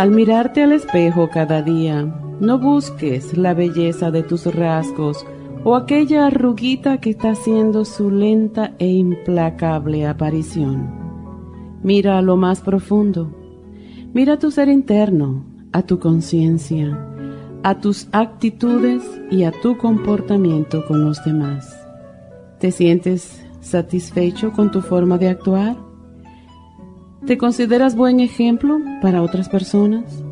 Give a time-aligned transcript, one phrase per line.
[0.00, 5.26] Al mirarte al espejo cada día, no busques la belleza de tus rasgos
[5.62, 10.88] o aquella arruguita que está haciendo su lenta e implacable aparición.
[11.82, 13.30] Mira a lo más profundo.
[14.14, 16.98] Mira a tu ser interno, a tu conciencia,
[17.62, 21.78] a tus actitudes y a tu comportamiento con los demás.
[22.58, 25.89] ¿Te sientes satisfecho con tu forma de actuar?
[27.26, 30.24] ¿Te consideras buen ejemplo para otras personas?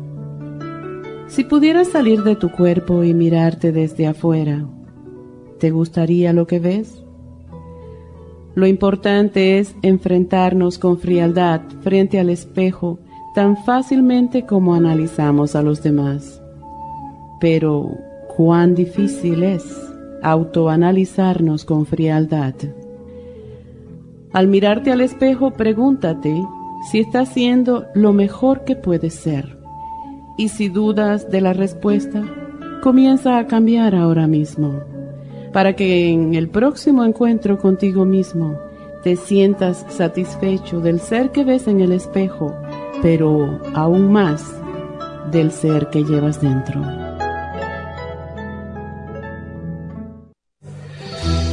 [1.27, 4.65] Si pudieras salir de tu cuerpo y mirarte desde afuera,
[5.59, 7.03] ¿te gustaría lo que ves?
[8.55, 12.97] Lo importante es enfrentarnos con frialdad frente al espejo
[13.35, 16.41] tan fácilmente como analizamos a los demás.
[17.39, 17.91] Pero,
[18.35, 19.63] ¿cuán difícil es
[20.23, 22.55] autoanalizarnos con frialdad?
[24.33, 26.43] Al mirarte al espejo, pregúntate
[26.81, 29.57] si estás haciendo lo mejor que puedes ser.
[30.37, 32.23] Y si dudas de la respuesta,
[32.81, 34.81] comienza a cambiar ahora mismo,
[35.51, 38.57] para que en el próximo encuentro contigo mismo
[39.03, 42.55] te sientas satisfecho del ser que ves en el espejo,
[43.01, 44.43] pero aún más
[45.31, 47.08] del ser que llevas dentro.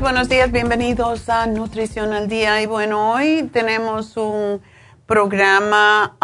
[0.00, 2.62] Buenos días, bienvenidos a Nutrición al Día.
[2.62, 4.62] Y bueno, hoy tenemos un
[5.06, 6.16] programa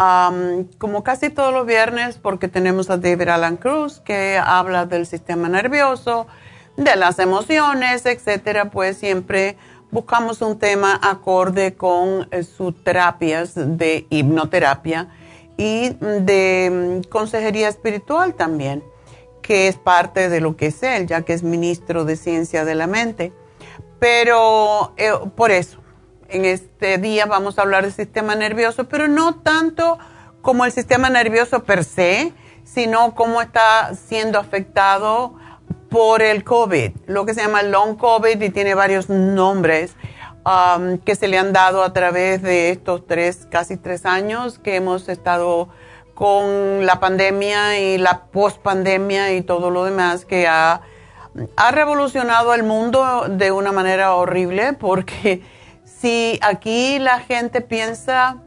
[0.79, 5.49] como casi todos los viernes porque tenemos a David Alan Cruz que habla del sistema
[5.49, 6.25] nervioso,
[6.77, 8.71] de las emociones, etcétera.
[8.71, 9.55] Pues siempre
[9.91, 15.09] buscamos un tema acorde con eh, sus terapias de hipnoterapia
[15.57, 18.83] y de mm, consejería espiritual también
[19.43, 22.75] que es parte de lo que es él, ya que es ministro de Ciencia de
[22.75, 23.31] la Mente.
[23.99, 25.79] Pero eh, por eso,
[26.29, 29.99] en este día vamos a hablar del sistema nervioso, pero no tanto
[30.41, 35.35] como el sistema nervioso per se, sino cómo está siendo afectado
[35.89, 39.95] por el COVID, lo que se llama long COVID y tiene varios nombres
[40.45, 44.75] um, que se le han dado a través de estos tres, casi tres años que
[44.75, 45.69] hemos estado
[46.13, 50.81] con la pandemia y la post-pandemia y todo lo demás que ha,
[51.55, 55.41] ha revolucionado el mundo de una manera horrible porque
[55.83, 58.37] si aquí la gente piensa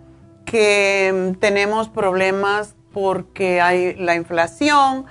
[0.45, 5.07] que tenemos problemas porque hay la inflación,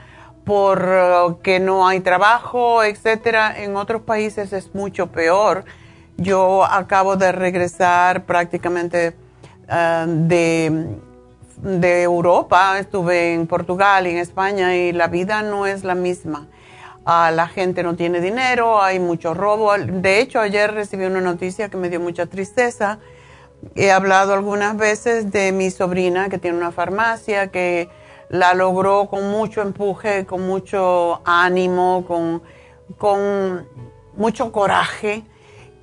[0.46, 5.66] porque no hay trabajo, etcétera, en otros países es mucho peor.
[6.18, 9.16] Yo acabo de regresar prácticamente
[9.68, 11.00] ah, de
[11.62, 16.48] de Europa, estuve en Portugal y en España y la vida no es la misma.
[17.06, 19.74] Ah, la gente no tiene dinero, hay mucho robo.
[19.78, 23.00] De hecho, ayer recibí una noticia que me dio mucha tristeza.
[23.76, 27.90] He hablado algunas veces de mi sobrina que tiene una farmacia, que
[28.30, 32.42] la logró con mucho empuje, con mucho ánimo, con,
[32.98, 33.68] con
[34.16, 35.24] mucho coraje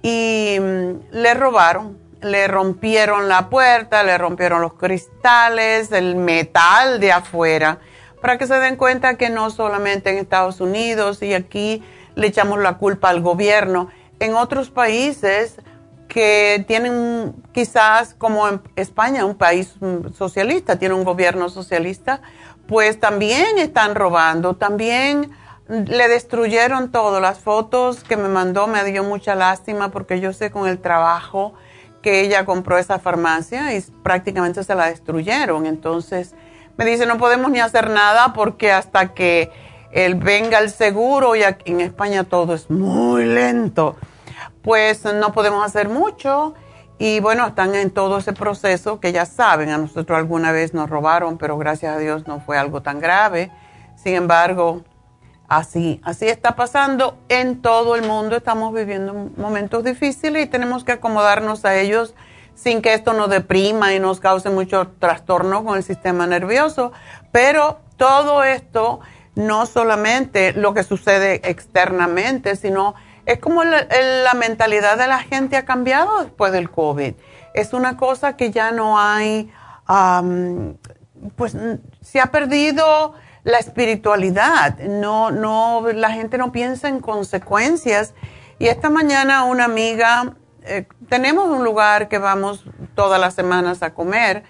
[0.03, 7.12] y mm, le robaron le rompieron la puerta, le rompieron los cristales, el metal de
[7.12, 7.79] afuera,
[8.20, 11.82] para que se den cuenta que no solamente en Estados Unidos y aquí
[12.15, 13.88] le echamos la culpa al gobierno,
[14.20, 15.56] en otros países
[16.09, 19.75] que tienen quizás como en España, un país
[20.17, 22.23] socialista, tiene un gobierno socialista,
[22.67, 25.31] pues también están robando, también
[25.69, 27.20] le destruyeron todo.
[27.20, 31.55] Las fotos que me mandó me dio mucha lástima porque yo sé con el trabajo
[32.03, 35.67] que ella compró esa farmacia y prácticamente se la destruyeron.
[35.67, 36.35] Entonces
[36.78, 39.50] me dice, no podemos ni hacer nada porque hasta que
[39.92, 43.96] él venga el seguro, y aquí en España todo es muy lento,
[44.62, 46.54] pues no podemos hacer mucho.
[47.00, 50.88] Y bueno, están en todo ese proceso que ya saben, a nosotros alguna vez nos
[50.88, 53.50] robaron, pero gracias a Dios no fue algo tan grave.
[53.96, 54.82] Sin embargo,
[55.48, 58.36] Así, así está pasando en todo el mundo.
[58.36, 62.14] Estamos viviendo momentos difíciles y tenemos que acomodarnos a ellos
[62.58, 66.93] sin que esto nos deprima y nos cause mucho trastorno con el sistema nervioso.
[67.31, 69.00] Pero todo esto,
[69.37, 72.94] no solamente lo que sucede externamente, sino
[73.26, 77.14] es como la, mentalidad de la gente ha cambiado después del COVID.
[77.55, 79.52] Es una cosa que ya no hay,
[81.37, 81.56] pues
[82.00, 83.14] se ha perdido
[83.44, 84.78] la espiritualidad.
[84.78, 88.14] No, no, la gente no piensa en consecuencias.
[88.58, 90.34] Y esta mañana una amiga,
[90.69, 94.44] eh, tenemos un lugar que vamos todas las semanas a comer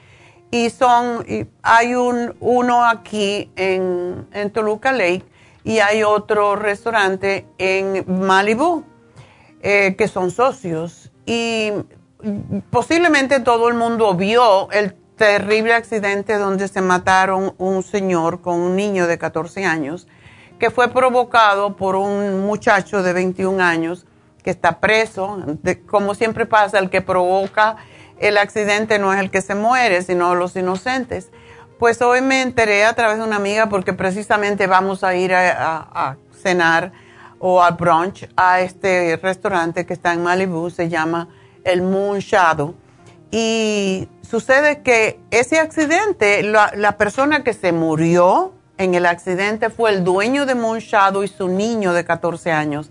[0.50, 1.24] y son,
[1.62, 5.24] hay un, uno aquí en, en Toluca Lake
[5.64, 8.84] y hay otro restaurante en Malibu
[9.62, 11.10] eh, que son socios.
[11.26, 11.72] Y
[12.70, 18.76] posiblemente todo el mundo vio el terrible accidente donde se mataron un señor con un
[18.76, 20.06] niño de 14 años,
[20.58, 24.06] que fue provocado por un muchacho de 21 años
[24.42, 25.44] que está preso.
[25.88, 27.76] como siempre pasa, el que provoca
[28.18, 31.30] el accidente no es el que se muere, sino los inocentes.
[31.78, 36.16] Pues hoy me enteré a través de una amiga porque precisamente vamos a ir a,
[36.32, 36.92] cenar
[37.38, 41.28] o al brunch a este restaurante que está en Malibu, se llama
[41.64, 42.74] el Moon Shadow.
[43.30, 50.04] Y Sucede que ese accidente, la, persona que se murió en el accidente fue el
[50.04, 52.90] dueño de Shadow y su niño de 14 años.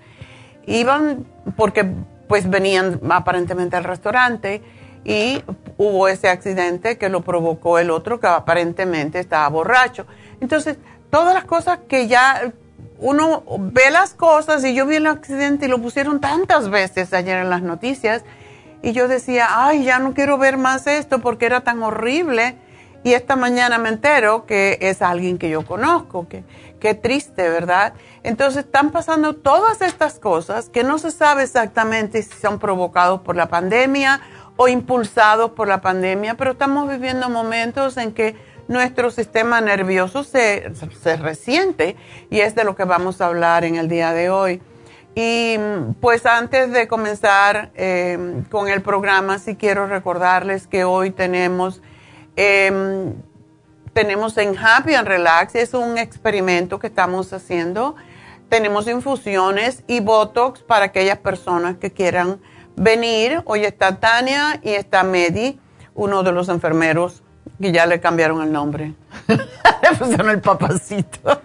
[0.68, 1.90] Iban porque
[2.28, 4.62] pues venían aparentemente al restaurante
[5.04, 5.42] y
[5.78, 10.06] hubo ese accidente que lo provocó el otro que aparentemente estaba borracho.
[10.42, 10.78] Entonces,
[11.10, 12.52] todas las cosas que ya
[13.00, 17.38] uno ve las cosas y yo vi el accidente y lo pusieron tantas veces ayer
[17.38, 18.24] en las noticias
[18.82, 22.56] y yo decía, ay, ya no quiero ver más esto porque era tan horrible.
[23.04, 26.44] Y esta mañana me entero que es alguien que yo conozco, que
[26.80, 27.94] qué triste, ¿verdad?
[28.24, 33.36] Entonces están pasando todas estas cosas que no se sabe exactamente si son provocados por
[33.36, 34.22] la pandemia
[34.58, 38.36] o impulsados por la pandemia, pero estamos viviendo momentos en que
[38.68, 41.96] nuestro sistema nervioso se, se resiente
[42.30, 44.62] y es de lo que vamos a hablar en el día de hoy.
[45.20, 45.58] Y
[46.00, 51.82] pues antes de comenzar em, con el programa, sí quiero recordarles que hoy tenemos,
[52.36, 53.16] em,
[53.98, 57.96] tenemos en Happy and Relax, es un experimento que estamos haciendo.
[58.48, 62.40] Tenemos infusiones y Botox para aquellas personas que quieran
[62.76, 63.42] venir.
[63.46, 65.60] Hoy está Tania y está Medi,
[65.96, 67.24] uno de los enfermeros
[67.60, 68.94] que ya le cambiaron el nombre.
[69.28, 71.42] le pusieron el papacito.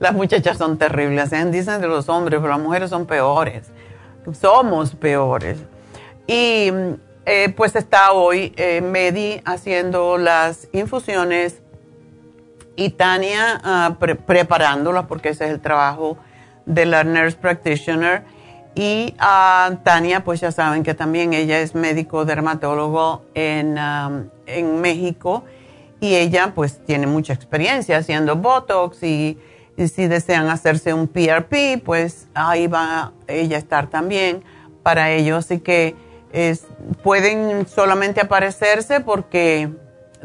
[0.00, 1.32] las muchachas son terribles.
[1.52, 3.70] Dicen de los hombres, pero las mujeres son peores.
[4.32, 5.58] Somos peores.
[6.26, 6.72] Y
[7.26, 11.60] eh, pues está hoy eh, Medi haciendo las infusiones
[12.76, 16.16] y Tania uh, preparándolas porque ese es el trabajo
[16.66, 18.22] de la nurse practitioner.
[18.76, 23.76] Y uh, Tania, pues ya saben que también ella es médico dermatólogo en,
[24.46, 25.44] en México
[25.98, 29.38] y ella pues tiene mucha experiencia haciendo Botox y,
[29.76, 34.42] si desean hacerse un PRP, pues ahí va ella a estar también
[34.82, 35.36] para ello.
[35.36, 35.94] Así que
[36.32, 36.64] es,
[37.02, 39.70] pueden solamente aparecerse porque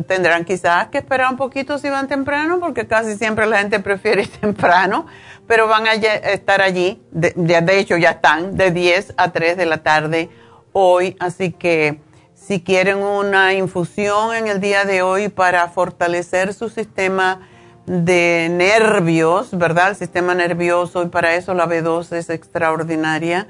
[0.08, 4.24] tendrán quizás que esperar un poquito si van temprano, porque casi siempre la gente prefiere
[4.24, 5.06] ir temprano,
[5.48, 9.66] pero van a estar allí, de, de hecho ya están, de 10 a 3 de
[9.66, 10.30] la tarde
[10.74, 12.00] hoy, así que
[12.34, 17.48] si quieren una infusión en el día de hoy para fortalecer su sistema
[17.86, 19.90] de nervios, ¿verdad?
[19.90, 23.48] El sistema nervioso y para eso la B2 es extraordinaria.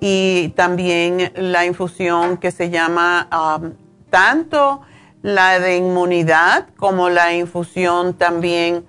[0.00, 3.28] Y también la infusión que se llama
[3.60, 3.72] um,
[4.10, 4.82] tanto
[5.22, 8.84] la de inmunidad como la infusión también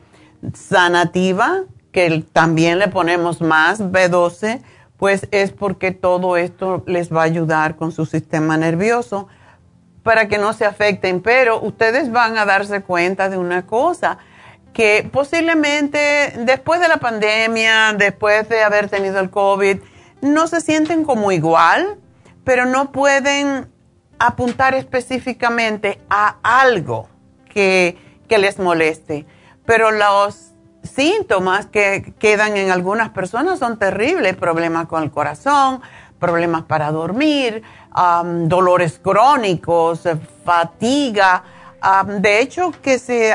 [0.54, 4.62] sanativa, que también le ponemos más B12,
[4.98, 9.28] pues es porque todo esto les va a ayudar con su sistema nervioso
[10.04, 11.22] para que no se afecten.
[11.22, 14.18] Pero ustedes van a darse cuenta de una cosa,
[14.74, 19.80] que posiblemente después de la pandemia, después de haber tenido el COVID,
[20.22, 21.98] no se sienten como igual,
[22.44, 23.70] pero no pueden
[24.20, 27.10] apuntar específicamente a algo
[27.50, 27.98] que,
[28.30, 29.26] les moleste.
[29.66, 35.82] Pero los síntomas que quedan en algunas personas son terribles, problemas con el corazón,
[36.20, 37.64] problemas para dormir,
[38.46, 40.02] dolores crónicos,
[40.46, 41.44] fatiga.
[42.20, 43.34] de hecho, que se,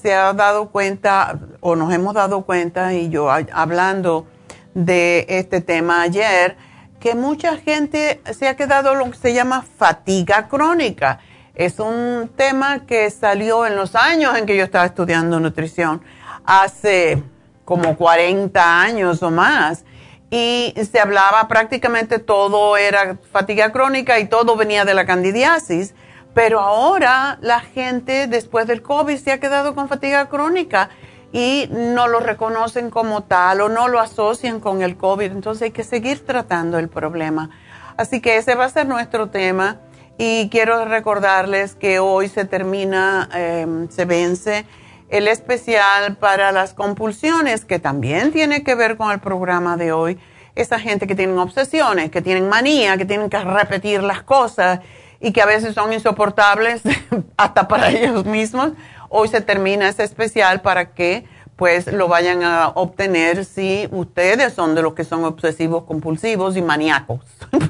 [0.00, 4.26] se, ha dado cuenta, o nos hemos dado cuenta, y yo hablando
[4.74, 6.56] de este tema ayer,
[7.00, 11.18] que mucha gente se ha quedado lo que se llama fatiga crónica.
[11.54, 16.02] Es un tema que salió en los años en que yo estaba estudiando nutrición,
[16.44, 17.22] hace
[17.64, 19.84] como 40 años o más.
[20.30, 25.94] Y se hablaba prácticamente todo era fatiga crónica y todo venía de la candidiasis.
[26.34, 30.88] Pero ahora la gente después del COVID se ha quedado con fatiga crónica
[31.32, 35.32] y no lo reconocen como tal o no lo asocian con el COVID.
[35.32, 37.50] Entonces hay que seguir tratando el problema.
[37.96, 39.78] Así que ese va a ser nuestro tema
[40.18, 44.66] y quiero recordarles que hoy se termina, em, se vence
[45.08, 50.18] el especial para las compulsiones, que también tiene que ver con el programa de hoy.
[50.54, 54.80] Esa gente que tienen obsesiones, que tienen manía, que tienen que repetir las cosas
[55.20, 56.82] y que a veces son insoportables
[57.36, 58.72] hasta para ellos mismos
[59.14, 61.26] Hoy se termina ese especial para que
[61.56, 66.62] pues lo vayan a obtener si ustedes son de los que son obsesivos compulsivos y
[66.62, 67.20] maníacos.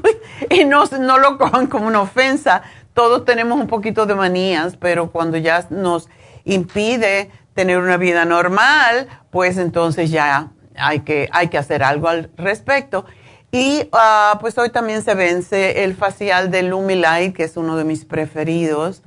[0.51, 2.63] y no, no lo cojan como una ofensa.
[2.95, 6.09] Todos tenemos un poquito de manías, pero cuando ya nos
[6.45, 12.31] impide tener una vida normal, pues entonces ya hay que, hay que hacer algo al
[12.37, 13.05] respecto.
[13.51, 17.83] Y ah, pues hoy también se vence el facial de Lumilight, que es uno de
[17.83, 19.03] mis preferidos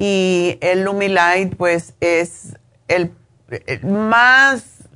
[0.00, 2.56] y el Lumilight pues es
[2.88, 3.12] el,
[3.82, 4.88] más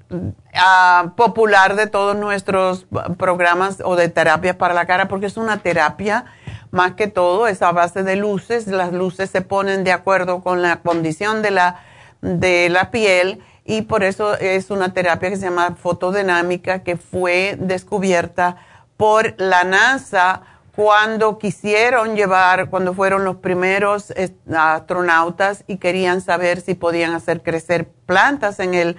[0.55, 2.87] ah, popular de todos nuestros
[3.19, 6.25] programas o de terapias para la cara porque es una terapia
[6.71, 10.63] más que todo, es a base de luces, las luces se ponen de acuerdo con
[10.63, 11.83] la condición de la,
[12.23, 17.59] de la piel y por eso es una terapia que se llama fotodinámica que fue
[17.61, 18.57] descubierta
[18.97, 20.43] por la NASA
[20.75, 24.13] cuando quisieron llevar, cuando fueron los primeros
[24.53, 28.97] astronautas y querían saber si podían hacer crecer plantas en el,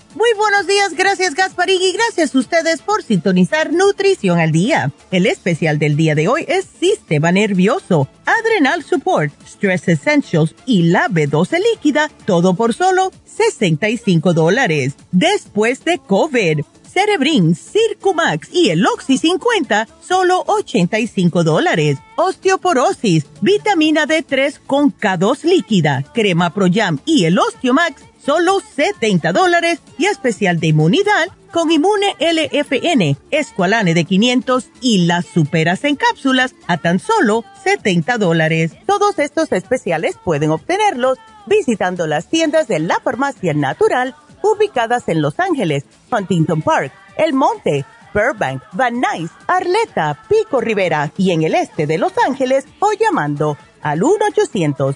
[0.13, 4.91] Muy buenos días, gracias Gasparín y gracias a ustedes por sintonizar Nutrición al Día.
[5.09, 11.07] El especial del día de hoy es Sistema Nervioso, Adrenal Support, Stress Essentials y la
[11.07, 14.95] B12 líquida, todo por solo 65 dólares.
[15.13, 16.59] Después de COVID,
[16.91, 21.99] Cerebrin, Circumax y el Oxy 50, solo 85 dólares.
[22.17, 29.79] Osteoporosis, vitamina D3 con K2 líquida, crema Pro Jam y el Osteomax, solo 70 dólares
[29.97, 36.55] y especial de inmunidad con Inmune LFN, Esqualane de 500 y las superas en cápsulas
[36.67, 38.71] a tan solo 70 dólares.
[38.85, 45.39] Todos estos especiales pueden obtenerlos visitando las tiendas de la farmacia natural ubicadas en Los
[45.39, 51.87] Ángeles, Huntington Park, El Monte, Burbank, Van Nuys, Arleta, Pico Rivera y en el este
[51.87, 54.95] de Los Ángeles o llamando al 1 800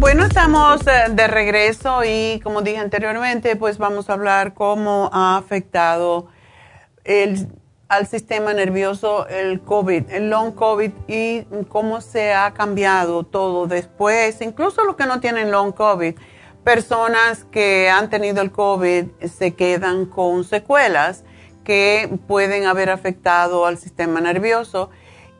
[0.00, 5.36] Bueno, estamos eh, de regreso y como dije anteriormente, pues vamos a hablar cómo ha
[5.36, 6.28] afectado
[7.04, 7.48] el,
[7.86, 14.40] al sistema nervioso el COVID, el long COVID y cómo se ha cambiado todo después,
[14.40, 16.14] incluso los que no tienen long COVID.
[16.64, 21.24] Personas que han tenido el COVID se quedan con secuelas
[21.62, 24.88] que pueden haber afectado al sistema nervioso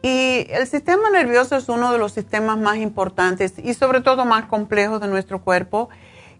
[0.02, 4.46] y el sistema nervioso es uno de los sistemas más importantes y sobre todo más
[4.46, 5.90] complejos de nuestro cuerpo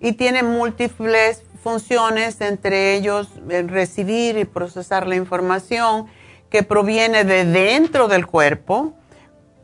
[0.01, 6.07] y tiene múltiples funciones, entre ellos el recibir y procesar la información
[6.49, 8.95] que proviene de dentro del cuerpo,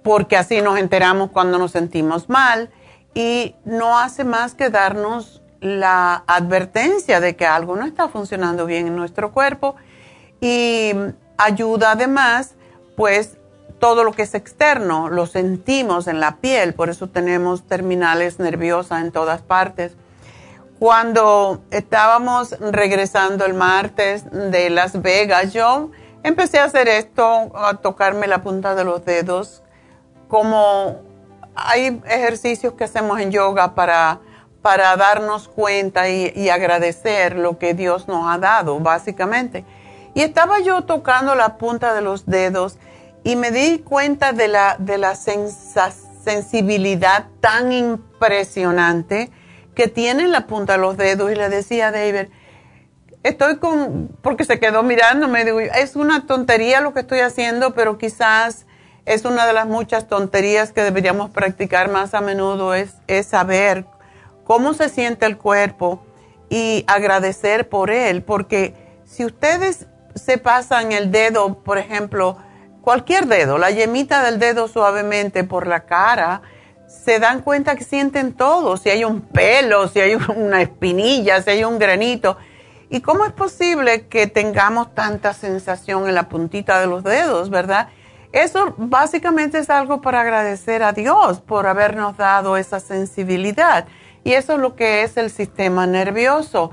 [0.02, 2.70] porque así nos enteramos cuando nos sentimos mal
[3.14, 8.88] y no hace más que darnos la advertencia de que algo no está funcionando bien
[8.88, 9.74] en nuestro cuerpo
[10.40, 10.92] y
[11.38, 12.54] ayuda además
[12.94, 13.38] pues
[13.78, 19.02] todo lo que es externo lo sentimos en la piel, por eso tenemos terminales nerviosas
[19.02, 19.96] en todas partes.
[20.78, 25.90] Cuando estábamos regresando el martes de Las Vegas, yo
[26.22, 29.62] empecé a hacer esto, a tocarme la punta de los dedos,
[30.28, 31.00] como
[31.54, 34.20] hay ejercicios que hacemos en yoga para,
[34.60, 39.64] para darnos cuenta y, y agradecer lo que Dios nos ha dado, básicamente.
[40.14, 42.78] Y estaba yo tocando la punta de los dedos
[43.26, 49.32] y me di cuenta de la, de la sensibilidad tan impresionante
[49.74, 51.32] que tiene en la punta de los dedos.
[51.32, 52.28] Y le decía a David,
[53.24, 57.98] estoy con, porque se quedó mirándome, digo, es una tontería lo que estoy haciendo, pero
[57.98, 58.64] quizás
[59.06, 63.86] es una de las muchas tonterías que deberíamos practicar más a menudo, es, es saber
[64.44, 66.00] cómo se siente el cuerpo
[66.48, 68.72] y agradecer por él, porque
[69.04, 72.36] si ustedes se pasan el dedo, por ejemplo,
[72.86, 76.42] cualquier dedo, la yemita del dedo suavemente por la cara,
[76.86, 81.50] se dan cuenta que sienten todo, si hay un pelo, si hay una espinilla, si
[81.50, 82.36] hay un granito.
[82.88, 87.88] ¿Y cómo es posible que tengamos tanta sensación en la puntita de los dedos, verdad?
[88.30, 93.88] Eso básicamente es algo para agradecer a Dios por habernos dado esa sensibilidad.
[94.22, 96.70] Y eso es lo que es el sistema nervioso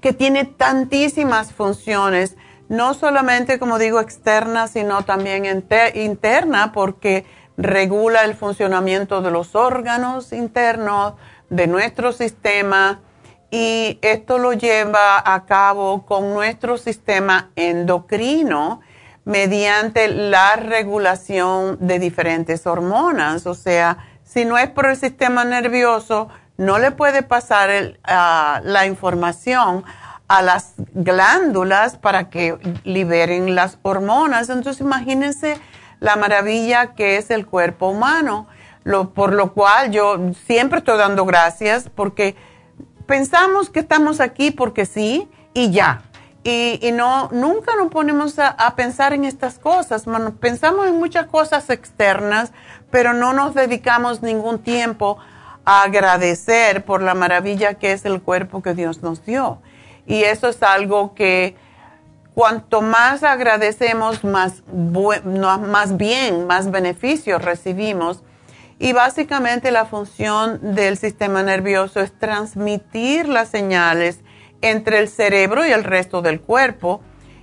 [0.00, 2.34] que tiene tantísimas funciones,
[2.68, 5.44] no solamente, como digo, externa, sino también
[5.94, 7.24] interna, porque
[7.56, 11.14] regula el funcionamiento de los órganos internos,
[11.50, 13.00] de nuestro sistema,
[13.50, 18.80] y esto lo lleva a cabo con nuestro sistema endocrino
[19.24, 23.46] mediante la regulación de diferentes hormonas.
[23.46, 27.70] O sea, si no es por el sistema nervioso, no le puede pasar
[28.04, 29.84] la información
[30.28, 34.48] a las glándulas para que liberen las hormonas.
[34.48, 35.58] Entonces imagínense
[36.00, 38.46] la maravilla que es el cuerpo humano,
[39.14, 42.36] por lo cual yo siempre estoy dando gracias porque
[43.06, 46.02] pensamos que estamos aquí porque sí y ya.
[46.46, 50.04] Y, no, nunca nos ponemos a, a, pensar en estas cosas.
[50.40, 52.52] Pensamos en muchas cosas externas,
[52.90, 55.16] pero no nos dedicamos ningún tiempo
[55.64, 59.62] a agradecer por la maravilla que es el cuerpo que Dios nos dio.
[60.06, 61.56] Y eso es algo que
[62.34, 68.22] cuanto más agradecemos, más, más bien, más beneficios recibimos.
[68.78, 74.20] Y básicamente la función del sistema nervioso es transmitir las señales
[74.60, 77.00] entre el cerebro y el resto del cuerpo,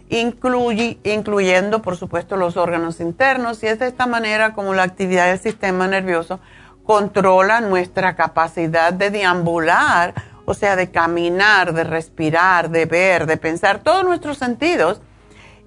[0.10, 3.63] incluyendo, por supuesto, los órganos internos.
[3.63, 6.41] Y es de esta manera como la actividad del sistema nervioso
[6.84, 10.13] controla nuestra capacidad de deambular,
[10.52, 15.02] o sea, de caminar, de respirar, de ver, de pensar, todos nuestros sentidos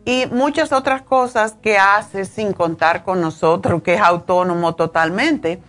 [0.05, 5.63] y muchas otras cosas que hace sin contar con nosotros, que es autónomo totalmente.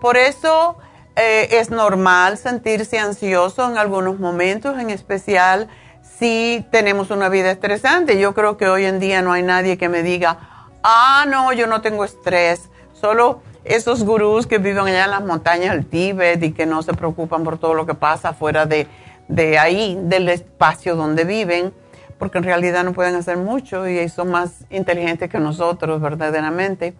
[0.00, 0.76] Por eso
[1.16, 5.68] eh, es normal sentirse ansioso en algunos momentos, en especial
[6.02, 8.20] si tenemos una vida estresante.
[8.20, 11.66] Yo creo que hoy en día no hay nadie que me diga, ah, no, yo
[11.66, 12.70] no tengo estrés.
[12.92, 16.94] Solo esos gurús que viven allá en las montañas del Tíbet y que no se
[16.94, 18.86] preocupan por todo lo que pasa fuera de,
[19.28, 21.72] de ahí, del espacio donde viven,
[22.18, 26.94] porque en realidad no pueden hacer mucho y son más inteligentes que nosotros verdaderamente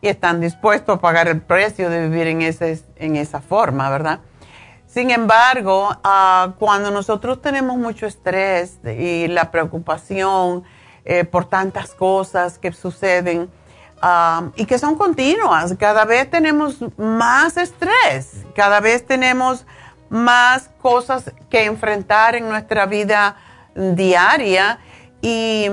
[0.00, 4.20] y están dispuestos a pagar el precio de vivir en, ese, en esa forma, ¿verdad?
[4.86, 10.64] Sin embargo, ah, cuando nosotros tenemos mucho estrés y la preocupación
[11.04, 13.50] eh, por tantas cosas que suceden
[14.02, 19.66] ah, y que son continuas, cada vez tenemos más estrés, cada vez tenemos
[20.08, 23.36] más cosas que enfrentar en nuestra vida
[23.74, 24.78] diaria
[25.20, 25.66] y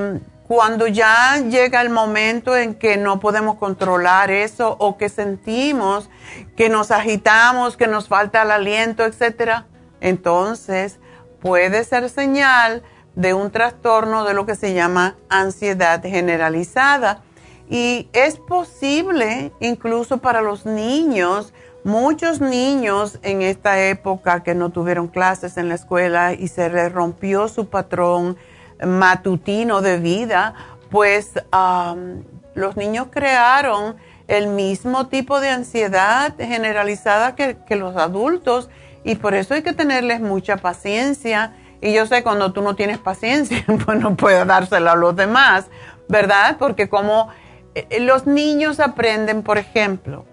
[0.47, 6.09] cuando ya llega el momento en que no podemos controlar eso o que sentimos
[6.55, 9.65] que nos agitamos, que nos falta el aliento, etcétera,
[10.01, 10.99] entonces
[11.41, 12.83] puede ser señal
[13.15, 17.21] de un trastorno de lo que se llama ansiedad generalizada.
[17.69, 25.07] Y es posible, incluso para los niños, muchos niños en esta época que no tuvieron
[25.07, 28.37] clases en la escuela y se les rompió su patrón
[28.83, 30.53] matutino de vida,
[30.89, 31.33] pues
[32.53, 33.95] los niños crearon
[34.27, 38.69] el mismo tipo de ansiedad generalizada que, los adultos
[39.03, 41.53] y por eso hay que tenerles mucha paciencia.
[41.81, 45.67] Y yo sé cuando tú no tienes paciencia, pues no puedes dársela a los demás,
[46.07, 46.57] ¿verdad?
[46.57, 47.29] Porque como
[47.99, 50.25] los niños aprenden, por ejemplo,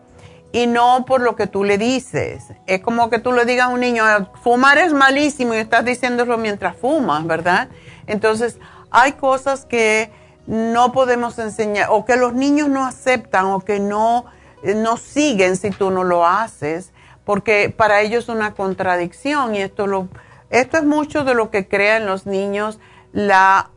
[0.53, 2.45] y no por lo que tú le dices.
[2.67, 4.05] Es como que tú le digas a un niño,
[4.43, 7.69] fumar es malísimo y estás diciéndolo mientras fumas, ¿verdad?
[8.07, 8.59] Entonces,
[8.91, 10.11] hay cosas que
[10.47, 14.27] no podemos enseñar o que los niños no aceptan o que no,
[14.63, 16.93] eh, no siguen si tú no lo haces,
[17.25, 20.09] porque para ellos es una contradicción y esto, lo,
[20.51, 22.79] esto es mucho de lo que crean los niños
[23.13, 23.71] la,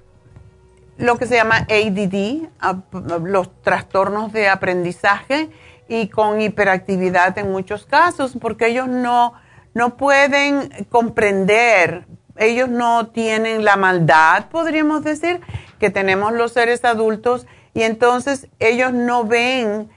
[0.97, 2.47] lo que se llama ADD,
[3.23, 5.49] los trastornos de aprendizaje
[5.87, 9.33] y con hiperactividad en muchos casos, porque ellos no,
[9.73, 12.05] no pueden comprender
[12.37, 15.41] ellos no tienen la maldad, podríamos decir,
[15.79, 19.89] que tenemos los seres adultos y entonces ellos no ven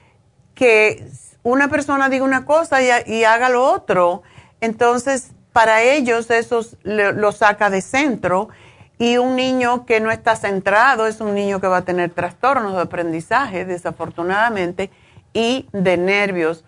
[0.55, 1.05] que
[1.43, 4.23] una persona diga una cosa y, haga lo otro.
[4.61, 8.49] Entonces, para ellos eso lo saca de centro
[8.99, 12.75] y un niño que no está centrado es un niño que va a tener trastornos
[12.75, 14.91] de aprendizaje, desafortunadamente,
[15.33, 16.65] y de nervios.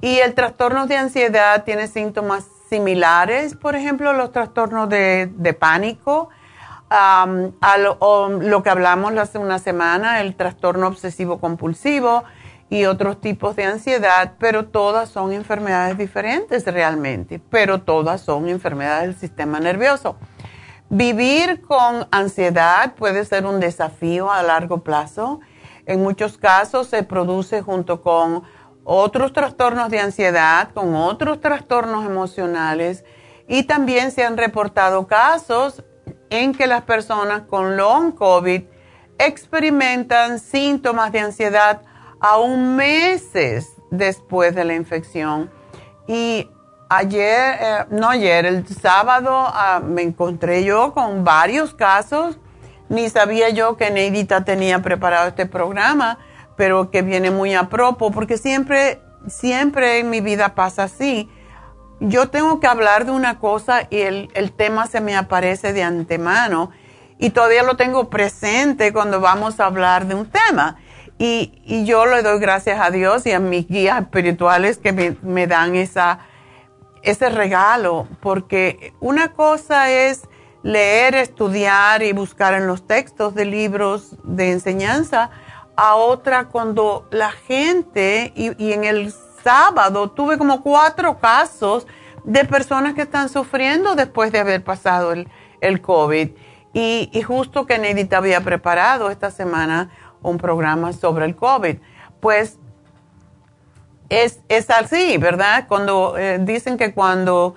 [0.00, 6.28] Y el trastorno de ansiedad tiene síntomas similares, por ejemplo, los trastornos de, pánico,
[6.88, 7.26] a
[7.78, 12.22] lo, que hablamos hace una semana, el trastorno obsesivo compulsivo
[12.70, 19.08] y otros tipos de ansiedad, pero todas son enfermedades diferentes realmente, pero todas son enfermedades
[19.08, 20.16] del sistema nervioso.
[20.94, 25.40] Vivir con ansiedad puede ser un desafío a largo plazo.
[25.86, 28.42] En muchos casos se produce junto con
[28.84, 33.06] otros trastornos de ansiedad, con otros trastornos emocionales
[33.48, 35.82] y también se han reportado casos
[36.28, 38.62] en que las personas con long COVID
[39.18, 41.80] experimentan síntomas de ansiedad
[42.20, 45.50] aún meses después de la infección.
[46.06, 46.50] Y
[46.96, 52.38] ayer, eh, no ayer, el sábado ah, me encontré yo con varios casos.
[52.88, 56.18] Ni sabía yo que Neidita tenía preparado este programa,
[56.56, 61.30] pero que viene muy a propósito, porque siempre, siempre en mi vida pasa así.
[62.00, 65.82] Yo tengo que hablar de una cosa y el, el tema se me aparece de
[65.82, 66.70] antemano
[67.18, 70.76] y todavía lo tengo presente cuando vamos a hablar de un tema.
[71.18, 75.16] Y, y yo le doy gracias a Dios y a mis guías espirituales que me,
[75.22, 76.18] me dan esa,
[77.02, 80.28] ese regalo, porque una cosa es
[80.62, 85.30] leer, estudiar y buscar en los textos de libros de enseñanza,
[85.76, 89.12] a otra cuando la gente, y, y en el
[89.42, 91.86] sábado tuve como cuatro casos
[92.24, 95.28] de personas que están sufriendo después de haber pasado el,
[95.60, 96.30] el COVID.
[96.72, 99.90] Y, y justo que Nedita había preparado esta semana
[100.22, 101.78] un programa sobre el COVID.
[102.20, 102.58] Pues
[104.12, 105.66] es, es así, ¿verdad?
[105.66, 107.54] Cuando eh, dicen que cuando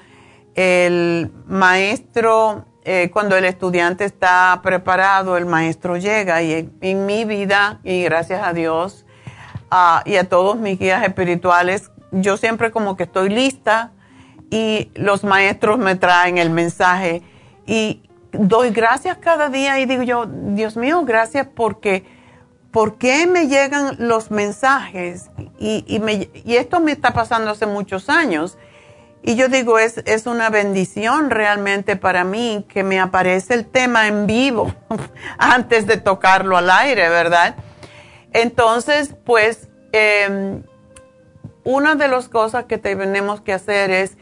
[0.55, 6.41] el maestro, eh, cuando el estudiante está preparado, el maestro llega.
[6.41, 9.05] Y en, mi vida, y gracias a Dios
[9.69, 13.91] uh, y a todos mis guías espirituales, yo siempre como que estoy lista
[14.49, 17.21] y los maestros me traen el mensaje.
[17.67, 22.05] Y doy gracias cada día y digo yo, Dios mío, gracias porque,
[22.75, 25.29] ¿por qué me llegan los mensajes?
[25.57, 26.01] Y,
[26.45, 28.57] esto me está pasando hace muchos años.
[29.23, 34.09] Y yo digo, es, es una bendición realmente para mí que me aparece el tema
[34.09, 34.75] en vivo
[35.37, 37.55] antes de tocarlo al aire, ¿verdad?
[38.33, 40.61] Entonces, pues, eh,
[41.63, 44.17] una de las cosas que tenemos que hacer es,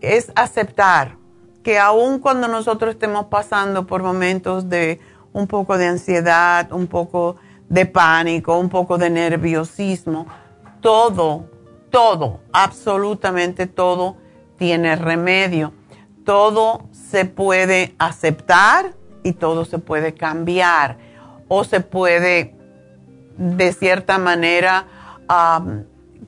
[0.00, 1.16] es aceptar
[1.64, 5.00] que aun cuando nosotros estemos pasando por momentos de
[5.32, 7.38] un poco de ansiedad, un poco
[7.72, 10.26] de pánico, un poco de nerviosismo,
[10.82, 11.48] todo,
[11.90, 14.18] todo, absolutamente todo
[14.58, 15.72] tiene remedio.
[16.22, 20.98] Todo se puede aceptar y todo se puede cambiar
[21.48, 22.54] o se puede
[23.38, 24.86] de cierta manera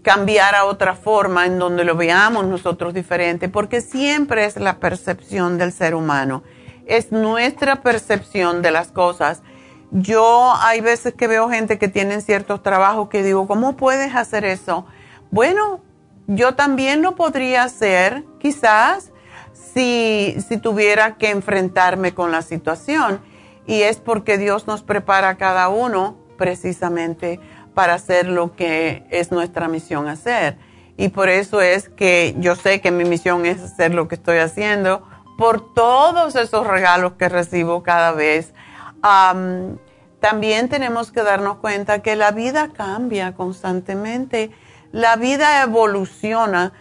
[0.01, 5.59] cambiar a otra forma en donde lo veamos nosotros diferente, porque siempre es la percepción
[5.59, 6.43] del ser humano,
[6.87, 9.43] es nuestra percepción de las cosas.
[9.97, 14.45] Yo hay veces que veo gente que tienen ciertos trabajos que digo, ¿cómo puedes hacer
[14.45, 14.87] eso?
[15.31, 15.81] Bueno,
[16.27, 19.13] yo también lo podría hacer, quizás,
[19.53, 23.21] si, si tuviera que enfrentarme con la situación.
[23.69, 27.39] Y es porque Dios nos prepara a cada uno precisamente
[27.73, 30.59] para hacer lo que es nuestra misión hacer.
[30.97, 34.39] Y por eso es que yo sé que mi misión es hacer lo que estoy
[34.39, 35.07] haciendo
[35.39, 38.53] por todos esos regalos que recibo cada vez.
[40.21, 44.51] También tenemos que darnos cuenta que la vida cambia constantemente,
[44.93, 46.73] la vida evoluciona.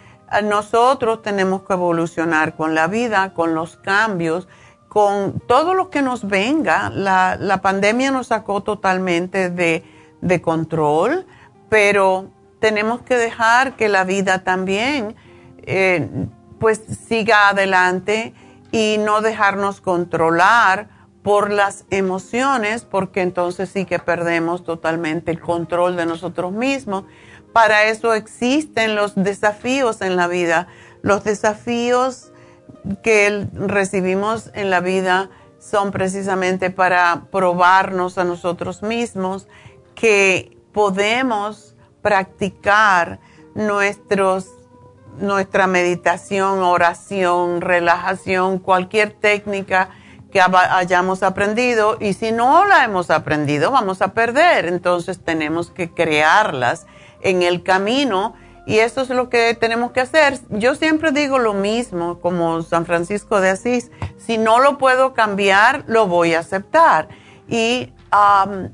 [0.43, 4.47] Nosotros tenemos que evolucionar con la vida, con los cambios,
[4.87, 6.89] con todo lo que nos venga.
[6.89, 9.83] La, la pandemia nos sacó totalmente de
[10.23, 11.25] de control,
[11.69, 15.15] pero tenemos que dejar que la vida también
[15.57, 16.27] eh,
[16.59, 18.33] pues siga adelante
[18.71, 20.87] y no dejarnos controlar
[21.23, 27.05] por las emociones, porque entonces sí que perdemos totalmente el control de nosotros mismos.
[27.53, 30.67] Para eso existen los desafíos en la vida.
[31.01, 32.31] Los desafíos
[33.03, 39.47] que recibimos en la vida son precisamente para probarnos a nosotros mismos
[39.95, 43.21] que podemos practicar
[43.55, 44.49] nuestros,
[45.17, 49.89] nuestra meditación, oración, relajación, cualquier técnica
[50.33, 55.91] que hayamos aprendido y si no la hemos aprendido vamos a perder, entonces tenemos que
[55.91, 56.87] crearlas
[57.21, 58.33] en el camino
[58.65, 60.39] y eso es lo que tenemos que hacer.
[60.49, 65.83] Yo siempre digo lo mismo como San Francisco de Asís, si no lo puedo cambiar,
[65.85, 67.09] lo voy a aceptar.
[67.47, 67.93] Y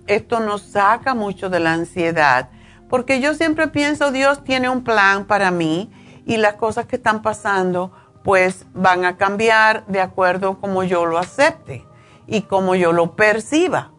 [0.08, 2.50] esto nos saca mucho de la ansiedad,
[2.90, 5.92] porque yo siempre pienso, Dios tiene un plan para mí
[6.26, 7.92] y las cosas que están pasando
[8.30, 11.84] pues van a cambiar de acuerdo como yo lo acepte
[12.28, 13.90] y como yo lo perciba.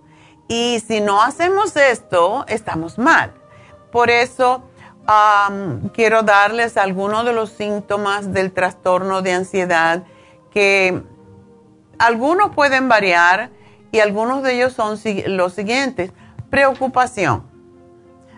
[0.47, 3.35] Y si no hacemos esto, estamos mal.
[3.90, 4.62] Por eso
[5.95, 10.05] quiero darles algunos de los síntomas del trastorno de ansiedad
[10.53, 11.03] que
[11.99, 13.51] algunos pueden variar
[13.90, 16.12] y algunos de ellos son los siguientes.
[16.51, 17.51] Preocupación,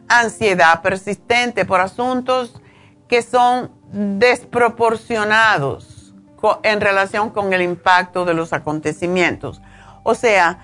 [0.08, 2.54] ansiedad persistente por asuntos
[3.08, 6.14] que son desproporcionados,
[6.64, 9.62] en relación con el impacto de los acontecimientos.
[10.02, 10.58] O sea,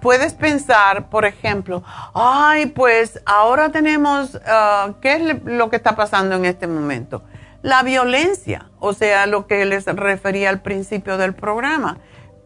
[0.00, 1.82] puedes pensar, por ejemplo,
[2.14, 7.22] ay, pues ahora tenemos, ah, ¿qué es lo que está pasando en este momento?
[7.60, 11.98] La violencia, o sea, lo que les refería al principio del programa.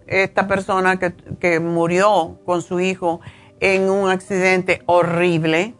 [0.06, 3.20] Esta persona que, que murió con su hijo
[3.60, 5.74] en un accidente horrible.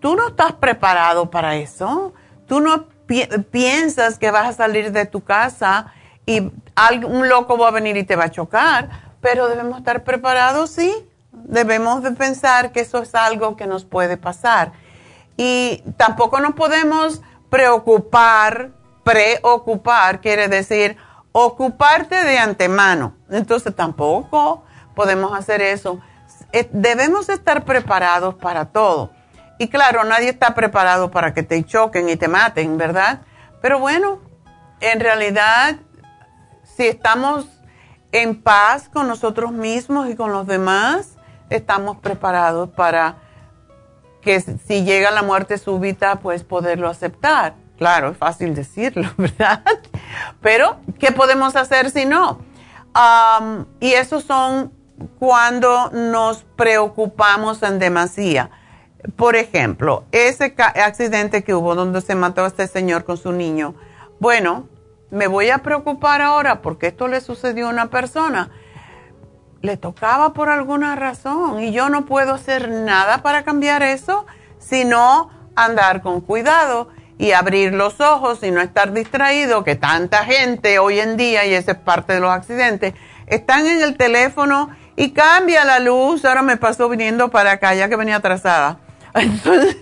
[0.00, 2.12] Tú no estás preparado para eso.
[2.52, 2.84] Tú no
[3.50, 5.90] piensas que vas a salir de tu casa
[6.26, 8.90] y un loco va a venir y te va a chocar,
[9.22, 10.92] pero debemos estar preparados, sí.
[11.32, 14.72] Debemos de pensar que eso es algo que nos puede pasar.
[15.38, 20.98] Y tampoco nos podemos preocupar, preocupar quiere decir
[21.32, 23.14] ocuparte de antemano.
[23.30, 24.62] Entonces tampoco
[24.94, 26.00] podemos hacer eso.
[26.70, 29.21] Debemos estar preparados para todo.
[29.62, 33.20] Y claro, nadie está preparado para que te choquen y te maten, ¿verdad?
[33.60, 34.18] Pero bueno,
[34.80, 35.76] en realidad,
[36.64, 37.46] si estamos
[38.10, 41.16] en paz con nosotros mismos y con los demás,
[41.48, 43.18] estamos preparados para
[44.20, 47.54] que si llega la muerte súbita, pues poderlo aceptar.
[47.78, 49.62] Claro, es fácil decirlo, ¿verdad?
[50.40, 52.40] Pero, ¿qué podemos hacer si no?
[53.78, 54.72] y esos son
[55.20, 58.50] cuando nos preocupamos en demasía.
[59.16, 63.74] Por ejemplo, ese accidente que hubo donde se mató a este señor con su niño.
[64.20, 64.68] Bueno,
[65.10, 68.50] me voy a preocupar ahora porque esto le sucedió a una persona
[69.62, 74.26] le tocaba por alguna razón y yo no puedo hacer nada para cambiar eso,
[74.58, 80.80] sino andar con cuidado y abrir los ojos y no estar distraído, que tanta gente
[80.80, 82.94] hoy en día, y esa es parte de los accidentes,
[83.26, 87.88] están en el teléfono y cambia la luz, ahora me pasó viniendo para acá, ya
[87.88, 88.78] que venía atrasada.
[89.14, 89.76] Entonces,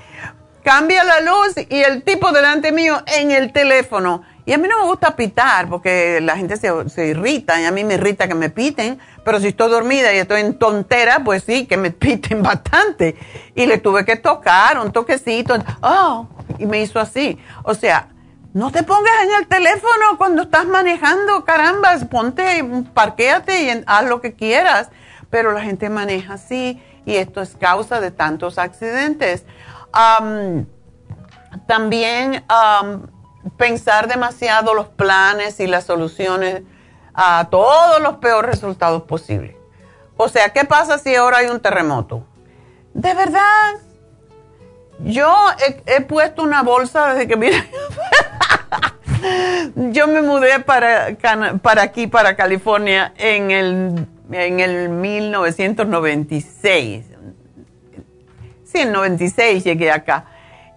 [0.62, 4.78] cambia la luz y el tipo delante mío en el teléfono y a mí no
[4.78, 8.50] me gusta pitar porque la gente se, irrita y a mí me irrita que me
[8.50, 13.16] piten, pero si estoy dormida y estoy en tontera, pues sí, que me piten bastante.
[13.54, 17.38] Y le tuve que tocar un toquecito, oh, y me hizo así.
[17.62, 18.08] O sea,
[18.52, 24.20] no te pongas en el teléfono cuando estás manejando, caramba, ponte, parquéate y haz lo
[24.20, 24.90] que quieras.
[25.30, 29.44] Pero la gente maneja así y esto es causa de tantos accidentes.
[31.66, 32.44] también
[33.56, 36.62] pensar demasiado los planes y las soluciones
[37.14, 39.56] a todos los peores resultados posibles.
[40.16, 42.24] O sea, ¿qué pasa si ahora hay un terremoto?
[42.92, 43.74] De verdad,
[45.00, 45.34] yo
[45.86, 47.68] he, puesto una bolsa desde que vine.
[49.92, 51.16] yo me mudé para,
[51.60, 57.04] para aquí, para California, en el, en el 1996.
[58.64, 60.26] Sí, en 96 llegué acá.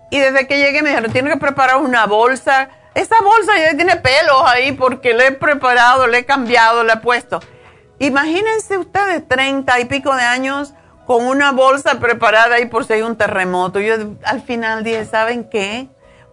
[0.10, 2.70] Y desde que llegué me dijeron, tiene que preparar una bolsa.
[2.94, 6.98] Esa bolsa ya tiene pelos ahí porque le he preparado, le he cambiado, le he
[6.98, 7.40] puesto.
[8.00, 10.74] Imagínense ustedes, treinta y pico de años
[11.06, 13.80] con una bolsa preparada ahí por si hay un terremoto.
[13.80, 15.88] Yo al final dije, ¿saben qué?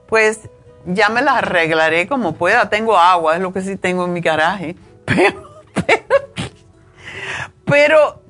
[0.09, 0.49] Pues
[0.87, 2.69] ya me las arreglaré como pueda.
[2.69, 4.77] Tengo agua, es lo que sí tengo en mi garaje.
[5.07, 6.44] Pero, pero,
[7.65, 8.23] pero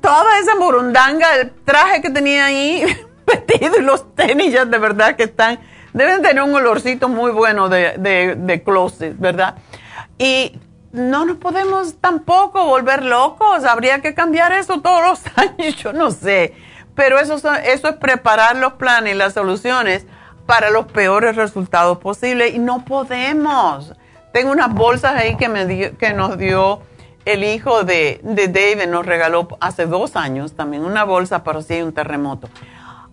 [0.00, 2.84] toda esa morundanga, el traje que tenía ahí
[3.60, 5.60] y los tenis ya de verdad que están,
[5.92, 9.56] deben tener un olorcito muy bueno de, de, closet, ¿verdad?
[10.18, 10.58] Y
[10.92, 16.10] no nos podemos tampoco volver locos, habría que cambiar eso todos los años, yo no
[16.10, 16.54] sé,
[16.94, 20.06] pero eso, es preparar los planes y las soluciones
[20.46, 23.94] para los peores resultados posibles y no podemos.
[24.32, 26.82] Tengo unas bolsas ahí que, me que nos dio
[27.24, 31.74] el hijo de, de David, nos regaló hace dos años también una bolsa para si
[31.74, 32.48] hay un terremoto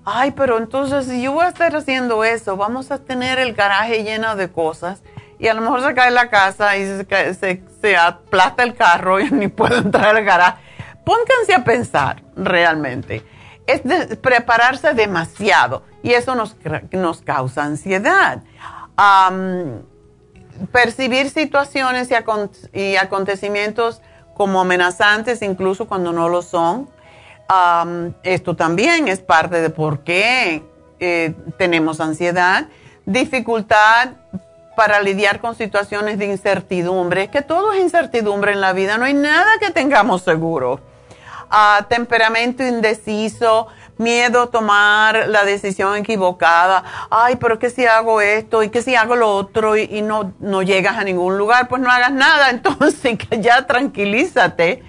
[0.09, 4.03] ay, pero entonces si yo voy a estar haciendo eso, vamos a tener el garaje
[4.03, 5.03] lleno de cosas
[5.37, 9.29] y a lo mejor se cae la casa y se, se, aplasta el carro y
[9.31, 10.63] ni puedo entrar al garaje.
[11.03, 13.21] Pónganse a pensar realmente.
[13.65, 13.81] Es
[14.19, 16.55] prepararse demasiado y eso nos,
[16.91, 18.43] nos causa ansiedad.
[20.71, 22.09] Percibir situaciones
[22.73, 24.01] y acontecimientos
[24.33, 26.89] como amenazantes, incluso cuando no lo son
[28.23, 30.63] esto también es parte de por qué
[30.99, 32.67] eh, tenemos ansiedad,
[33.05, 34.11] dificultad
[34.75, 37.29] para lidiar con situaciones de incertidumbre.
[37.29, 40.81] Que todo es incertidumbre en la vida, no hay nada que tengamos seguro.
[41.49, 43.67] Ah, temperamento indeciso,
[43.97, 46.83] miedo a tomar la decisión equivocada.
[47.09, 48.63] Ay, pero ¿qué si hago esto?
[48.63, 49.75] ¿Y qué si hago lo otro?
[49.77, 52.49] Y, no, no llegas a ningún lugar, pues no hagas nada.
[52.51, 54.83] Entonces, ya tranquilízate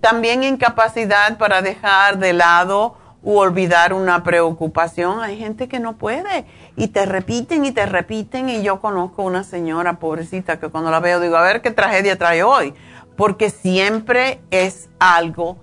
[0.00, 5.20] también incapacidad para dejar de lado u olvidar una preocupación.
[5.20, 6.44] Hay gente que no puede
[6.76, 11.00] y te repiten y te repiten y yo conozco una señora pobrecita que cuando la
[11.00, 12.74] veo digo, a ver qué tragedia trae hoy,
[13.16, 15.56] porque siempre es algo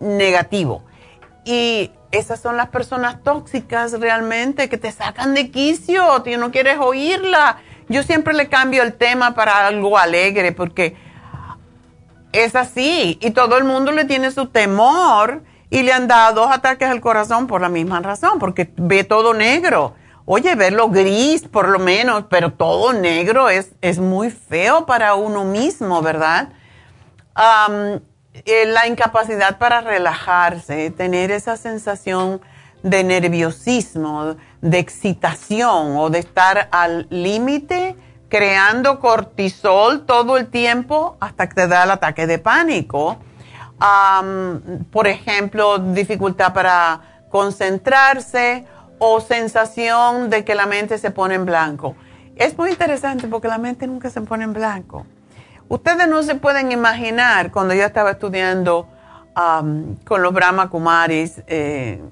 [0.00, 0.82] negativo.
[1.46, 6.76] Y esas son las personas tóxicas realmente que te sacan de quicio, tú no quieres
[6.80, 7.58] oírla.
[7.88, 10.96] Yo siempre le cambio el tema para algo alegre porque
[12.32, 16.50] es así y todo el mundo le tiene su temor y le han dado dos
[16.50, 19.94] ataques al corazón por la misma razón, porque ve todo negro.
[20.24, 25.44] Oye, verlo gris por lo menos, pero todo negro es, es muy feo para uno
[25.44, 26.48] mismo, ¿verdad?
[28.44, 32.40] Eh, la incapacidad para relajarse, tener esa sensación
[32.82, 37.96] de nerviosismo, de excitación o de estar al límite
[38.28, 43.18] creando cortisol todo el tiempo hasta que te da el ataque de pánico.
[44.90, 48.64] por ejemplo, dificultad para concentrarse
[48.98, 51.94] o sensación de que la mente se pone en blanco.
[52.36, 55.06] Es muy interesante porque la mente nunca se pone en blanco.
[55.68, 58.88] Ustedes no se pueden imaginar cuando yo estaba estudiando
[59.34, 62.02] con los Brahma Kumaris, eh,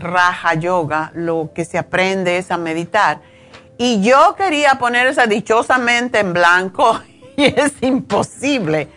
[0.00, 3.20] Raja Yoga, lo que se aprende es a meditar.
[3.76, 6.98] Y yo quería poner esa dichosa mente en blanco
[7.36, 8.88] y es imposible.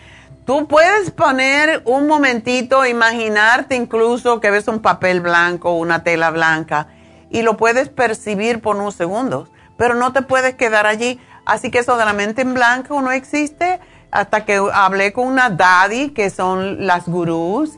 [0.45, 6.87] Tú puedes poner un momentito, imaginarte incluso que ves un papel blanco, una tela blanca,
[7.29, 11.19] y lo puedes percibir por unos segundos, pero no te puedes quedar allí.
[11.45, 13.79] Así que eso de la mente en blanco no existe
[14.15, 17.71] hasta que hablé con una daddy, que son las gurús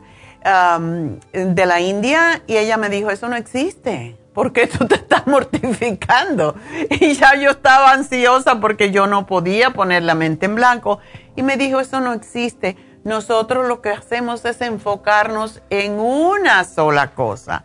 [0.46, 5.26] um, de la India, y ella me dijo, eso no existe, porque tú te estás
[5.26, 6.56] mortificando.
[6.92, 11.00] Y ya yo estaba ansiosa porque yo no podía poner la mente en blanco,
[11.36, 12.78] y me dijo, eso no existe.
[13.04, 17.64] Nosotros lo que hacemos es enfocarnos en una sola cosa.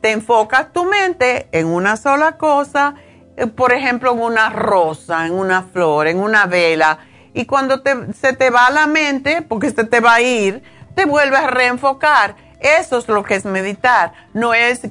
[0.00, 2.94] Te enfocas tu mente en una sola cosa,
[3.36, 6.98] eh, por ejemplo, en una rosa, en una flor, en una vela,
[7.34, 7.82] y cuando
[8.14, 10.62] se te va la mente, porque se te va a ir,
[10.94, 12.36] te vuelves a reenfocar.
[12.60, 14.82] Eso es lo que es meditar, no es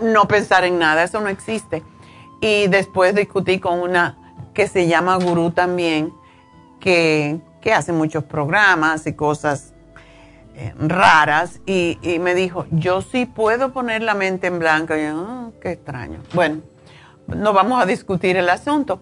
[0.00, 1.82] no pensar en nada, eso no existe.
[2.40, 4.16] Y después discutí con una
[4.54, 6.12] que se llama gurú también,
[6.80, 7.40] que,
[7.74, 9.74] hace muchos programas y cosas
[10.54, 14.96] eh, raras, y, me dijo, yo sí puedo poner la mente en blanco.
[14.96, 16.20] Y yo, ah, qué extraño.
[16.32, 16.62] Bueno,
[17.26, 19.00] no vamos a discutir el asunto.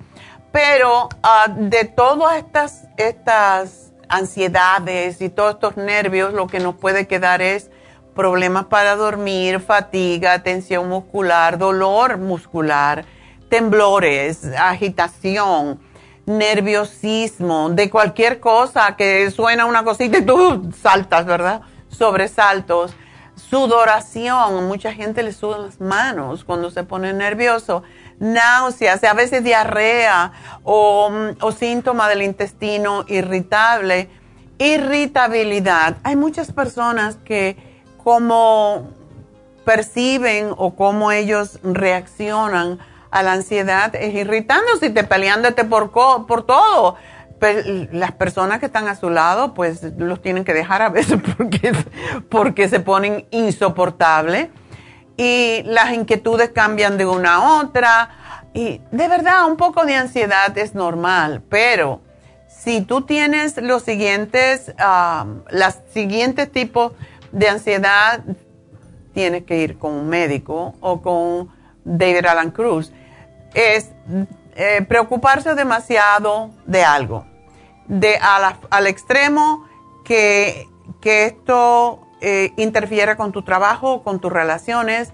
[0.57, 7.07] Pero ah, de todas estas, estas ansiedades y todos estos nervios, lo que nos puede
[7.07, 7.71] quedar es
[8.15, 13.05] problemas para dormir, fatiga, tensión muscular, dolor muscular,
[13.51, 15.79] temblores, agitación,
[16.25, 21.61] nerviosismo, de cualquier cosa que suena una cosita y tú saltas, ¿verdad?
[21.91, 22.97] Sobresaltos,
[23.35, 27.83] sudoración, mucha gente le sudan las manos cuando se pone nervioso
[28.19, 30.33] náuseas, a veces diarrea
[30.65, 31.11] o,
[31.41, 34.09] o síntomas del intestino irritable,
[34.59, 35.97] irritabilidad.
[36.03, 37.57] Hay muchas personas que
[38.03, 38.89] como
[39.65, 42.79] perciben o cómo ellos reaccionan
[43.11, 46.97] a la ansiedad es irritándose y te peleándote por, por todo.
[47.93, 51.73] las personas que están a su lado, pues los tienen que dejar a veces porque,
[52.29, 54.49] porque se ponen insoportables
[55.17, 58.11] y las inquietudes cambian de una a otra.
[58.55, 62.01] Y de verdad, un poco de ansiedad es normal, pero
[62.49, 64.75] si tú tienes los siguientes,
[65.51, 66.93] las siguientes tipos
[67.33, 68.23] de ansiedad,
[69.15, 71.51] tienes que ir con un médico o con
[71.85, 72.93] David Alan Cruz.
[73.55, 73.91] Es
[74.57, 77.27] eh, preocuparse demasiado de algo,
[77.89, 79.67] de al extremo
[80.05, 80.69] que,
[81.01, 85.13] que esto eh, interfiere con tu trabajo, con tus relaciones.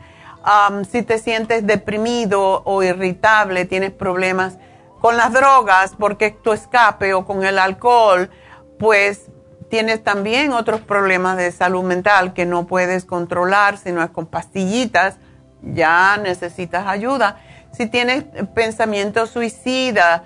[0.91, 4.59] si te sientes deprimido o irritable, tienes problemas
[5.01, 8.31] con las drogas porque tu escape o con el alcohol,
[8.79, 9.31] pues
[9.69, 14.27] tienes también otros problemas de salud mental que no puedes controlar si no es con
[14.27, 15.17] pastillitas,
[15.63, 17.41] ya necesitas ayuda.
[17.73, 18.25] Si tienes
[18.55, 20.25] pensamiento suicida,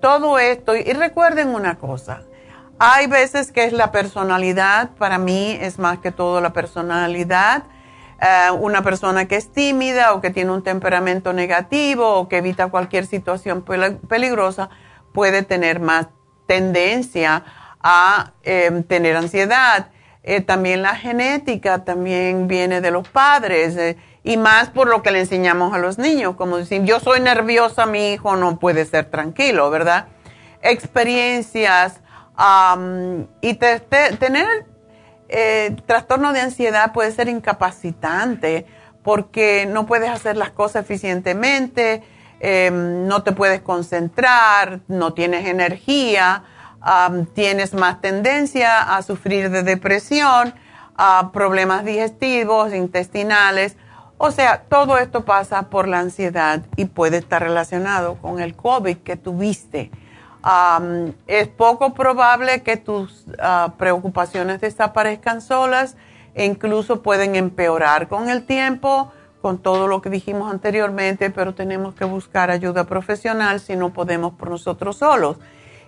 [0.00, 2.22] todo esto, y recuerden una cosa,
[2.84, 7.64] hay veces que es la personalidad, para mí es más que todo la personalidad.
[8.20, 12.68] Eh, una persona que es tímida o que tiene un temperamento negativo o que evita
[12.68, 13.64] cualquier situación
[14.08, 14.68] peligrosa
[15.12, 16.08] puede tener más
[16.46, 17.44] tendencia
[17.82, 19.88] a em, tener ansiedad.
[20.22, 25.10] Eh, también la genética también viene de los padres eh, y más por lo que
[25.10, 29.10] le enseñamos a los niños, como decir, yo soy nerviosa, mi hijo no puede ser
[29.10, 30.06] tranquilo, ¿verdad?
[30.62, 32.00] Experiencias
[33.40, 34.66] y tener
[35.28, 38.66] eh, trastorno de ansiedad puede ser incapacitante
[39.02, 42.02] porque no puedes hacer las cosas eficientemente,
[42.40, 46.44] em, no te puedes concentrar, no tienes energía,
[47.34, 50.54] tienes más tendencia a sufrir de depresión,
[50.96, 53.76] a problemas digestivos, intestinales.
[54.18, 58.98] O sea, todo esto pasa por la ansiedad y puede estar relacionado con el COVID
[58.98, 59.90] que tuviste
[61.26, 65.96] es poco probable que tus ah, preocupaciones desaparezcan solas
[66.34, 71.94] e incluso pueden empeorar con el tiempo, con todo lo que dijimos anteriormente, pero tenemos
[71.94, 75.38] que buscar ayuda profesional si no podemos por nosotros solos.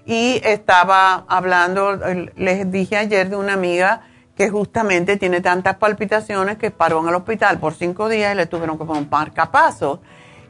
[0.07, 1.97] Y estaba hablando,
[2.37, 4.03] les dije ayer de una amiga
[4.37, 8.47] que justamente tiene tantas palpitaciones que paró en el hospital por cinco días y le
[8.47, 9.99] tuvieron que poner marcapasos.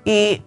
[0.05, 0.43] Y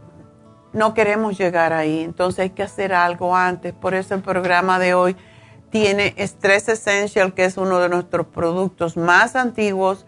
[0.74, 3.74] no queremos llegar ahí, entonces hay que hacer algo antes.
[3.74, 5.16] Por eso el programa de hoy
[5.70, 10.06] tiene Stress Essential, que es uno de nuestros productos más antiguos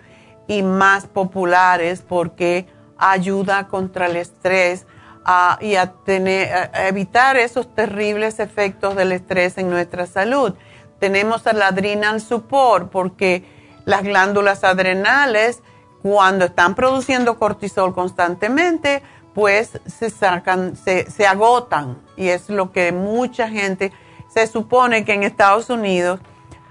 [0.47, 4.86] y más populares porque ayuda contra el estrés
[5.59, 5.93] y a,
[6.88, 10.53] evitar esos terribles efectos del estrés en nuestra salud.
[10.99, 13.45] Tenemos el Adrenal Support porque
[13.86, 15.62] las glándulas adrenales,
[16.01, 19.03] cuando están produciendo cortisol constantemente,
[19.34, 23.91] pues se sacan, se, agotan y es lo que mucha gente,
[24.27, 26.19] se supone que en Estados Unidos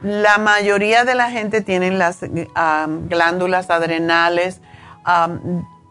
[0.03, 2.21] la mayoría de la gente tiene las
[3.09, 4.61] glándulas adrenales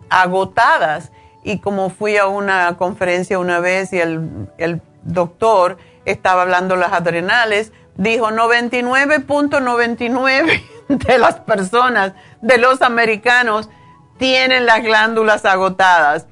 [0.09, 1.11] agotadas
[1.43, 6.93] y como fui a una conferencia una vez y el, el doctor estaba hablando las
[6.93, 10.61] adrenales, dijo 99.99
[11.07, 13.69] de las personas, de los americanos,
[14.17, 16.25] tienen las glándulas agotadas.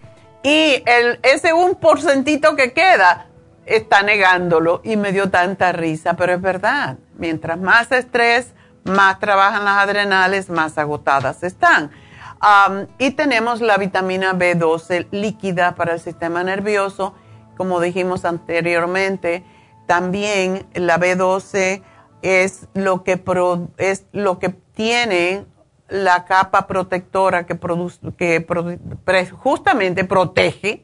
[0.43, 0.83] Y
[1.23, 3.27] ese un porcentito que queda
[3.65, 8.53] está negándolo y me dio tanta risa, pero es verdad, mientras más estrés,
[8.85, 11.91] más trabajan las adrenales, más agotadas están.
[12.97, 17.13] y tenemos la vitamina B12 líquida para el sistema nervioso,
[17.57, 19.43] como dijimos anteriormente,
[19.88, 21.81] también la B12
[22.21, 23.21] es lo que,
[23.77, 25.45] es lo que tiene
[25.89, 28.45] la capa protectora que, produce, que
[29.31, 30.83] justamente protege,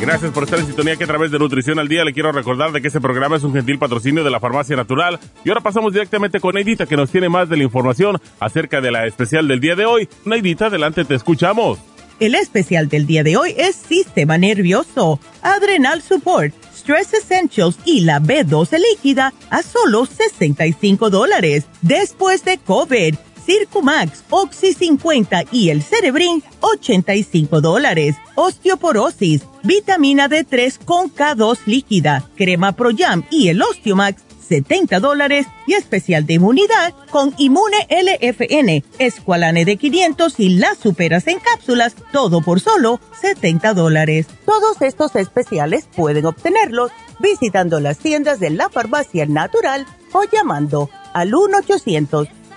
[0.00, 2.72] Gracias por estar en sintonía que a través de Nutrición al Día le quiero recordar
[2.72, 5.20] de que este programa es un gentil patrocinio de la Farmacia Natural.
[5.44, 8.90] Y ahora pasamos directamente con Neidita que nos tiene más de la información acerca de
[8.90, 10.08] la especial del día de hoy.
[10.24, 11.78] Neidita, adelante, te escuchamos.
[12.18, 18.20] El especial del día de hoy es Sistema Nervioso, Adrenal Support, Stress Essentials y la
[18.20, 21.66] B12 líquida a solo 65 dólares.
[21.82, 28.16] Después de COVID Circumax, Oxy 50 y el Cerebrin, 85 dólares.
[28.34, 35.74] Osteoporosis, vitamina D3 con K2 líquida, crema Pro Jam y el Osteomax, 70 dólares y
[35.74, 42.40] especial de inmunidad con Inmune LFN, Esqualane de 500 y las superas en cápsulas, todo
[42.40, 44.26] por solo 70 dólares.
[44.44, 51.32] Todos estos especiales pueden obtenerlos visitando las tiendas de la farmacia natural o llamando al
[51.32, 52.28] 1 800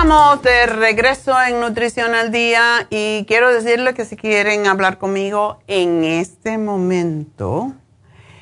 [0.00, 6.04] De regreso en Nutrición al Día y quiero decirles que si quieren hablar conmigo en
[6.04, 7.74] este momento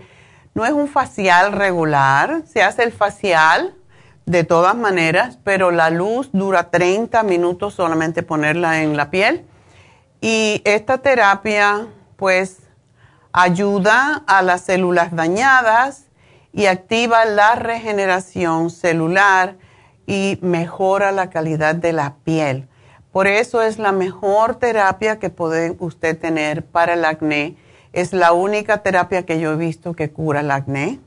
[0.54, 3.76] no es un facial regular, se hace el facial
[4.26, 9.46] de todas maneras, pero la luz dura 30 minutos solamente ponerla en la piel.
[10.22, 12.58] Y esta terapia, pues,
[13.32, 16.06] ayuda a las células dañadas
[16.52, 19.58] y activa la regeneración celular
[20.08, 22.68] y mejora la calidad de la piel.
[23.12, 27.58] Por eso es la mejor terapia que puede usted tener para el acné.
[27.94, 31.00] Es la única terapia que yo he visto que cura el acné,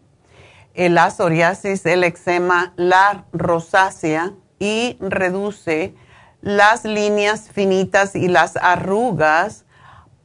[0.75, 5.95] la psoriasis, el eczema, la rosácea y reduce
[6.41, 9.65] las líneas finitas y las arrugas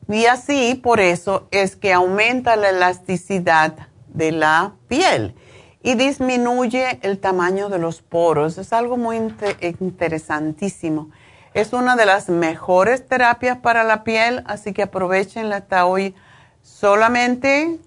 [0.10, 3.74] y así, por eso es que aumenta la elasticidad
[4.08, 5.36] de la piel
[5.84, 8.58] y disminuye el tamaño de los poros.
[8.58, 9.18] Es algo muy
[9.80, 11.10] interesantísimo.
[11.54, 16.16] Es una de las mejores terapias para la piel, así que aprovechenla hasta hoy.
[16.62, 17.80] Solamente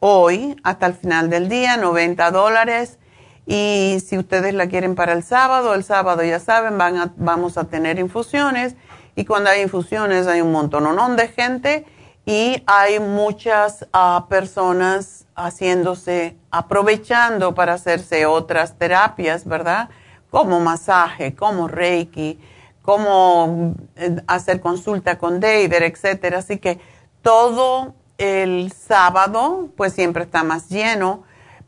[0.00, 2.98] hoy, hasta el final del día, 90 dólares.
[3.46, 7.64] Y si ustedes la quieren para el sábado, el sábado ya saben, van vamos a
[7.64, 8.74] tener infusiones
[9.20, 11.84] y cuando hay infusiones hay un montón de gente
[12.24, 19.90] y hay muchas ah, personas haciéndose, aprovechando para hacerse otras terapias, ¿verdad?
[20.30, 22.40] Como masaje, como reiki,
[22.80, 26.38] como eh, hacer consulta con David, etcétera.
[26.38, 26.80] Así que
[27.20, 31.24] todo el sábado, pues siempre está más lleno.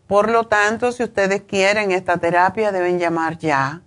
[0.07, 3.83] Por lo tanto, si ustedes quieren esta terapia, deben llamar ya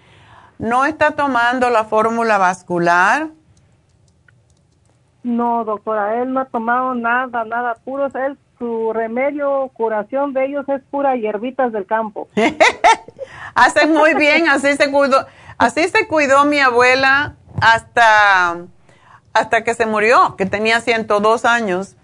[0.58, 3.30] ¿No está tomando la fórmula vascular?
[5.24, 8.08] No, doctora, él no ha tomado nada, nada puro.
[8.08, 12.28] Él, su remedio, curación de ellos es pura hierbitas del campo.
[13.56, 15.26] Hace muy bien, así se cuidó,
[15.58, 18.58] así se cuidó mi abuela hasta,
[19.34, 21.96] hasta que se murió, que tenía 102 años.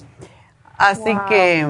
[0.78, 1.66] Así que,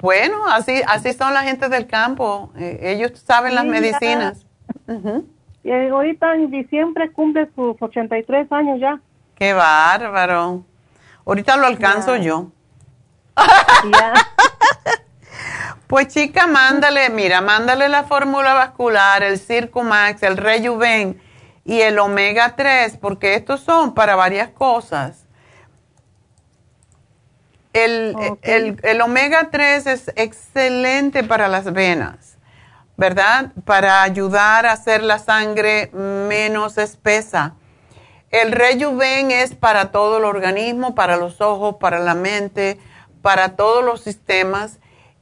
[0.00, 2.50] bueno, así, así son la gente del campo.
[2.56, 4.46] Eh, ellos saben las medicinas.
[5.62, 9.00] Y ahorita en diciembre cumple sus 83 años ya.
[9.36, 10.64] Qué bárbaro.
[11.26, 12.50] Ahorita lo alcanzo yo.
[15.86, 21.20] pues chica, mándale, mira, mándale la fórmula vascular, el Circumax, el Rejuven
[21.64, 25.24] y el omega 3, porque estos son para varias cosas.
[27.74, 32.38] El, el, el, omega 3 es excelente para las venas,
[32.96, 33.52] ¿verdad?
[33.66, 37.52] Para ayudar a hacer la sangre menos espesa
[38.30, 42.78] el rejuven es para todo el organismo, para los ojos, para la mente,
[43.22, 44.78] para todos los sistemas.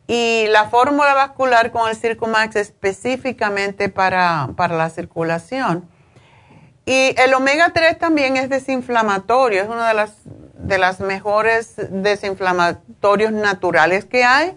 [0.06, 5.88] Y la fórmula vascular con el Circumax específicamente para, para la circulación.
[6.86, 10.12] Y el omega 3 también es desinflamatorio, es uno de las,
[10.54, 14.54] de las mejores desinflamatorios naturales que hay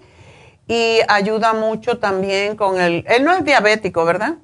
[0.67, 3.05] y ayuda mucho también con el...
[3.07, 4.35] Él no es diabético, ¿verdad?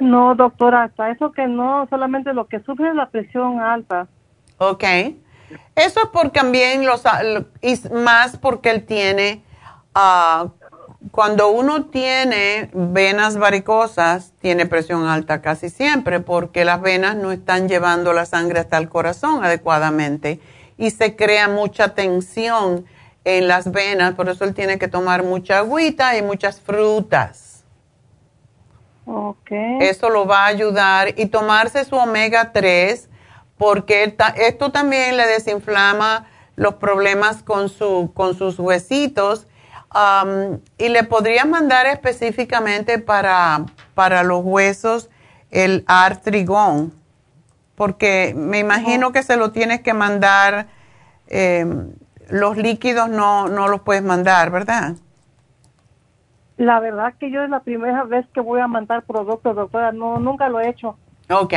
[0.00, 4.08] No, doctora, hasta eso que no, solamente lo que sufre es la presión alta.
[4.58, 4.84] Ok.
[5.74, 7.02] Eso es porque también los,
[7.60, 9.42] y más porque él tiene,
[9.94, 10.48] uh,
[11.10, 17.68] cuando uno tiene venas varicosas, tiene presión alta casi siempre, porque las venas no están
[17.68, 20.40] llevando la sangre hasta el corazón adecuadamente
[20.78, 22.86] y se crea mucha tensión
[23.24, 27.51] en las venas, por eso él tiene que tomar mucha agüita y muchas frutas.
[29.04, 29.78] Okay.
[29.80, 33.08] Eso lo va a ayudar y tomarse su omega 3
[33.58, 36.26] porque esto también le desinflama
[36.56, 39.46] los problemas con, su, con sus huesitos
[39.94, 45.10] um, y le podría mandar específicamente para, para los huesos
[45.50, 46.92] el artrigón
[47.74, 50.68] porque me imagino que se lo tienes que mandar,
[51.26, 51.92] em,
[52.28, 54.94] los líquidos no, no los puedes mandar, ¿verdad?
[56.56, 59.92] La verdad que yo es la primera vez que voy a mandar productos, doctora.
[59.92, 60.96] No, nunca lo he hecho.
[61.30, 61.54] Ok.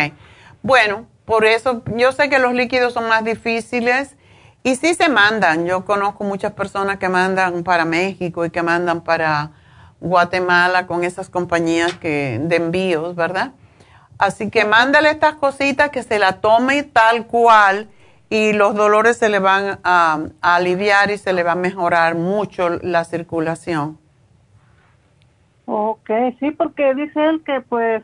[0.61, 4.15] Bueno, por eso yo sé que los líquidos son más difíciles
[4.63, 5.65] y sí se mandan.
[5.65, 9.51] Yo conozco muchas personas que mandan para México y que mandan para
[9.99, 13.51] Guatemala con esas compañías que, de envíos, ¿verdad?
[14.17, 17.89] Así que mándale estas cositas que se la tome tal cual
[18.29, 22.69] y los dolores se le van a aliviar y se le va a mejorar mucho
[22.69, 23.99] la circulación.
[25.66, 26.09] Ok,
[26.39, 28.03] sí, porque dice él que pues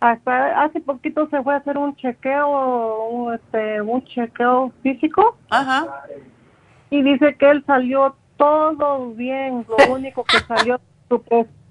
[0.00, 5.36] hasta hace poquito se fue a hacer un chequeo, un, este, un chequeo físico.
[5.50, 6.04] Ajá.
[6.90, 10.80] Y dice que él salió todo bien, lo único que salió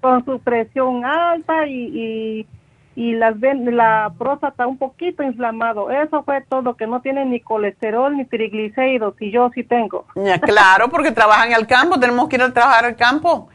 [0.00, 2.46] con su presión alta y, y,
[2.94, 5.90] y las, la próstata un poquito inflamado.
[5.90, 10.06] Eso fue todo, que no tiene ni colesterol ni triglicéridos y yo sí tengo.
[10.42, 13.48] claro, porque trabajan en el campo, tenemos que ir a trabajar al campo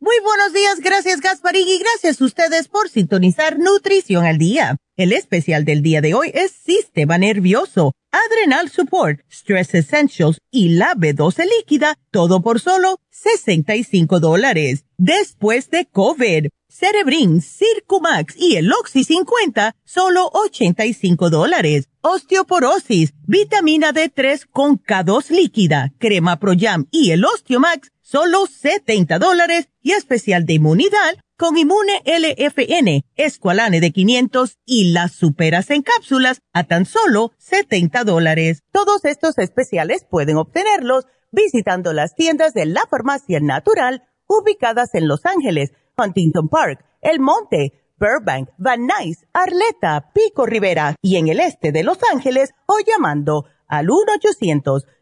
[0.00, 4.76] Muy buenos días, gracias Gasparín y gracias a ustedes por sintonizar Nutrición al Día.
[4.96, 10.94] El especial del día de hoy es Sistema Nervioso, Adrenal Support, Stress Essentials y la
[10.94, 14.84] B12 líquida, todo por solo 65 dólares.
[14.98, 21.88] Después de COVID, Cerebrin, Circumax y el Oxy 50, solo 85 dólares.
[22.00, 29.70] Osteoporosis, vitamina D3 con K2 líquida, crema Pro Jam y el Osteomax, solo 70 dólares
[29.80, 36.40] y especial de inmunidad con Inmune LFN, Esqualane de 500 y las superas en cápsulas
[36.52, 38.62] a tan solo 70 dólares.
[38.70, 45.24] Todos estos especiales pueden obtenerlos visitando las tiendas de la farmacia natural ubicadas en Los
[45.24, 51.72] Ángeles, Huntington Park, El Monte, Burbank, Van Nuys, Arleta, Pico Rivera y en el este
[51.72, 54.84] de Los Ángeles o llamando al 1 800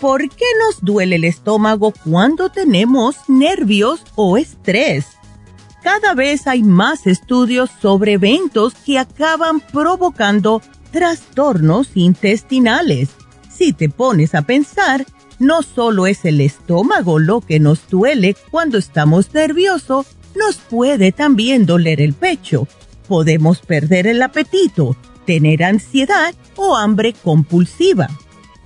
[0.00, 5.06] ¿Por qué nos duele el estómago cuando tenemos nervios o estrés?
[5.82, 13.10] Cada vez hay más estudios sobre eventos que acaban provocando trastornos intestinales.
[13.48, 15.06] Si te pones a pensar,
[15.38, 21.66] no solo es el estómago lo que nos duele cuando estamos nerviosos, nos puede también
[21.66, 22.66] doler el pecho.
[23.06, 28.08] Podemos perder el apetito, tener ansiedad o hambre compulsiva.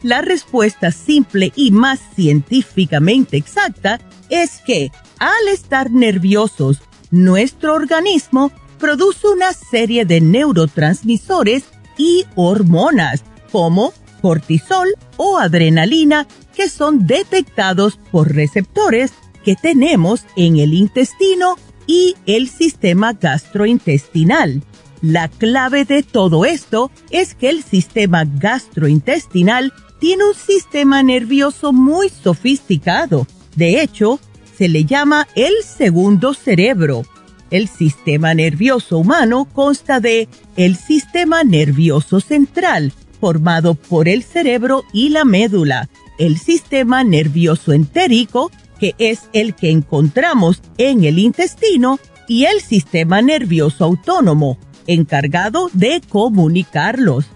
[0.03, 6.81] La respuesta simple y más científicamente exacta es que al estar nerviosos,
[7.11, 11.65] nuestro organismo produce una serie de neurotransmisores
[11.99, 13.23] y hormonas
[13.53, 13.93] como
[14.23, 14.89] cortisol
[15.19, 19.13] o adrenalina que son detectados por receptores
[19.45, 24.63] que tenemos en el intestino y el sistema gastrointestinal.
[25.03, 32.09] La clave de todo esto es que el sistema gastrointestinal tiene un sistema nervioso muy
[32.09, 33.27] sofisticado.
[33.55, 34.19] De hecho,
[34.57, 37.03] se le llama el segundo cerebro.
[37.51, 45.11] El sistema nervioso humano consta de el sistema nervioso central, formado por el cerebro y
[45.11, 45.89] la médula,
[46.19, 51.99] el sistema nervioso entérico, que es el que encontramos en el intestino,
[52.29, 57.27] y el sistema nervioso autónomo, encargado de comunicarlos.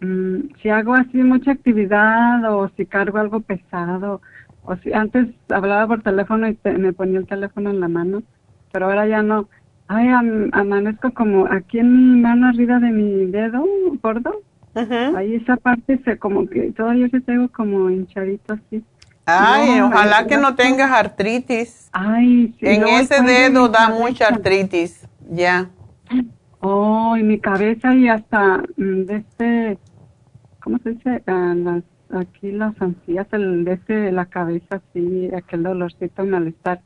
[0.00, 4.20] mm, si hago así mucha actividad o si cargo algo pesado
[4.64, 8.24] o si antes hablaba por teléfono y me ponía el teléfono en la mano,
[8.72, 9.48] pero ahora ya no.
[9.86, 10.08] Ay,
[10.52, 13.64] amanezco como aquí en mi mano arriba de mi dedo
[14.02, 14.42] gordo.
[15.14, 18.82] Ahí esa parte se como que todavía se tengo como hinchadito así.
[19.26, 21.88] Ay, ojalá que no tengas artritis.
[21.92, 22.66] Ay, sí.
[22.66, 25.68] En ese dedo da mucha artritis, ya.
[26.60, 29.78] Oh, y mi cabeza y hasta mm, de este,
[30.60, 31.22] ¿cómo se dice?
[31.26, 31.54] Ah,
[32.10, 36.80] aquí las ansías, el de este, la cabeza, así, aquel dolorcito, malestar.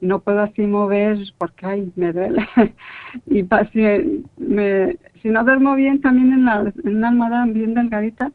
[0.00, 2.46] No puedo así mover porque, ay, me duele.
[3.26, 8.32] y si, me, si no duermo bien también en, la, en una almohada bien delgadita,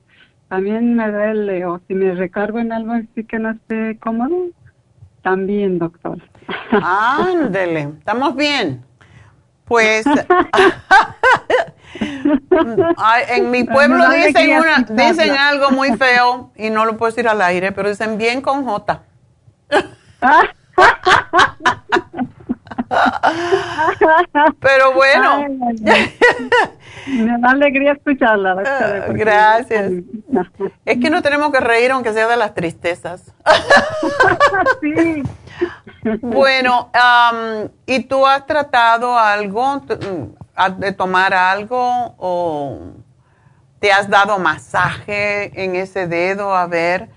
[0.52, 4.36] también me duele, o si me recargo en algo así que no esté cómodo,
[5.22, 6.18] también, doctor.
[6.84, 8.84] Ándele, estamos bien.
[9.64, 10.04] Pues
[13.30, 17.42] en mi pueblo dicen, una, dicen algo muy feo y no lo puedo decir al
[17.42, 19.04] aire, pero dicen bien con J.
[24.60, 25.46] Pero bueno.
[27.08, 29.06] Me da alegría escucharla, doctora.
[29.08, 29.92] Ah, gracias.
[30.86, 33.34] Es que no tenemos que reír aunque sea de las tristezas.
[34.82, 35.24] sí.
[36.22, 36.92] Bueno,
[37.86, 39.82] ¿y tú has tratado algo,
[40.78, 42.80] de tomar algo o
[43.80, 47.10] te has dado masaje en ese dedo a ver?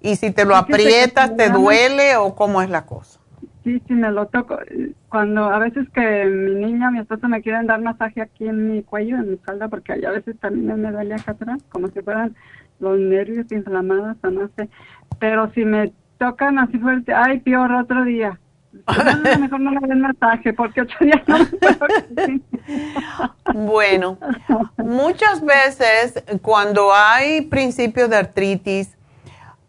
[0.00, 3.20] Y si te lo aprietas, ¿te duele o cómo es la cosa?
[3.64, 4.58] Sí, sí, me lo toco.
[5.12, 8.82] Cuando a veces que mi niña, mi esposa me quieren dar masaje aquí en mi
[8.82, 12.34] cuello, en mi espalda, porque a veces también me duele acá atrás, como si fueran
[12.80, 14.70] los nervios inflamados o no sé.
[15.18, 18.40] Pero si me tocan así fuerte, ay, peor otro día.
[19.38, 21.36] mejor no me den masaje porque otro día no
[23.52, 24.16] Bueno,
[24.78, 28.96] muchas veces cuando hay principios de artritis,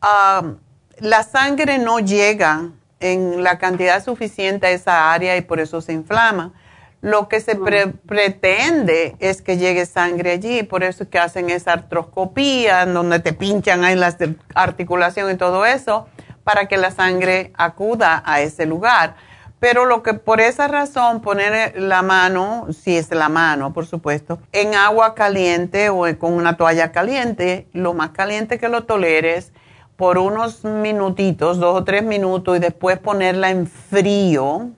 [0.01, 0.53] ah,
[1.01, 2.69] la sangre no llega
[3.03, 6.53] en la cantidad suficiente a esa área y por eso se inflama.
[7.01, 11.73] Lo que se pretende es que llegue sangre allí, por eso es que hacen esa
[11.73, 14.15] artroscopía, donde te pinchan ahí la
[14.55, 16.07] articulación y todo eso,
[16.45, 19.15] para que la sangre acuda a ese lugar.
[19.59, 24.39] Pero lo que por esa razón poner la mano, si es la mano, por supuesto,
[24.53, 29.51] en agua caliente o con una toalla caliente, lo más caliente que lo toleres,
[29.95, 34.69] por unos minutitos, dos o tres minutos, y después ponerla en frío,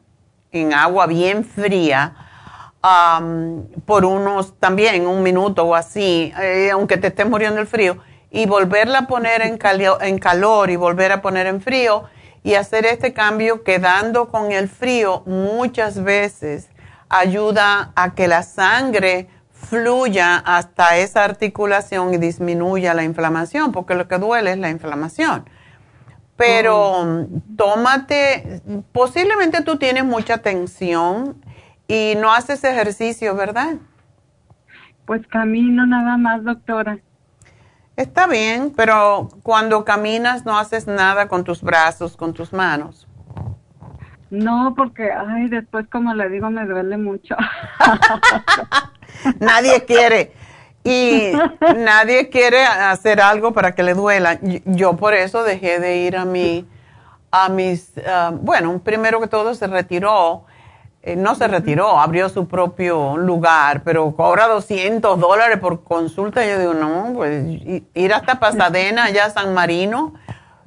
[0.51, 2.15] en agua bien fría,
[3.85, 7.97] por unos también un minuto o así, eh, aunque te estés muriendo el frío,
[8.29, 9.57] y volverla a poner en,
[10.01, 12.03] en calor y volver a poner en frío
[12.43, 16.69] y hacer este cambio quedando con el frío muchas veces
[17.09, 19.29] ayuda a que la sangre
[19.69, 25.45] fluya hasta esa articulación y disminuya la inflamación, porque lo que duele es la inflamación.
[26.37, 27.27] Pero oh.
[27.55, 28.61] tómate,
[28.91, 31.43] posiblemente tú tienes mucha tensión
[31.87, 33.75] y no haces ejercicio, ¿verdad?
[35.05, 36.99] Pues camino nada más, doctora.
[37.95, 43.07] Está bien, pero cuando caminas no haces nada con tus brazos, con tus manos.
[44.29, 47.35] No, porque, ay, después como le digo, me duele mucho.
[49.39, 50.33] nadie quiere.
[50.83, 51.31] Y
[51.77, 54.39] nadie quiere hacer algo para que le duela.
[54.65, 56.65] Yo por eso dejé de ir a mi,
[57.31, 60.45] a mis, ah, bueno, primero que todo se retiró
[61.07, 66.43] eh, no se retiró, abrió su propio lugar, pero cobra 200 dólares por consulta.
[66.43, 67.45] Yo digo, no, pues
[67.93, 70.15] ir hasta Pasadena, allá a San Marino,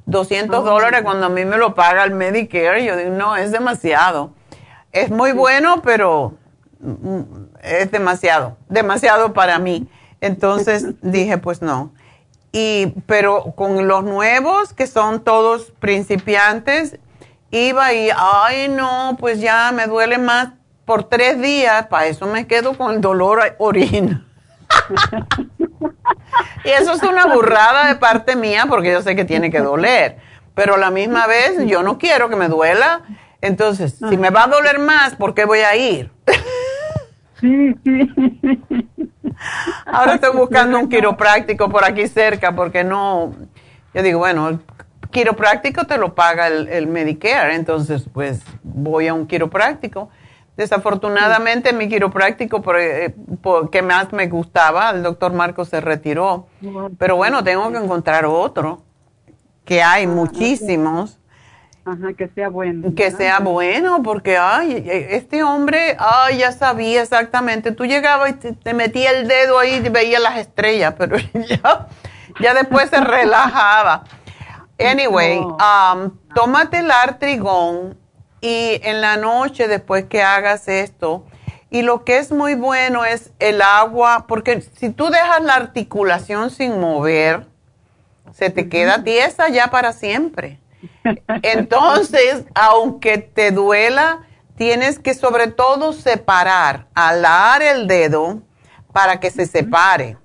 [0.09, 2.83] 200 dólares cuando a mí me lo paga el Medicare.
[2.83, 4.31] Yo digo, no, es demasiado.
[4.91, 6.33] Es muy bueno, pero
[6.79, 7.21] mm,
[7.61, 9.87] es demasiado, demasiado para mí.
[10.21, 11.93] Entonces dije, pues no.
[12.51, 16.97] Y, pero con los nuevos, que son todos principiantes,
[17.51, 20.49] iba y, ay no, pues ya me duele más
[20.85, 24.25] por tres días, para eso me quedo con el dolor orina.
[26.63, 30.17] y eso es una burrada de parte mía porque yo sé que tiene que doler,
[30.55, 33.01] pero a la misma vez yo no quiero que me duela,
[33.41, 36.11] entonces si me va a doler más, ¿por qué voy a ir?
[37.39, 38.09] sí, sí.
[39.85, 43.33] Ahora estoy buscando un quiropráctico por aquí cerca porque no,
[43.93, 44.59] yo digo, bueno,
[45.11, 50.09] quiropráctico te lo paga el, Medicare, entonces pues voy a un quiropráctico.
[50.59, 53.15] Desafortunadamente mi quiropráctico eh,
[53.71, 56.47] que más me gustaba, el doctor Marcos se retiró,
[56.97, 58.81] pero bueno, tengo que encontrar otro,
[59.63, 61.17] que hay muchísimos.
[61.85, 62.93] Ajá, que sea bueno.
[62.93, 67.71] Que sea bueno, porque, ay, e, este hombre, ay, ya sabía exactamente.
[67.71, 71.87] Tú llegabas y te, te metía el dedo ahí y veía las estrellas, pero ya,
[72.41, 74.03] ya después se relajaba.
[74.77, 77.97] Anyway, um, tómate el artrigón
[78.41, 81.25] y en la noche después que hagas esto,
[81.71, 86.49] y lo que es muy bueno es el agua, porque si tú dejas la articulación
[86.49, 87.45] sin mover,
[88.33, 90.59] se te queda tiesa ya para siempre.
[91.43, 94.23] Entonces, aunque te duela,
[94.57, 98.41] tienes que sobre todo separar, alar el dedo
[98.91, 100.17] para que se separe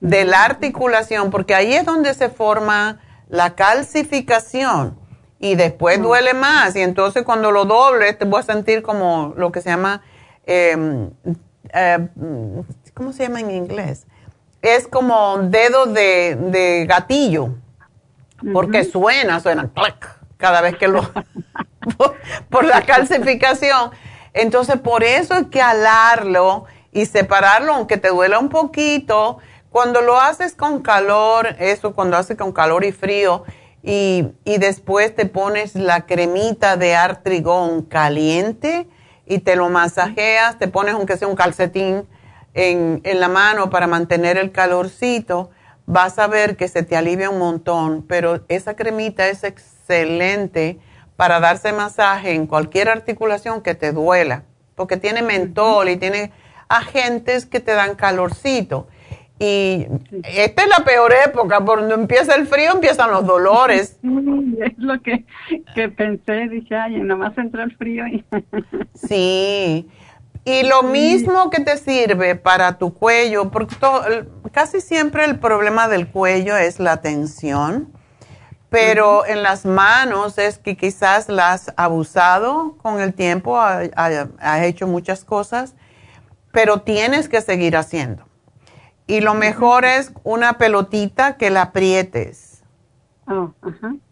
[0.00, 4.98] de la articulación, porque ahí es donde se forma la calcificación
[5.44, 6.74] y después duele más.
[6.74, 10.00] Y entonces cuando lo dobles te voy a sentir como lo que se llama,
[10.46, 11.10] em,
[11.68, 12.08] eh,
[12.94, 14.06] ¿cómo se llama en inglés?
[14.62, 17.50] Es como dedo de, gatillo,
[18.54, 21.02] porque suena, suena clac, cada vez que lo,
[22.48, 23.90] por, la calcificación.
[24.32, 30.18] Entonces por eso hay que alarlo y separarlo, aunque te duela un poquito, cuando lo
[30.18, 33.44] haces con calor, eso cuando haces con calor y frío,
[33.86, 38.88] y, después te pones la cremita de artrigón caliente
[39.26, 42.06] y te lo masajeas, te pones aunque sea un calcetín
[42.54, 45.50] en, en la mano para mantener el calorcito,
[45.84, 50.78] vas a ver que se te alivia un montón, pero esa cremita es excelente
[51.16, 54.44] para darse masaje en cualquier articulación que te duela,
[54.76, 56.32] porque tiene mentol y tiene
[56.68, 58.88] agentes que te dan calorcito.
[59.44, 59.86] Y
[60.22, 63.98] esta es la peor época, cuando empieza el frío empiezan los dolores.
[64.02, 65.24] es lo que,
[65.90, 68.04] pensé, dije, ay, nomás entra el frío.
[68.94, 69.86] sí,
[70.46, 73.76] y lo mismo que te sirve para tu cuello, porque
[74.52, 77.92] casi siempre el problema del cuello es la tensión,
[78.70, 84.86] pero en las manos es que quizás las has abusado con el tiempo, has hecho
[84.86, 85.74] muchas cosas,
[86.50, 88.23] pero tienes que seguir haciendo
[89.06, 92.62] y lo mejor es una pelotita que la aprietes.
[93.26, 93.52] Oh.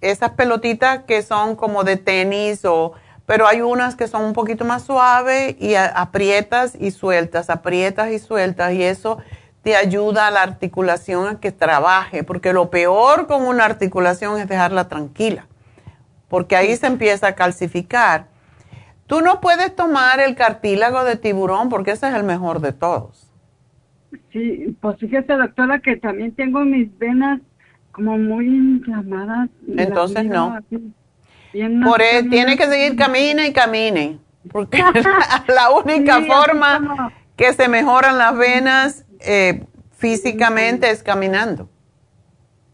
[0.01, 2.95] Esas pelotitas que son como de tenis o
[3.27, 8.19] pero hay unas que son un poquito más suaves y aprietas y sueltas, aprietas y
[8.19, 9.19] sueltas y eso
[9.63, 14.49] te ayuda a la articulación a que trabaje, porque lo peor con una articulación es
[14.49, 15.47] dejarla tranquila,
[16.29, 18.27] porque ahí se empieza a calcificar.
[19.07, 23.32] Tú no puedes tomar el cartílago de tiburón porque ese es el mejor de todos.
[24.33, 27.41] Sí, pues fíjese doctora que también tengo mis venas
[27.93, 29.51] como muy inflamadas.
[29.77, 30.59] Entonces no.
[31.85, 34.19] Por eso tiene que seguir camine y camine,
[34.51, 34.79] porque
[35.49, 41.69] la, única forma que se mejoran las venas eh, físicamente es caminando.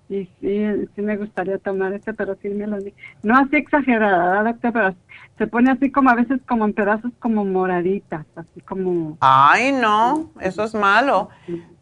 [0.09, 2.79] Sí, sí, sí me gustaría tomar este, pero sí me lo.
[3.23, 4.97] No así exagerada, doctora, pero
[5.39, 9.17] se pone así como a veces como en pedazos como moraditas, así como...
[9.21, 11.31] Ay, no, eso es malo.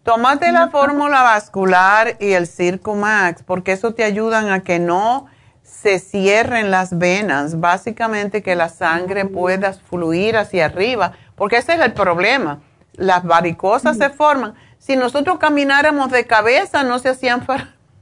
[0.03, 5.27] Tómate la fórmula vascular y el Circumax, porque eso te ayudan a que no
[5.63, 11.81] se cierren las venas, básicamente que la sangre pueda fluir hacia arriba, porque ese es
[11.81, 12.61] el problema.
[12.93, 14.55] las varicosas se forman.
[14.79, 17.45] Si nosotros camináramos de cabeza, no se hacían,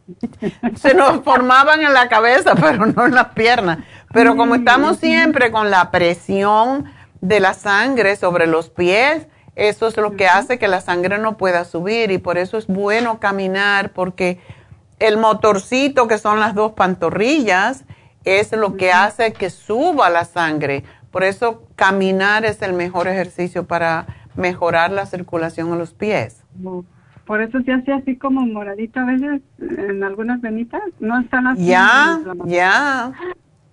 [0.77, 3.79] se nos formaban en la cabeza, pero no en las piernas.
[4.15, 6.85] Pero como estamos siempre con la presión
[7.21, 9.27] de la sangre sobre los pies,
[9.57, 12.69] eso es lo que hace que la sangre no pueda subir y por eso es
[12.69, 14.39] bueno caminar porque
[15.01, 17.85] el motorcito que son las dos pantorrillas
[18.25, 20.85] es lo que hace que suba la sangre.
[21.11, 26.45] Por eso caminar es el mejor ejercicio para mejorar la circulación en los pies.
[27.27, 30.83] Por eso se hace así como moradito a veces en algunas venitas.
[31.01, 31.67] No están así.
[31.67, 33.13] Ya, ya.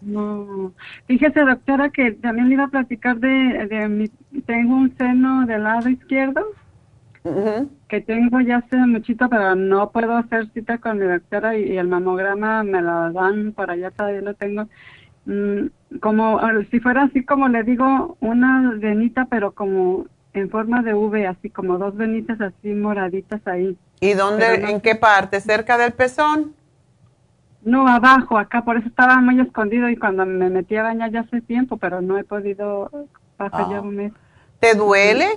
[0.02, 0.74] No.
[1.08, 4.08] Fíjese, doctora, que también le iba a platicar de, de mi,
[4.46, 6.46] tengo un seno del lado izquierdo
[7.88, 11.88] que tengo ya hace muchito, pero no puedo hacer cita con mi doctora y, el
[11.88, 14.68] mamograma me lo dan por allá, todavía lo tengo.
[15.26, 15.68] Mm,
[16.00, 16.40] como
[16.72, 21.50] si fuera así como le digo, una venita, pero como en forma de V, así
[21.50, 23.78] como dos venitas así moraditas ahí.
[24.00, 25.42] ¿Y dónde, en qué parte?
[25.42, 26.56] ¿Cerca del pezón?
[27.64, 31.22] No, abajo, acá, por eso estaba muy escondido y cuando me metí a bañar ya
[31.22, 32.90] hace tiempo, pero no he podido
[33.38, 33.82] pasar ya ah.
[33.82, 34.14] un mes.
[34.60, 35.28] ¿Te duele?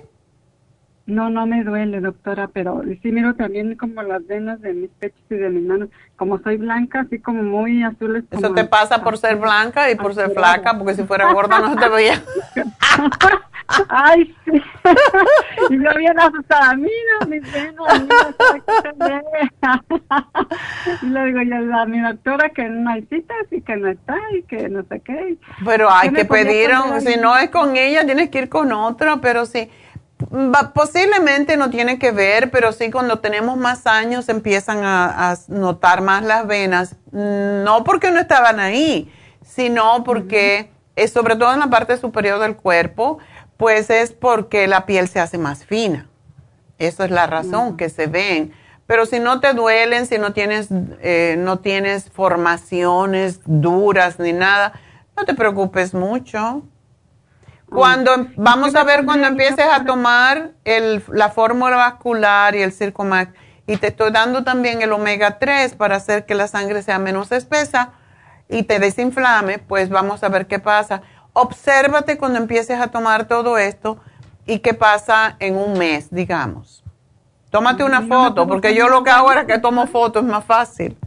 [1.07, 5.21] No, no me duele, doctora, pero sí miro también como las venas de mis pechos
[5.29, 5.91] y de mis manos.
[6.17, 8.25] Como soy blanca, así como muy azules.
[8.31, 11.77] Eso te pasa por ser blanca y por ser flaca, porque si fuera gorda no
[11.77, 12.23] te veía.
[13.89, 14.53] Ay, sí.
[15.71, 18.03] y yo bien asustada, mira mis venas,
[19.01, 19.83] mira,
[21.03, 24.17] y le digo yo a mi doctora que no hay citas y que no está
[24.37, 25.37] y que no sé qué.
[25.65, 26.71] Pero hay que pedir,
[27.01, 29.71] si no es con ella, tienes que ir con otra, pero sí.
[30.75, 36.23] Posiblemente no tiene que ver, pero sí cuando tenemos más años empiezan a, notar más
[36.25, 39.11] las venas, no porque no estaban ahí,
[39.43, 43.19] sino porque, es sobre todo en la parte superior del cuerpo,
[43.65, 46.07] pues es porque la piel se hace más fina.
[46.77, 48.53] Esa es la razón que se ven.
[48.87, 50.69] Pero si no te duelen, si no tienes,
[51.01, 54.75] eh, no tienes formaciones duras ni nada,
[55.17, 56.61] no te preocupes mucho.
[57.71, 62.71] Cuando em, vamos a ver cuando empieces a tomar el, la fórmula vascular y el
[62.71, 63.33] Circomax
[63.67, 67.33] y te estoy dando también el omega 3 para hacer que la sangre sea menos
[67.33, 67.95] espesa
[68.47, 71.01] y te desinflame, pues vamos a ver qué pasa.
[71.35, 73.99] Obsérvate cuando empieces a tomar todo esto
[74.47, 76.83] y qué pasa en un mes, digamos.
[77.51, 80.97] Tómate una foto, porque yo lo que hago es que tomo fotos, es más fácil.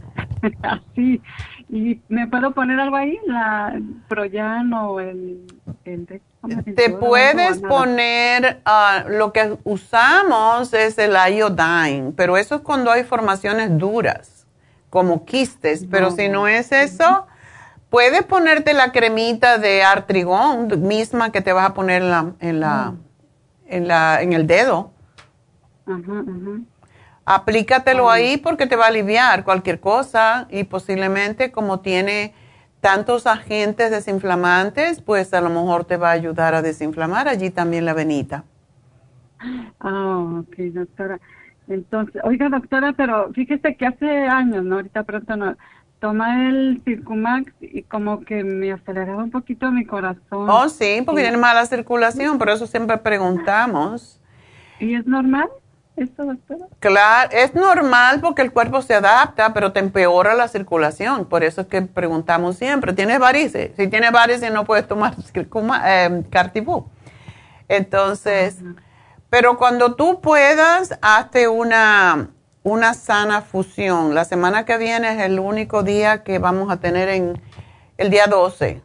[0.94, 1.20] Sí,
[1.70, 3.18] ¿Y me puedo poner algo ahí?
[3.26, 3.78] La
[4.08, 5.46] Proyan o el...
[6.74, 13.04] Te puedes poner, uh, lo que usamos es el iodine, pero eso es cuando hay
[13.04, 14.46] formaciones duras,
[14.88, 17.26] como quistes, pero si no es eso,
[17.90, 22.60] puedes ponerte la cremita de artrigón misma que te vas a poner en, la, en,
[22.60, 22.94] la,
[23.66, 24.92] en, la, en el dedo.
[25.86, 26.60] Ajá, ajá.
[27.24, 32.32] Aplícatelo ahí porque te va a aliviar cualquier cosa y posiblemente como tiene
[32.80, 37.84] tantos agentes desinflamantes, pues a lo mejor te va a ayudar a desinflamar allí también
[37.84, 38.44] la venita.
[39.80, 41.20] Ah, ok, doctora.
[41.68, 44.76] Entonces, oiga, doctora, pero fíjese que hace años, ¿no?
[44.76, 45.56] Ahorita pronto no.
[46.00, 50.48] Toma el Circumax y como que me aceleraba un poquito mi corazón.
[50.48, 54.20] Oh, sí, porque tiene mala circulación, por eso siempre preguntamos.
[54.78, 55.48] ¿Y es normal?
[56.02, 56.66] esto, doctora?
[56.80, 61.26] Claro, es normal porque el cuerpo se adapta, pero te empeora la circulación.
[61.26, 63.72] Por eso es que preguntamos siempre, ¿tienes varices?
[63.76, 65.14] Si tienes varices no puedes tomar
[65.84, 66.88] eh, Cartibú.
[67.68, 68.58] Entonces,
[69.30, 72.30] pero cuando tú puedas, hazte una,
[72.68, 74.14] una sana fusión.
[74.14, 77.40] La semana que viene es el único día que vamos a tener en
[77.96, 78.82] el día 12.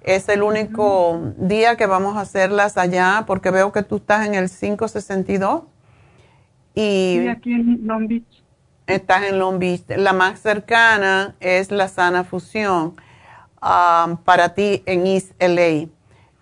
[0.00, 4.34] Es el único día que vamos a hacerlas allá porque veo que tú estás en
[4.34, 5.62] el 562.
[6.74, 8.42] Y aquí en Long Beach.
[8.86, 9.84] Estás en Long Beach.
[9.88, 12.96] La más cercana es la Sana Fusión
[13.62, 15.88] um, para ti en East LA.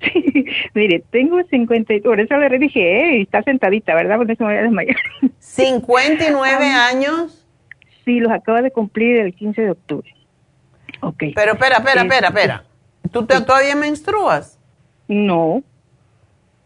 [0.00, 4.16] Sí, mire, tengo 50, por eso le dije, eh, está sentadita, ¿verdad?
[4.16, 4.96] Por eso me voy a desmayar.
[5.40, 6.60] ¿59
[6.92, 7.44] años?
[8.04, 10.14] Sí, los acaba de cumplir el 15 de octubre.
[11.00, 11.24] Ok.
[11.34, 12.64] Pero espera, espera, espera, espera.
[13.10, 14.58] ¿Tú te, todavía menstruas?
[15.08, 15.62] No.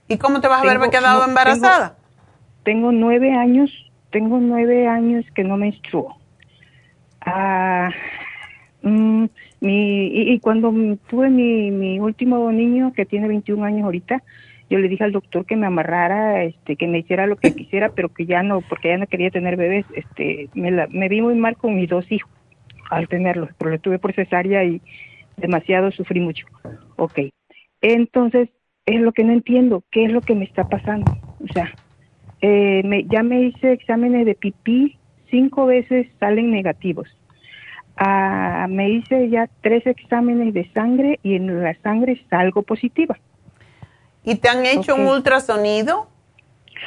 [0.08, 1.96] ¿Y cómo te vas a haber quedado embarazada?
[2.64, 3.70] Tengo, nueve años,
[4.10, 6.16] tengo nueve años que no menstruo.
[7.24, 7.90] Ah,
[8.82, 9.26] mm,
[9.62, 10.72] mi, y, cuando
[11.08, 14.20] tuve mi, mi último niño, que tiene 21 años ahorita,
[14.68, 17.90] yo le dije al doctor que me amarrara, este, que me hiciera lo que quisiera,
[17.90, 19.86] pero que ya no, porque ya no quería tener bebés.
[19.94, 22.28] Este, me, la, me vi muy mal con mis dos hijos
[22.90, 24.82] al tenerlos, pero lo tuve por cesárea y
[25.36, 26.44] demasiado sufrí mucho.
[26.96, 27.20] Ok,
[27.82, 28.48] entonces
[28.84, 31.16] es lo que no entiendo, ¿qué es lo que me está pasando?
[31.38, 31.72] O sea,
[32.40, 34.98] eh, me, ya me hice exámenes de pipí,
[35.30, 37.16] cinco veces salen negativos
[37.96, 43.18] Ah, me hice ya tres exámenes de sangre y en la sangre salgo positiva.
[44.24, 46.08] ¿Y te han hecho un ultrasonido?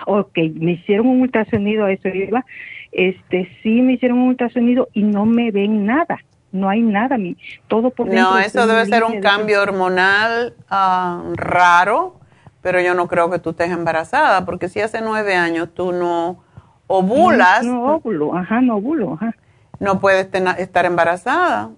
[0.07, 2.45] Ok, me hicieron un ultrasonido, eso iba.
[2.91, 6.19] Este, sí me hicieron un ultrasonido y no me ven nada.
[6.51, 7.35] No hay nada, mi,
[7.67, 8.31] todo por dentro.
[8.31, 12.19] No, eso debe ser un cambio hormonal ah, raro,
[12.61, 16.43] pero yo no creo que tú estés embarazada, porque si hace nueve años tú no
[16.87, 17.63] ovulas.
[17.63, 19.35] No, no óvulo, ajá, no ovulo, ajá
[19.79, 20.27] no puedes
[20.57, 21.71] estar embarazada.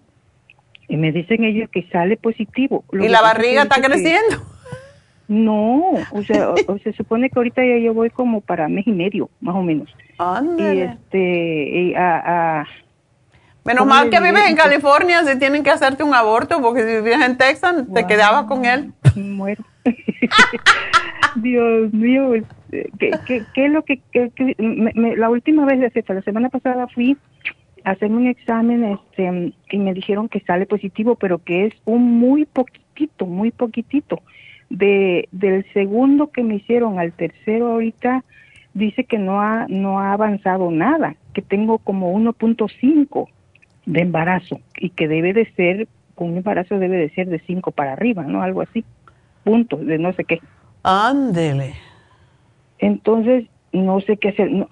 [0.87, 2.83] Y me dicen ellos que sale positivo.
[2.93, 4.37] ¿Y la barriga está creciendo?
[5.27, 6.53] no, o sea,
[6.83, 9.93] se supone que ahorita ya yo voy como para mes y medio, más o menos.
[10.57, 12.65] Y este, a,
[13.65, 17.21] Menos mal que vives en California, si tienen que hacerte un aborto, porque si vives
[17.21, 18.93] en Texas, te quedabas con él.
[19.15, 19.61] Muero.
[21.35, 22.31] Dios mío,
[22.71, 24.01] ¿qué, qué, qué es lo que...
[25.17, 27.17] la última vez, de la semana pasada fui
[27.91, 32.45] hacerme un examen este, y me dijeron que sale positivo, pero que es un muy
[32.45, 34.21] poquitito, muy poquitito.
[34.69, 38.25] De, del segundo que me hicieron al tercero ahorita,
[38.73, 43.29] dice que no ha, no ha avanzado nada, que tengo como 1.5
[43.85, 47.71] de embarazo y que debe de ser, con un embarazo debe de ser de 5
[47.71, 48.41] para arriba, ¿no?
[48.41, 48.83] Algo así,
[49.45, 50.41] puntos de no sé qué.
[50.83, 51.75] Ándele.
[52.79, 54.51] Entonces, no sé qué hacer.
[54.51, 54.67] No,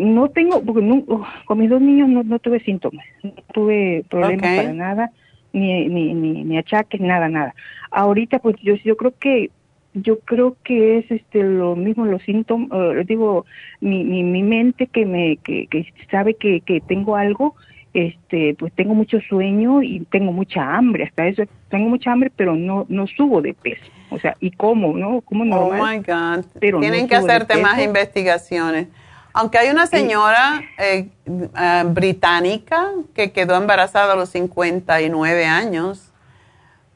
[0.00, 1.04] no tengo, porque no,
[1.44, 5.10] con mis dos niños no, tuve síntomas, no tuve problemas para nada,
[5.52, 7.54] ni, ni, ni, ni, achaques, nada, nada.
[7.90, 9.50] Ahorita, pues yo, yo creo que
[9.92, 13.44] yo creo que es este lo mismo los síntomas uh, digo
[13.80, 17.56] mi, mi, mi mente que me que, que sabe que, que tengo algo
[17.92, 22.54] este pues tengo mucho sueño y tengo mucha hambre hasta eso tengo mucha hambre pero
[22.54, 26.44] no no subo de peso o sea y cómo no como normal oh my God.
[26.60, 28.86] Pero tienen que hacerte más investigaciones
[29.32, 36.12] aunque hay una señora eh, eh, británica que quedó embarazada a los 59 años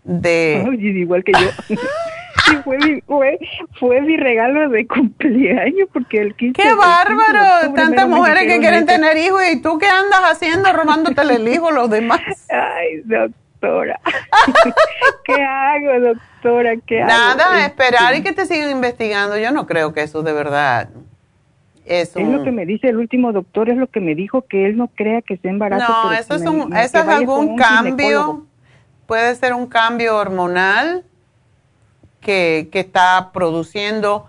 [0.05, 0.67] de...
[0.79, 1.77] igual que yo.
[2.65, 3.03] fue, mi,
[3.79, 7.73] fue, mi regalo de cumpleaños porque el 15 ¡Qué bárbaro!
[7.75, 11.73] Tantas mujeres que quieren tener hijos y tú qué andas haciendo robándote el hijo a
[11.73, 12.21] los demás.
[12.51, 14.01] Ay, doctora.
[15.25, 16.75] ¿Qué hago, doctora?
[16.87, 19.39] ¿Qué Nada, esperar y que te sigan investigando.
[19.39, 20.91] Yo no creo que eso de verdad
[21.85, 24.77] es, lo que me dice el último doctor, es lo que me dijo, que él
[24.77, 25.93] no crea que sea embarazo.
[25.93, 28.47] No, eso, es, un, eso es algún cambio,
[29.07, 31.05] puede ser un cambio hormonal
[32.21, 34.27] que, que está produciendo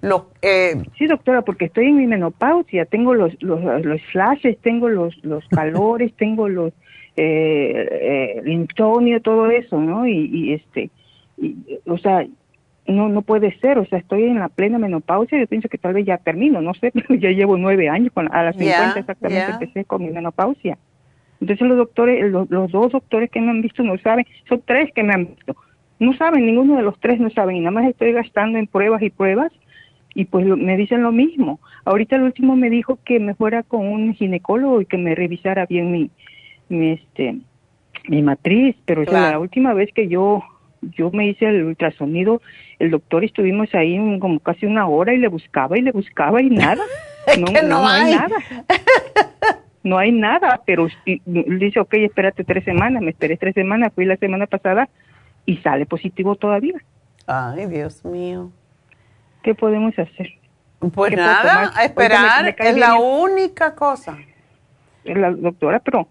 [0.00, 4.88] lo eh, Sí, doctora, porque estoy en mi menopausia, tengo los, los, los flashes, tengo
[4.88, 6.72] los, los calores, tengo los
[7.16, 10.06] eh, eh, el insomnio, todo eso, ¿no?
[10.06, 10.90] Y, y este,
[11.36, 12.26] y, o sea,
[12.90, 15.94] no no puede ser, o sea, estoy en la plena menopausia, yo pienso que tal
[15.94, 19.52] vez ya termino, no sé, pero ya llevo nueve años, con, a las 50 exactamente
[19.52, 20.78] empecé con mi menopausia.
[21.40, 25.02] Entonces los doctores, los, dos doctores que me han visto no saben, son tres que
[25.02, 25.56] me han visto,
[25.98, 29.02] no saben, ninguno de los tres no saben, y nada más estoy gastando en pruebas
[29.02, 29.52] y pruebas,
[30.14, 31.60] y pues me dicen lo mismo.
[31.84, 35.66] Ahorita el último me dijo que me fuera con un ginecólogo y que me revisara
[35.66, 36.10] bien mi,
[36.68, 37.36] mi este,
[38.08, 40.42] mi matriz, pero la última vez que yo
[40.82, 42.40] yo me hice el ultrasonido,
[42.80, 46.50] el doctor estuvimos ahí como casi una hora y le buscaba y le buscaba y
[46.50, 46.82] nada.
[47.38, 48.14] No, no, hay.
[48.14, 48.36] nada.
[49.84, 50.88] no hay nada, pero
[51.26, 54.88] dice, ok, espérate tres semanas, me esperé tres semanas, fui la semana pasada
[55.44, 56.82] y sale positivo todavía.
[57.26, 58.50] Ay, Dios mío.
[59.42, 60.30] ¿Qué podemos hacer?
[60.92, 64.18] Pues nada, a esperar, es la única cosa.
[65.04, 66.08] La doctora, pero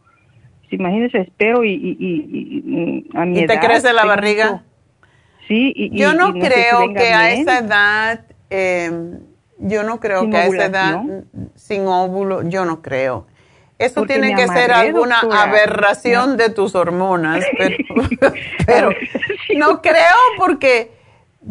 [0.69, 4.63] imagínese, espero y, y, y, y a mi ¿Y te crece la barriga?
[5.49, 8.91] Sí, y, y- Yo no y creo que a esa edad, eh,
[9.57, 11.01] yo no creo Sin que a esa edad,
[11.55, 13.27] sin óvulo, yo no creo.
[13.79, 15.41] Eso Porque tiene que ser alguna doctora.
[15.43, 17.75] aberración de tus hormonas, pero,
[18.65, 18.89] pero
[19.57, 20.91] no creo porque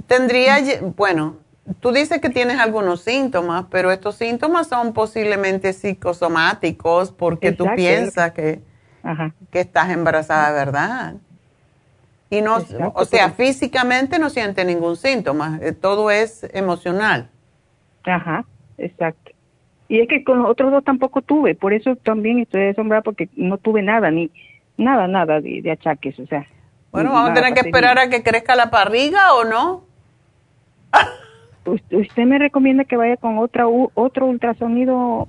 [0.07, 0.59] tendría,
[0.97, 1.37] bueno,
[1.81, 7.77] tú dices que tienes algunos síntomas, pero estos síntomas son posiblemente psicosomáticos porque tú Exacto.
[7.77, 8.61] piensas que,
[9.03, 9.35] Ajá.
[9.51, 11.15] que estás embarazada verdad.
[12.31, 17.31] Y no, Exacto, o sea, físicamente no siente ningún síntoma, eh, todo es emocional.
[18.05, 18.45] Ajá,
[18.77, 19.33] exacto.
[19.89, 23.31] Y es que con los otros dos tampoco tuve, por eso también estoy asombrada porque
[23.37, 24.31] no tuve nada, ni
[24.77, 26.47] nada, nada de, de achaques, o sea.
[26.93, 29.85] Bueno, vamos a tener que esperar a que crezca la barriga o no.
[31.65, 35.27] Us- ¿Usted me recomienda que vaya con otra u- otro ultrasonido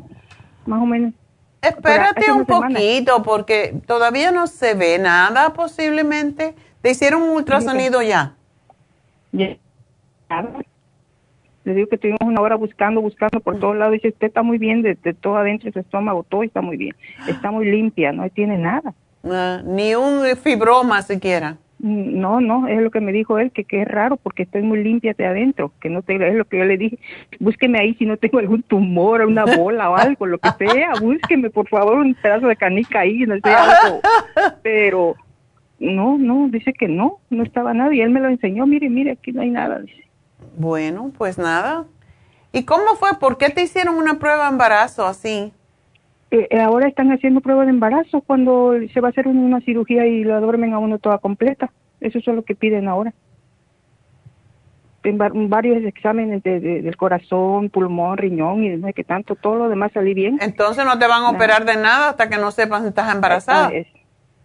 [0.65, 1.13] más o menos?
[1.61, 2.67] Espérate un semana.
[2.75, 6.55] poquito porque todavía no se ve nada posiblemente.
[6.81, 8.35] ¿Te hicieron un ultrasonido ya?
[11.65, 13.93] Le digo que estuvimos una hora buscando, buscando por todos lados.
[13.93, 16.77] Dice, usted está muy bien de, de todo adentro, de su estómago, todo está muy
[16.77, 16.95] bien.
[17.27, 18.93] Está muy limpia, no tiene nada.
[19.23, 21.57] Ah, ni un fibroma siquiera.
[21.79, 24.61] Mm, No, no, es lo que me dijo él, que, que es raro porque estoy
[24.63, 26.97] muy limpia de adentro, que no te, es lo que yo le dije,
[27.39, 31.49] búsqueme ahí si no tengo algún tumor, una bola o algo, lo que sea, búsqueme
[31.49, 33.99] por favor un pedazo de canica ahí, no sé, algo.
[34.63, 35.15] Pero
[35.79, 39.11] no, no, dice que no, no estaba nada y él me lo enseñó, mire, mire,
[39.11, 40.05] aquí no hay nada, dice.
[40.57, 41.85] Bueno, pues nada.
[42.51, 43.09] ¿Y cómo fue?
[43.19, 45.53] ¿Por qué te hicieron una prueba de embarazo así?
[46.31, 50.05] Eh, eh, ahora están haciendo pruebas de embarazo cuando se va a hacer una, cirugía
[50.05, 51.71] y la duermen a uno toda completa.
[52.01, 53.13] Eso es lo que piden ahora.
[55.03, 59.35] En va- varios exámenes de, de- del corazón, pulmón, riñón y no sé qué tanto,
[59.35, 60.37] todo lo demás salí bien.
[60.41, 63.69] Entonces no te van a operar de nada hasta que no sepan si estás embarazada.
[63.69, 63.87] Es-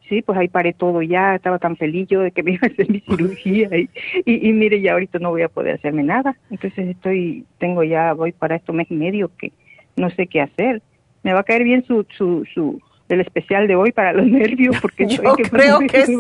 [0.09, 2.71] Sí, pues ahí paré todo ya, estaba tan feliz yo de que me iba a
[2.71, 3.89] hacer mi cirugía y,
[4.27, 6.37] y, y mire, ya ahorita no voy a poder hacerme nada.
[6.51, 9.53] Entonces estoy, tengo ya, voy para esto mes y medio que
[9.97, 10.83] no sé qué hacer.
[11.23, 14.77] Me va a caer bien su, su, su, el especial de hoy para los nervios
[14.81, 16.15] porque Yo estoy creo que sí.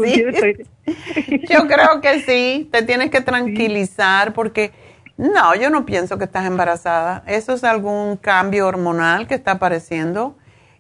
[1.48, 4.70] Yo creo que sí, te tienes que tranquilizar porque
[5.16, 7.23] no, yo no pienso que estás embarazada.
[7.27, 10.36] Eso es algún cambio hormonal que está apareciendo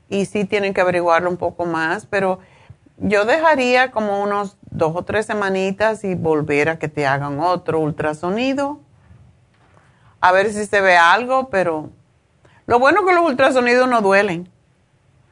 [0.08, 2.40] y sí tienen que averiguarlo un poco más, pero
[2.98, 7.80] yo dejaría como unos dos o tres semanitas y volver a que te hagan otro
[7.80, 8.80] ultrasonido,
[10.20, 11.90] a ver si se ve algo, pero
[12.66, 14.48] lo bueno es que los ultrasonidos no duelen.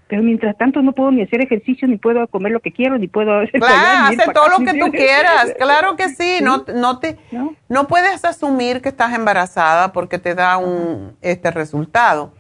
[0.09, 3.09] Pero mientras tanto no puedo ni hacer ejercicio, ni puedo comer lo que quiero, ni
[3.09, 3.61] puedo hacer...
[3.61, 7.55] Claro, hace todo lo que tú quieras, claro que sí, no, no te, ¿No?
[7.71, 12.35] no puedes asumir que estás embarazada porque te da un este resultado.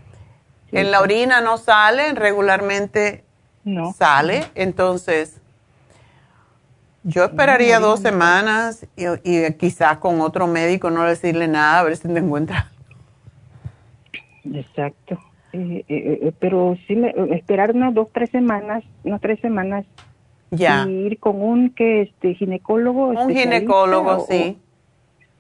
[0.70, 3.24] En la orina no sale, regularmente
[3.64, 3.93] No.
[3.93, 5.40] sale, entonces
[7.05, 11.97] yo esperaría dos semanas y, y quizás con otro médico no decirle nada a ver
[11.97, 12.70] si te encuentra.
[14.44, 15.18] Exacto.
[15.52, 19.84] Eh, eh, eh, pero sí, me, esperar unas dos, tres semanas, unas tres semanas
[20.51, 23.09] Ya, y ir con un que este ginecólogo.
[23.09, 24.59] un ginecólogo, o- sí.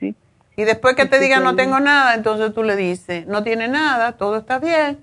[0.00, 0.14] sí.
[0.56, 4.12] Y después que te diga no tengo nada, entonces tú le dices, no tiene nada,
[4.12, 4.98] todo está bien.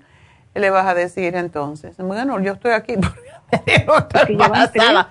[0.54, 3.20] Le vas a decir entonces, bueno, yo estoy aquí porque
[3.66, 4.84] me dijo que Porque ya van tres.
[4.84, 5.10] embarazada.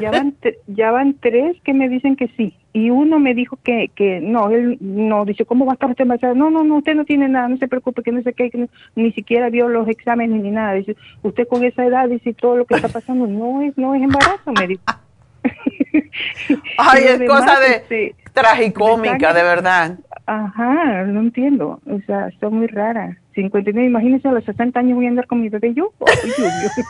[0.00, 2.54] Ya van, tre- ya van tres que me dicen que sí.
[2.74, 6.02] Y uno me dijo que, que no, él no, dice, ¿cómo va a estar usted
[6.02, 6.34] embarazada?
[6.34, 8.58] No, no, no, usted no tiene nada, no se preocupe, que no sé qué, que
[8.58, 10.74] no- ni siquiera vio los exámenes ni nada.
[10.74, 14.02] Dice, usted con esa edad, dice, todo lo que está pasando no es, no es
[14.02, 14.82] embarazo, me dijo.
[16.76, 19.98] Ay, es cosa de este, tragicómica, de de verdad.
[20.32, 21.80] Ajá, no entiendo.
[21.90, 23.16] O sea, está muy rara.
[23.34, 25.90] 59, imagínense, a los 60 años voy a andar con mi bebé yo.
[26.06, 26.86] Ay, Dios mío.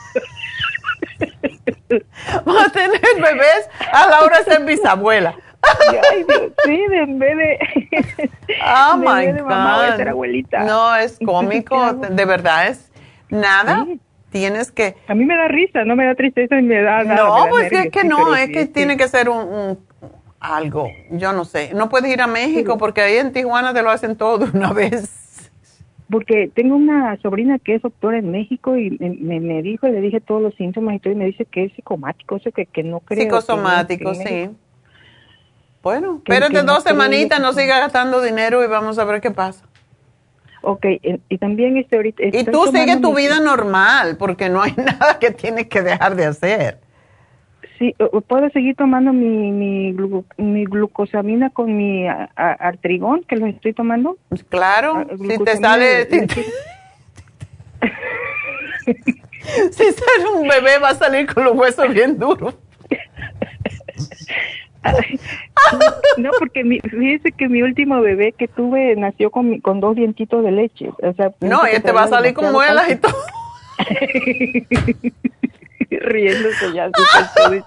[2.47, 5.35] Va a tener bebés a la hora de ser bisabuela.
[6.12, 7.59] Ay, Dios, sí, de en vez de.
[8.93, 9.97] Oh de my de mamá God.
[9.97, 10.65] ser abuelita.
[10.65, 12.93] No, es cómico, de verdad es
[13.31, 13.85] nada.
[13.87, 14.01] Sí.
[14.31, 14.97] Tienes que.
[15.09, 17.17] A mí me da risa, no me da tristeza ni me da nada.
[17.25, 18.69] no, da pues es que no, es que sí.
[18.69, 19.90] tiene que ser un, un-
[20.41, 20.89] algo.
[21.11, 21.73] Yo no sé.
[21.75, 24.73] No puedes ir a México porque ahí en Tijuana te lo hacen todo de una
[24.75, 25.51] vez.
[26.11, 30.01] Porque tengo una sobrina que es doctora en México y me, me, dijo, y le
[30.01, 32.83] dije todos los síntomas y todo, y me dice que es psicomático, eso que, que
[32.83, 33.23] no creo.
[33.23, 34.51] Psicosomático, que no- sí.
[35.83, 39.21] Bueno, que- espérate que no dos semanitas, no sigas gastando dinero y vamos a ver
[39.21, 39.65] qué pasa.
[40.62, 42.23] Ok, y, y también este ahorita...
[42.25, 46.27] Y tú sigue tu vida normal, porque no hay nada que tienes que dejar de
[46.27, 46.81] hacer.
[47.81, 52.52] Sí, o- o puedo seguir tomando mi, mi, glu- mi glucosamina con mi a- a-
[52.52, 54.19] artrigón, que lo estoy tomando.
[54.51, 56.05] Claro, Ah, si te sale...
[56.11, 56.27] si-
[59.73, 62.55] si sale un bebé va a salir con los huesos bien duros.
[66.19, 69.97] no, porque mi, fíjese que mi último bebé que tuve nació con, mi- con dos
[69.97, 70.90] dientitos de leche.
[71.02, 73.15] O sea, No, este va a salir con muelas y todo.
[76.01, 76.91] Riéndose ya.
[76.91, 77.05] todo.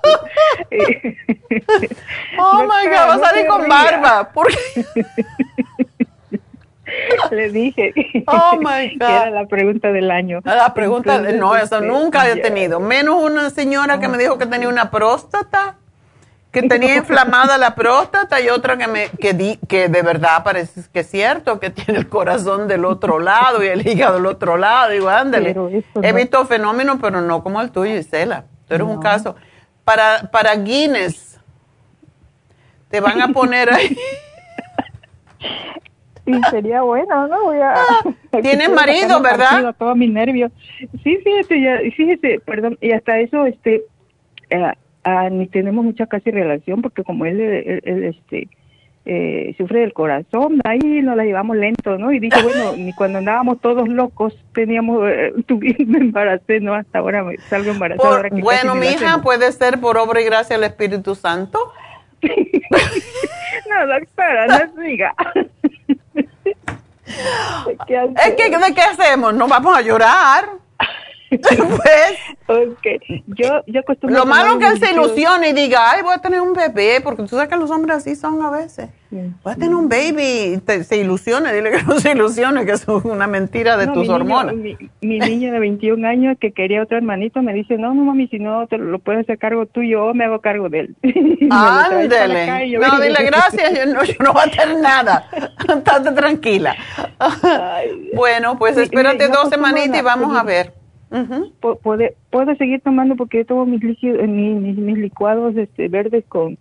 [2.39, 4.29] Oh No, my God, va a salir con barba.
[4.33, 4.85] ¿Por qué?
[7.31, 7.93] Le dije
[8.27, 9.33] Oh my que era God.
[9.33, 10.41] la pregunta del año.
[10.43, 12.41] La pregunta, Entonces, no, eso este, nunca ya.
[12.41, 12.79] tenido.
[12.79, 15.77] Menos una señora que me dijo que tenía una próstata,
[16.53, 20.81] que tenía inflamada la próstata y otra que me que di, que de verdad parece
[20.93, 24.55] que es cierto, que tiene el corazón del otro lado y el hígado del otro
[24.55, 24.91] lado.
[24.91, 25.49] Digo, ándale.
[25.49, 25.69] Eso
[26.01, 28.45] He no- visto fenómenos, pero no como el tuyo, Isela.
[28.69, 29.35] Tú eres un caso.
[29.83, 31.37] Para, para Guinness,
[32.89, 33.97] te van a poner ahí.
[36.25, 37.43] Sí, sería bueno, ¿no?
[37.43, 37.85] Voy a, Ah,
[38.41, 39.75] Tienes marido, ¿verdad?
[39.77, 40.53] todos mis nervios.
[41.03, 43.83] Sí, fíjese, ya, fíjese, perdón, y hasta eso, este,
[44.49, 44.71] eh,
[45.03, 48.47] ah, ni tenemos mucha casi relación, porque como él, él, él, este,
[49.05, 52.11] eh, sufre del corazón, ahí nos la llevamos lento, ¿no?
[52.13, 55.33] Y dije, bueno, ni cuando andábamos todos locos teníamos, eh,
[55.85, 56.73] me embaracé, ¿no?
[56.73, 58.07] Hasta ahora me salgo embarazada.
[58.09, 59.21] Por- ahora que bueno, ni mi lo hija, hacemos.
[59.23, 61.59] puede ser por obra y gracia del Espíritu Santo.
[63.69, 65.15] No, doctora, no siga.
[67.05, 69.33] Es que, ¿de qué hacemos?
[69.33, 70.45] No vamos a llorar.
[71.41, 72.13] Pues,
[72.45, 72.87] Ok,
[73.27, 76.41] yo, yo acostumbro lo malo que él se ilusione y diga, ay, voy a tener
[76.41, 78.89] un bebé, porque tú sabes que los hombres así son a veces.
[79.11, 82.87] Voy a tener un baby, te- se ilusione, dile que no se ilusione, que es
[82.87, 84.55] una mentira de No, tus mi hormonas.
[84.55, 88.27] mi, mi niño de 21 años que quería otro hermanito me dice, no, no mami,
[88.27, 90.95] si no te lo puedes hacer cargo tú, yo me hago cargo de él.
[91.51, 92.69] Ándele.
[92.71, 95.29] yo- No, dile gracias, yo no, yo no voy a hacer nada.
[95.69, 96.75] Estate tranquila.
[98.15, 100.73] bueno, pues espérate dos semanitas y vamos a ver.
[101.81, 105.87] Puede- puedo seguir tomando porque yo tomo mis, líquidos, eh, mis, mis, mis licuados este,
[105.87, 106.57] verdes con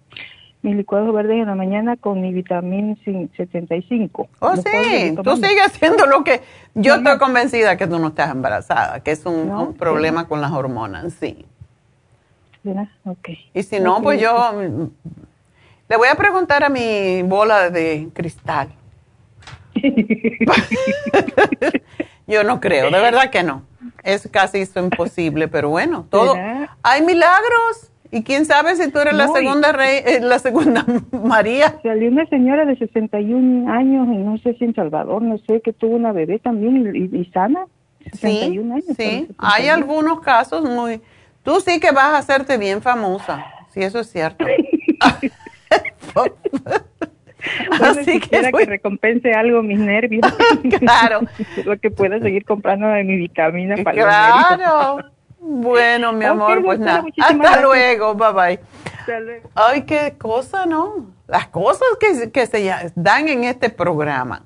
[0.62, 4.28] mis licuados verdes en la mañana con mi vitamina cin- 75.
[4.38, 6.40] Oh, Los sí, tú sigues haciendo lo que...
[6.74, 10.40] Yo estoy convencida que tú no estás embarazada, que es un, No, un problema con
[10.40, 11.44] las hormonas, sí.
[12.62, 12.88] ¿Verdad?
[13.04, 13.30] Ok.
[13.54, 14.90] Y si no, pues yo mm,
[15.88, 18.68] le voy a preguntar a mi bola de cristal.
[22.26, 23.62] yo no creo, de verdad que no.
[24.04, 26.34] Es casi imposible, pero bueno, todo.
[26.82, 27.90] Hay milagros.
[28.14, 30.84] Y quién sabe si tú eres la No, segunda rey, eh, la segunda
[31.24, 31.78] María.
[31.82, 35.72] Salió una señora de 61 años, y no sé si en Salvador, no sé, que
[35.72, 37.64] tuvo una bebé también y, y sana.
[38.12, 38.84] Sí, 61 años.
[38.98, 39.28] sí.
[39.38, 39.72] Hay 61.
[39.72, 41.00] algunos casos muy...
[41.42, 43.46] Tú sí que vas a hacerte bien famosa.
[43.70, 44.44] Sí, eso es cierto.
[47.68, 50.22] Bueno, Así que, que recompense algo mis nervios.
[50.80, 51.20] Claro.
[51.64, 54.98] Lo que pueda seguir comprando de mi vitamina para los claro.
[55.40, 57.04] Bueno, mi amor, pues nada.
[57.18, 57.62] Hasta gracias.
[57.62, 58.60] luego, bye bye.
[58.98, 59.50] Hasta luego.
[59.54, 61.06] Ay, qué cosa, ¿no?
[61.26, 64.44] Las cosas que, que se dan en este programa.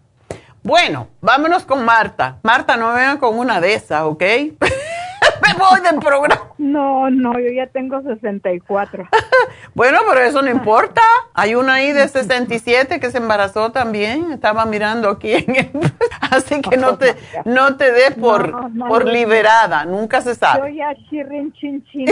[0.63, 2.39] Bueno, vámonos con Marta.
[2.43, 4.23] Marta, no me vengan con una de esas, ¿ok?
[5.43, 6.43] me voy del programa.
[6.59, 9.09] No, no, yo ya tengo 64.
[9.75, 11.03] Bueno, pero eso no importa.
[11.35, 14.33] Hay una ahí de 67 que se embarazó también.
[14.33, 15.71] Estaba mirando aquí en el...
[16.31, 17.15] Así que no te,
[17.45, 19.85] no te des por, No, no, por liberada.
[19.85, 20.75] Nunca se Yo sabe.
[20.75, 22.07] ya chirrin chin chin.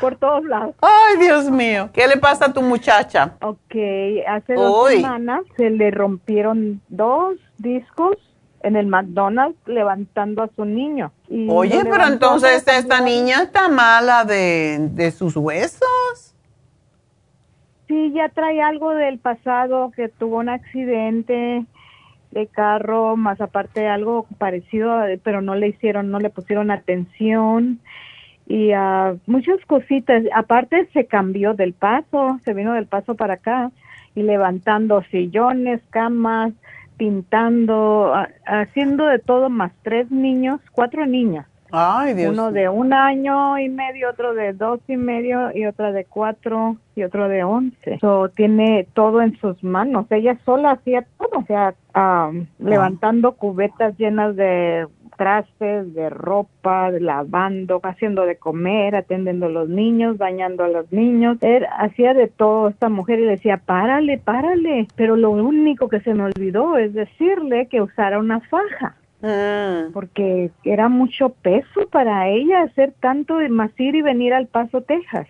[0.00, 0.74] Por todos lados.
[0.80, 1.90] Ay, Dios mío.
[1.92, 3.34] ¿Qué le pasa a tu muchacha?
[3.40, 3.76] Ok,
[4.26, 8.16] hace dos semanas se le rompieron dos discos
[8.64, 11.12] en el McDonald's levantando a su niño.
[11.28, 16.34] Y Oye, pero entonces esta niña está mala de, de sus huesos.
[17.86, 21.64] Sí, ya trae algo del pasado, que tuvo un accidente
[22.30, 27.80] de carro, más aparte algo parecido, pero no le hicieron, no le pusieron atención
[28.46, 30.24] y ah, muchas cositas.
[30.34, 33.70] Aparte se cambió del paso, se vino del paso para acá
[34.14, 36.52] y levantando sillones, camas,
[36.96, 38.14] pintando,
[38.46, 41.46] haciendo de todo, más tres niños, cuatro niños.
[41.76, 42.32] Ay, Dios.
[42.32, 46.76] Uno de un año y medio, otro de dos y medio y otra de cuatro
[46.94, 47.98] y otro de once.
[48.00, 50.06] So, tiene todo en sus manos.
[50.10, 54.86] Ella sola hacía todo, o sea, am, levantando cubetas llenas de
[55.16, 61.38] trastes, de ropa, lavando, haciendo de comer, atendiendo a los niños, bañando a los niños.
[61.40, 64.88] Él hacía de todo esta mujer y le decía, párale, párale.
[64.96, 68.96] Pero lo único que se me olvidó es decirle que usara una faja.
[69.26, 69.92] Mm.
[69.94, 74.82] porque era mucho peso para ella hacer tanto de más ir y venir al Paso,
[74.82, 75.26] Texas,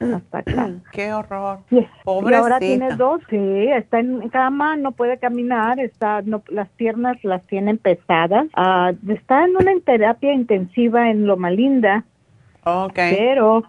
[0.00, 0.70] hasta acá.
[0.92, 1.58] Qué horror.
[1.70, 1.86] Y,
[2.32, 7.42] ahora tiene dos, sí, está en cama, no puede caminar, está, no, las piernas las
[7.46, 12.04] tienen pesadas, Ah, está en una terapia intensiva en Loma Linda,
[12.64, 12.94] Ok.
[13.10, 13.64] pero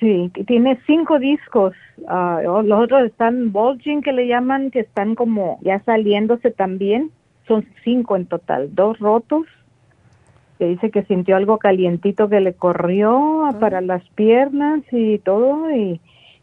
[0.00, 1.74] sí, tiene cinco discos,
[2.08, 7.12] Ah, o- los otros están bulging que le llaman, que están como ya saliéndose también,
[7.52, 9.46] son cinco en total, dos rotos,
[10.58, 15.70] que dice que sintió algo calientito que le corrió ah, para las piernas y todo,
[15.70, 16.00] y,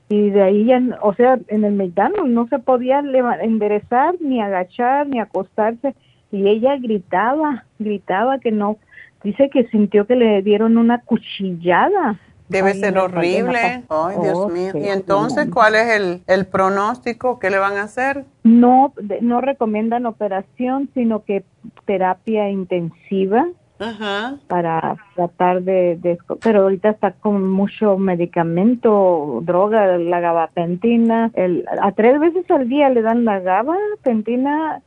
[0.09, 5.07] y de ahí ya, o sea, en el McDonald's no se podía enderezar, ni agachar,
[5.07, 5.95] ni acostarse,
[6.31, 8.77] y ella gritaba, gritaba que no,
[9.23, 12.19] dice que sintió que le dieron una cuchillada.
[12.49, 13.83] Debe ser horrible.
[13.89, 14.71] Ay, Dios Oh, mío.
[14.73, 15.51] sí, ¿Y entonces sí.
[15.51, 17.37] cuál es el, el pronóstico?
[17.39, 18.25] ¿Qué le van a hacer?
[18.43, 21.43] No, no recomiendan operación, sino que
[21.85, 23.45] terapia intensiva
[23.79, 24.37] Ajá.
[24.47, 31.91] para tratar de, de- pero ahorita está con mucho medicamento, droga, la gabapentina, el, a
[31.91, 34.81] tres veces al día le dan la gabapentina,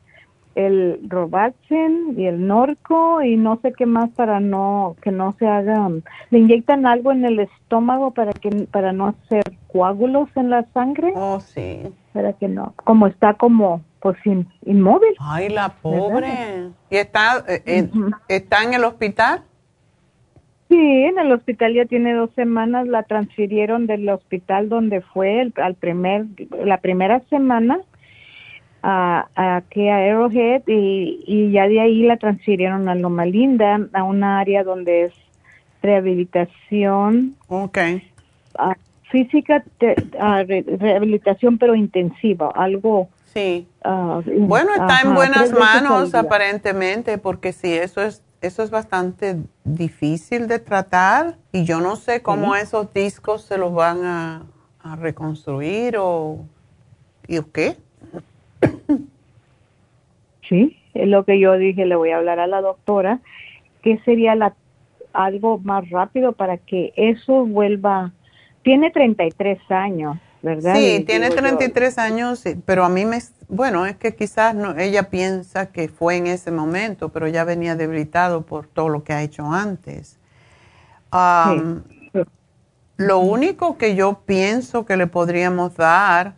[0.54, 5.46] el robaxen y el norco y no sé qué más para no que no se
[5.46, 5.88] haga,
[6.30, 11.12] le inyectan algo en el estómago para que para no hacer coágulos en la sangre,
[11.16, 11.80] Oh, sí.
[12.12, 15.14] para que no, como está como pues in- inmóvil.
[15.20, 16.68] Ay, la pobre.
[16.90, 17.88] ¿Y está, eh, eh,
[18.28, 19.42] está en el hospital?
[20.68, 25.52] Sí, en el hospital ya tiene dos semanas, la transfirieron del hospital donde fue el,
[25.56, 26.24] al primer,
[26.64, 27.78] la primera semana
[28.82, 33.78] a, a aquí a Arrowhead y, y ya de ahí la transfirieron a Loma Linda,
[33.92, 35.12] a una área donde es
[35.82, 37.78] rehabilitación Ok.
[38.59, 38.76] ah,
[39.10, 39.94] física, te-
[40.46, 43.09] re- rehabilitación pero intensiva, algo.
[43.26, 43.66] Sí.
[43.84, 50.48] ah, Bueno, está en buenas manos aparentemente, porque sí, eso es, eso es bastante difícil
[50.48, 54.42] de tratar y yo no sé cómo esos discos se los van a,
[54.82, 56.38] a reconstruir o,
[57.28, 57.76] ¿y o qué?
[60.48, 63.20] Sí, es lo que yo dije, le voy a hablar a la doctora,
[63.80, 64.55] que sería la,
[65.12, 68.12] algo más rápido para que eso vuelva.
[68.62, 70.74] Tiene 33 años, ¿verdad?
[70.74, 73.18] Sí, Y tiene digo yo, 33 años, pero a mí me,
[73.48, 77.74] bueno, es que quizás no, ella piensa que fue en ese momento, pero ya venía
[77.74, 80.18] debilitado por todo lo que ha hecho antes.
[82.97, 86.34] Lo único que yo pienso que le podríamos dar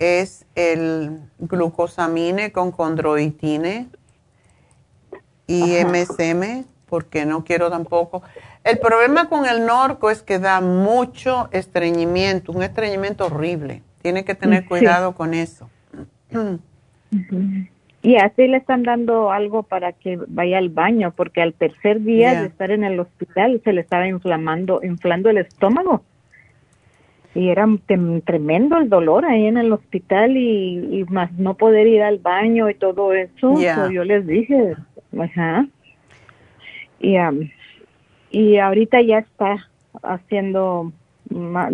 [0.00, 3.86] es el glucosamine con condroitine
[5.46, 5.88] y Ajá.
[5.88, 8.22] MSM, porque no quiero tampoco.
[8.64, 13.82] El problema con el norco es que da mucho estreñimiento, un estreñimiento horrible.
[14.02, 14.68] Tiene que tener Sí.
[14.68, 15.68] cuidado con eso.
[18.02, 22.40] Y así le están dando algo para que vaya al baño, porque al tercer día
[22.40, 26.02] de estar en el hospital se le estaba inflamando, inflando el estómago.
[27.34, 27.66] Y era
[28.24, 32.68] tremendo el dolor ahí en el hospital y, y más no poder ir al baño
[32.68, 33.56] y todo eso.
[33.56, 34.74] So, yo les dije,
[35.18, 35.66] ajá.
[36.98, 37.50] Y, am,
[38.30, 39.68] y ahorita ya está
[40.02, 40.92] haciendo,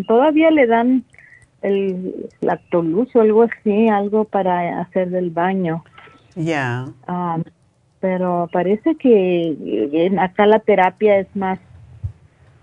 [0.07, 1.05] todavía le dan
[1.63, 5.85] el lactoluz o algo así, algo para hacer del baño.
[6.35, 6.85] Ya.
[7.09, 7.43] Um,
[8.01, 11.59] pero parece que acá la terapia es más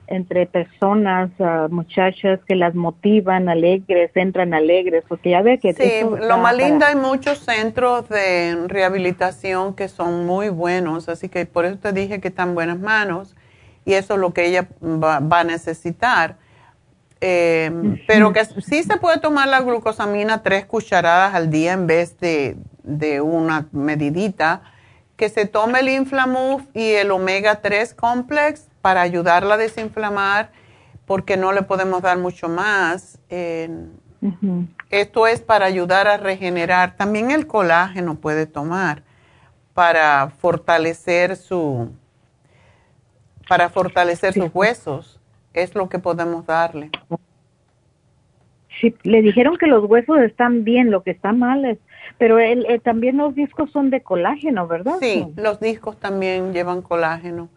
[0.07, 6.05] entre personas, ah, muchachas que las motivan alegres, entran alegres, porque ya ve que Sí,
[6.27, 11.65] lo más lindo hay muchos centros de rehabilitación que son muy buenos, así que por
[11.65, 13.35] eso te dije que están en buenas manos
[13.85, 16.37] y eso es lo que ella va, va a necesitar.
[17.21, 17.71] Eh,
[18.07, 22.57] Pero que sí se puede tomar la glucosamina tres cucharadas al día en vez de,
[22.83, 24.61] de una medidita.
[25.15, 30.51] Que se tome el Inflamuf y el omega 3 complex para ayudarla a desinflamar
[31.05, 33.17] porque no le podemos dar mucho más.
[33.29, 33.69] Eh,
[34.89, 36.97] esto es para ayudar a regenerar.
[36.97, 39.03] También el colágeno puede tomar
[39.73, 41.93] para fortalecer su
[43.47, 45.21] para fortalecer sus huesos.
[45.53, 46.89] Es lo que podemos darle.
[48.81, 51.77] Sí, le dijeron que los huesos están bien, lo que está mal es,
[52.17, 54.95] pero él, eh, también los discos son de colágeno, ¿verdad?
[54.99, 57.47] Sí, los discos también llevan colágeno.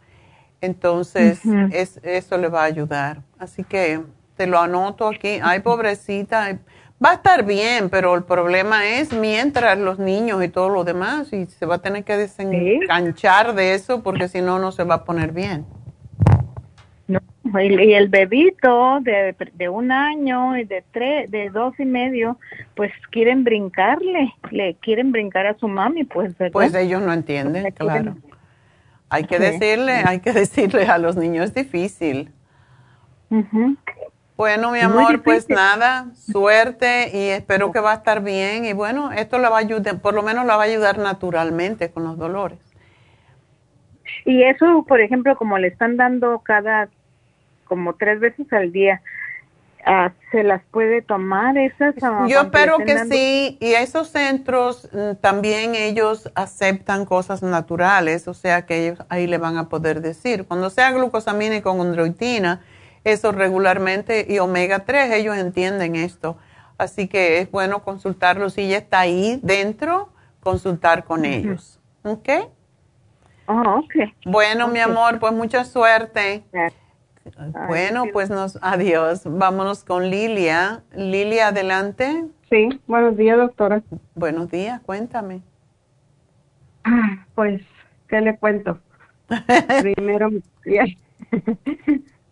[0.60, 3.22] Entonces, es, eso le va a ayudar.
[3.38, 4.00] Así que
[4.36, 5.38] te lo anoto aquí.
[5.42, 6.58] Ay, pobrecita.
[7.04, 11.30] Va a estar bien, pero el problema es mientras los niños y todo lo demás,
[11.32, 14.94] y se va a tener que desenganchar de eso porque si no, no se va
[14.96, 15.66] a poner bien.
[17.06, 17.20] No,
[17.60, 22.38] y, el bebito de, de un año y de tres, de dos y medio,
[22.74, 26.52] pues quieren brincarle, le quieren brincar a su mami, pues, ¿verdad?
[26.52, 28.14] Pues ellos no entienden, claro.
[28.14, 28.35] quieren-
[29.08, 32.32] Hay que decirle, hay que decirle a los niños, es difícil.
[34.36, 38.64] Bueno, mi amor, pues nada, suerte y espero que va a estar bien.
[38.64, 41.90] Y bueno, esto la va a ayudar, por lo menos la va a ayudar naturalmente
[41.90, 42.58] con los dolores.
[44.24, 46.88] Y eso, por ejemplo, como le están dando cada,
[47.64, 49.00] como tres veces al día,
[49.86, 51.94] ah, ¿se las puede tomar esas?
[52.02, 58.34] ah, Yo espero que sí, y esos centros mm, también ellos aceptan cosas naturales, o
[58.34, 60.46] sea que ellos ahí le van a poder decir.
[60.46, 62.62] Cuando sea glucosamina y con chondroitina,
[63.04, 66.36] eso regularmente, y omega 3, ellos entienden esto.
[66.78, 68.54] Así que es bueno consultarlos.
[68.54, 70.10] Si ya está ahí dentro,
[70.40, 71.80] consultar con ellos.
[72.02, 72.28] ¿Ok?
[73.46, 73.94] Oh, ok.
[74.24, 76.44] Bueno, mi amor, pues mucha suerte.
[77.66, 79.22] Bueno, pues nos, adiós.
[79.24, 80.82] Vámonos con Lilia.
[80.94, 82.24] Lilia, adelante.
[82.50, 83.82] Sí, buenos días, doctora.
[84.14, 85.42] Buenos días, cuéntame.
[86.84, 87.62] Ah, Pues,
[88.08, 88.78] ¿qué le cuento?
[89.82, 90.30] Primero,
[90.64, 90.96] me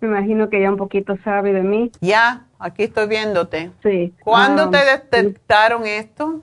[0.01, 1.91] imagino que ya un poquito sabe de mí.
[2.01, 3.73] Ya, aquí estoy viéndote.
[3.83, 4.15] Sí.
[4.23, 6.43] ¿Cuándo Ah, te detectaron esto?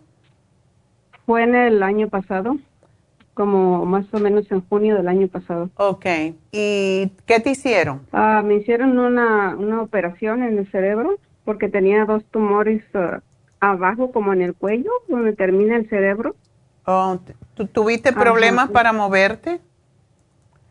[1.26, 2.58] Fue en el año pasado,
[3.42, 5.72] como más o menos en junio del año pasado.
[5.78, 6.06] Ok.
[6.52, 8.02] ¿Y qué te hicieron?
[8.12, 13.22] Ah, me hicieron una, una operación en el cerebro porque tenía dos tumores ah,
[13.60, 16.36] abajo, como en el cuello, donde termina el cerebro.
[16.86, 17.18] Oh,
[17.56, 19.60] ¿tú ¿Tuviste problemas para moverte?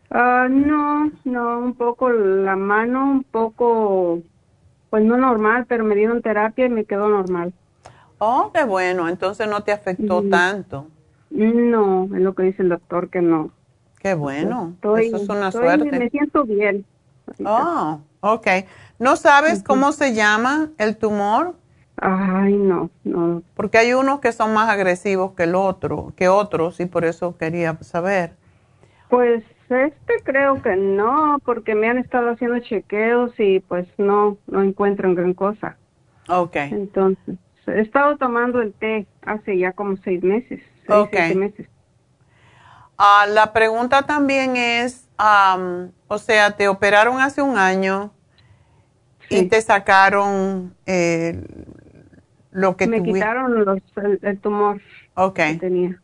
[0.09, 4.19] Ah, no, no, un poco la mano, un poco,
[4.89, 7.51] pues no normal, pero me dieron terapia y me quedó normal.
[8.19, 9.09] Oh, qué bueno.
[9.09, 10.87] Entonces no te afectó tanto.
[11.31, 13.51] No, es lo que dice el doctor que no.
[13.99, 14.71] Qué bueno.
[14.75, 15.97] Estoy- Eso es una estoy- suerte.
[15.99, 16.85] Me siento bien.
[17.45, 18.47] Oh, ok.
[18.99, 21.55] ¿No sabes cómo se llama el tumor?
[21.97, 23.43] Ay, no, no.
[23.53, 27.37] Porque hay unos que son más agresivos que el otro, que otros, y por eso
[27.37, 28.33] quería saber.
[29.09, 34.61] Pues este creo que no, porque me han estado haciendo chequeos y pues no, no
[34.63, 35.77] encuentran gran cosa.
[36.27, 36.55] Ok.
[36.55, 37.35] Entonces,
[37.67, 40.61] he estado tomando el té hace ya como seis meses,
[40.91, 41.11] seis, Ok.
[41.11, 41.67] siete meses.
[42.97, 45.07] Ah, la pregunta también es,
[46.07, 48.11] o sea, te operaron hace un año
[49.29, 51.41] y te sacaron eh,
[52.51, 54.81] lo que me tuvi- quitaron los, el, el tumor
[55.15, 55.39] Ok.
[55.39, 56.01] que tenía.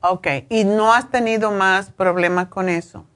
[0.00, 0.26] Ok.
[0.50, 3.06] ¿Y no has tenido más problemas con eso?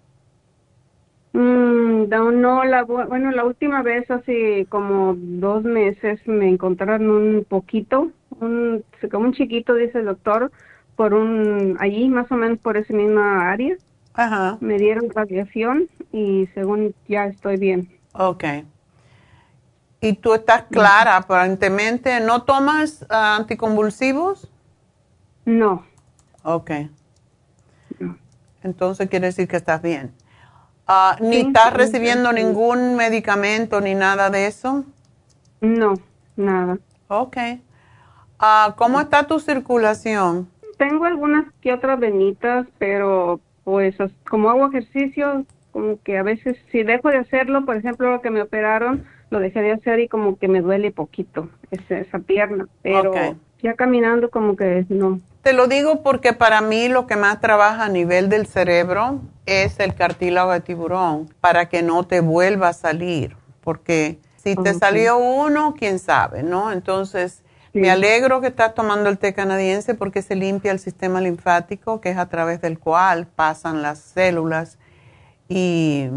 [1.36, 7.10] Mm, no, no, la, bu- bueno, la última vez hace como dos meses me encontraron
[7.10, 8.10] un poquito,
[8.40, 8.82] un,
[9.12, 10.50] como un chiquito, dice el doctor,
[10.96, 13.76] por un, allí más o menos por esa misma área.
[14.14, 14.56] Ajá.
[14.62, 17.86] Me dieron radiación y según ya estoy bien.
[18.14, 18.44] Ok.
[20.00, 22.18] ¿Y tú estás clara aparentemente?
[22.20, 24.48] ¿No tomas ah, anticonvulsivos?
[25.44, 25.84] No.
[26.44, 26.70] Ok.
[28.62, 30.12] Entonces quiere decir que estás bien.
[30.86, 32.36] Ah, ¿Ni Sí, estás sí, recibiendo sí.
[32.36, 34.84] ningún medicamento ni nada de eso?
[35.60, 35.94] No,
[36.36, 36.78] nada.
[37.08, 37.36] Ok.
[38.38, 40.48] Ah, ¿Cómo está tu circulación?
[40.78, 43.96] Tengo algunas que otras venitas, pero pues
[44.28, 48.30] como hago ejercicio, como que a veces si dejo de hacerlo, por ejemplo, lo que
[48.30, 52.68] me operaron, lo dejé de hacer y como que me duele poquito esa, esa pierna,
[52.82, 53.12] pero
[53.62, 55.20] ya caminando como que no.
[55.46, 59.78] Te lo digo porque para mí lo que más trabaja a nivel del cerebro es
[59.78, 65.18] el cartílago de tiburón, para que no te vuelva a salir, porque si te salió
[65.18, 66.72] uno, quién sabe, ¿no?
[66.72, 72.00] Entonces, me alegro que estás tomando el té canadiense porque se limpia el sistema linfático,
[72.00, 74.78] que es a través del cual pasan las células
[75.48, 76.08] y,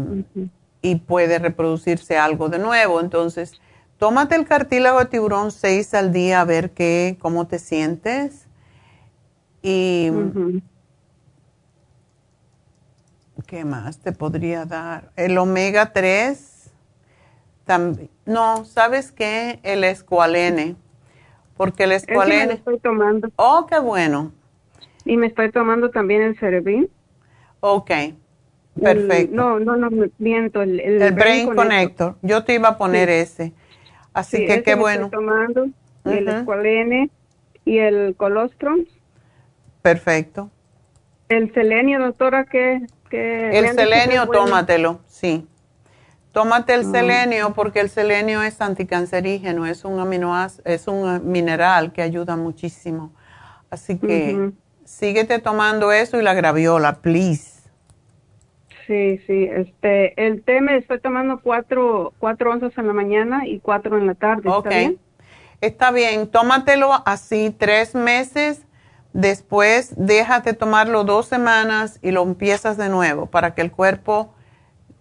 [0.82, 2.98] y puede reproducirse algo de nuevo.
[2.98, 3.60] Entonces,
[3.96, 8.48] tómate el cartílago de tiburón 6 al día a ver qué, cómo te sientes.
[9.62, 10.10] Y
[13.46, 15.10] ¿qué más te podría dar?
[15.16, 16.70] El omega 3
[17.64, 18.10] también.
[18.26, 19.60] No, ¿sabes qué?
[19.62, 20.76] El escualene.
[21.56, 22.54] Porque el Ese me lo escualene.
[22.54, 23.28] estoy tomando.
[23.36, 24.32] Oh, qué bueno.
[25.04, 26.88] Y me estoy tomando también el Cerebrin.
[27.60, 28.14] Ok, El-
[28.76, 29.34] perfecto.
[29.34, 29.88] no, no, no,
[30.18, 30.62] miento.
[30.62, 32.16] El, el, el Brain Connector.
[32.22, 33.14] Yo te iba a poner Sí.
[33.14, 33.52] ese.
[34.12, 35.04] Así Sí, que ese qué me bueno.
[35.06, 35.68] Estoy tomando
[36.04, 36.28] el.
[36.28, 37.10] Escualene
[37.64, 38.84] y el Colostrum.
[39.82, 40.50] Perfecto.
[41.28, 42.80] El selenio, doctora, que...
[43.12, 44.44] El selenio, bueno.
[44.44, 45.46] tómatelo, sí.
[46.32, 46.90] Tómate el Ah.
[46.92, 53.12] selenio porque el selenio es anticancerígeno, es un aminoácido, es un mineral que ayuda muchísimo.
[53.68, 54.50] Así que
[54.84, 57.60] síguete tomando eso y la graviola, please.
[58.86, 59.44] Sí, sí.
[59.50, 64.06] Este, el té me estoy tomando cuatro, cuatro onzas en la mañana y cuatro en
[64.06, 64.42] la tarde.
[64.48, 64.68] ¿está Ok.
[64.68, 64.98] bien?
[65.60, 68.62] Está bien, tómatelo así tres meses
[69.12, 74.32] Después déjate tomarlo dos semanas y lo empiezas de nuevo para que el cuerpo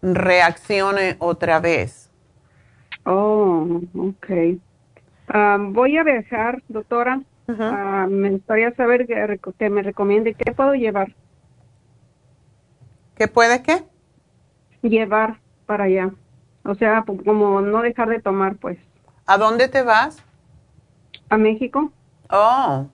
[0.02, 2.10] reaccione otra vez.
[3.06, 4.60] Oh, ok.
[5.28, 7.22] Ah, voy a viajar, doctora.
[7.60, 11.16] Ah, me gustaría saber que, que, me recomiende qué puedo llevar.
[13.16, 13.84] ¿Qué puede qué?
[14.82, 16.12] Llevar para allá.
[16.64, 18.78] O sea, como no dejar de tomar, pues.
[19.26, 20.24] ¿A dónde te vas?
[21.30, 21.92] A México.
[22.30, 22.88] Oh.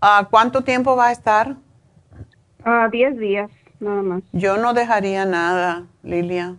[0.00, 1.56] ¿A ¿Cuánto tiempo va a estar?
[2.64, 3.50] A diez días,
[3.80, 4.22] nada más.
[4.32, 6.56] Yo no dejaría nada, Lilia.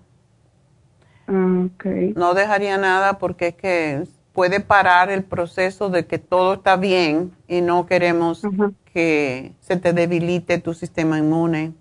[1.28, 2.14] Ah, okay.
[2.16, 4.04] No dejaría nada porque es que
[4.34, 8.44] puede parar el proceso de que todo está bien y no queremos
[8.94, 11.74] que se te debilite tu sistema inmune.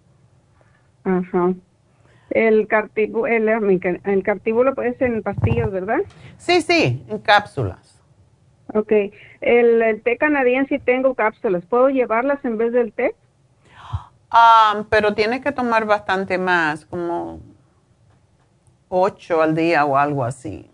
[1.05, 1.55] Ajá.
[2.31, 3.49] El, cartíbulo, el,
[4.05, 5.99] el cartíbulo puede ser en pastillas, ¿verdad?
[6.39, 8.01] Sí, sí, en cápsulas.
[8.73, 8.93] Ok.
[9.41, 11.65] El, té canadiense tengo cápsulas.
[11.65, 13.15] ¿Puedo llevarlas en vez del té?
[14.31, 17.41] Ah, pero tienes que tomar bastante más, como
[18.89, 20.71] ocho al día o algo así.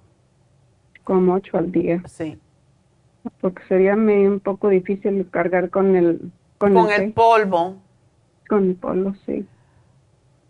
[1.05, 2.03] Como ocho al día.
[2.07, 2.39] Sí.
[3.41, 6.33] Porque sería un poco difícil cargar con el...
[6.59, 7.77] Con, el polvo.
[8.49, 9.47] Con el polvo, sí.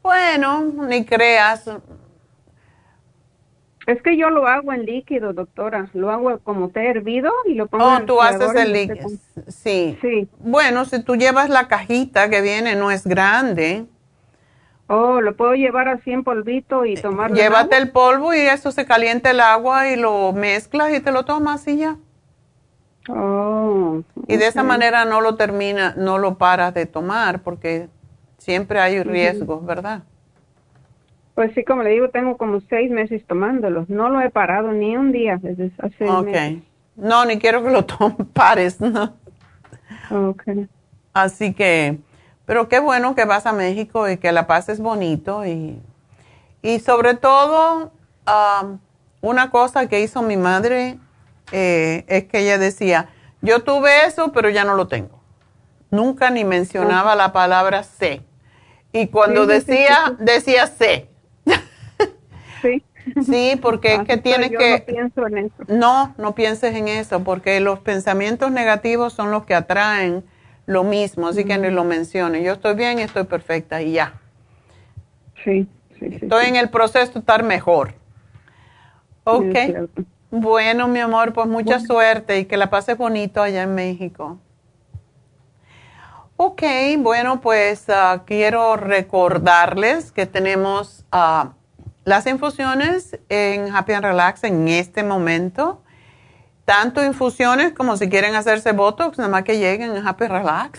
[0.02, 1.68] Bueno, ni creas.
[3.86, 5.88] Es que yo lo hago en líquido, doctora.
[5.94, 9.08] Lo hago como té hervido y lo pongo oh, en tú haces el líquido.
[9.48, 9.96] Sí.
[10.00, 10.28] Sí.
[10.38, 13.84] Bueno, si tú llevas la cajita que viene, no es grande.
[14.88, 17.36] Oh, lo puedo llevar así en polvito y tomarlo.
[17.36, 21.24] Llévate el polvo y eso se calienta el agua y lo mezclas y te lo
[21.24, 21.96] tomas y ya.
[23.08, 24.02] Oh.
[24.26, 27.88] Y de esa manera no lo termina, no lo paras de tomar porque
[28.46, 30.04] Siempre hay riesgos, ¿verdad?
[31.36, 33.84] Pues sí, como le digo, tengo como seis meses tomándolo.
[33.88, 36.62] No lo he parado ni un día desde hace Ok.
[36.96, 37.86] No, ni quiero que lo
[38.32, 39.12] pares, ¿no?
[40.10, 40.42] Ok.
[41.12, 41.98] Así que,
[42.46, 45.78] pero qué bueno que vas a México y que la pases bonito y,
[46.62, 47.92] y sobre todo,
[49.20, 50.98] una cosa que hizo mi madre
[51.52, 53.10] eh, es que ella decía,
[53.42, 55.20] yo tuve eso, pero ya no lo tengo.
[55.90, 58.22] Nunca ni mencionaba la palabra C.
[58.90, 61.10] Y cuando decía, decía C.
[61.10, 61.15] Sí.
[63.24, 64.78] Sí, porque es que tienes que...
[64.78, 65.54] No pienso en eso.
[65.68, 70.24] No, no pienses en eso, porque los pensamientos negativos son los que atraen
[70.66, 72.44] lo mismo, así que ni lo menciones.
[72.44, 74.14] Yo estoy bien estoy perfecta y ya.
[75.44, 75.68] Sí,
[75.98, 77.94] sí, Estoy en el proceso de estar mejor.
[79.24, 79.56] Ok.
[80.30, 84.38] bueno, mi amor, pues mucha suerte y que la pases bonito allá en México.
[86.36, 86.62] Ok,
[86.98, 91.54] bueno, pues ah, quiero recordarles que tenemos ah,
[92.06, 95.82] las infusiones en Happy and Relax en este momento.
[96.64, 100.78] Tanto infusiones como si quieren hacerse Botox, nada más que lleguen a Happy Relax.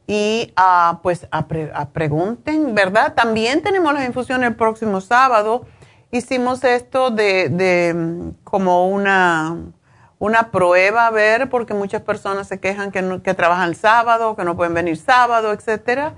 [0.06, 1.46] y uh, pues a,
[1.92, 3.14] pregunten, ¿verdad?
[3.14, 5.64] También tenemos las infusiones el próximo sábado.
[6.10, 9.56] Hicimos esto de, de mm, como una,
[10.18, 14.44] una prueba, a ver, porque muchas personas se quejan que, que trabajan el sábado, que
[14.44, 16.14] no pueden venir sábado, etcétera.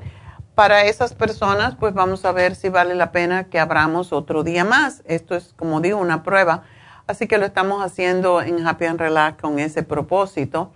[0.55, 4.65] Para esas personas, pues vamos a ver si vale la pena que abramos otro día
[4.65, 5.02] más.
[5.05, 6.62] Esto es, como digo, una prueba.
[7.06, 10.73] Así que lo estamos haciendo en Happy and Relax con ese propósito.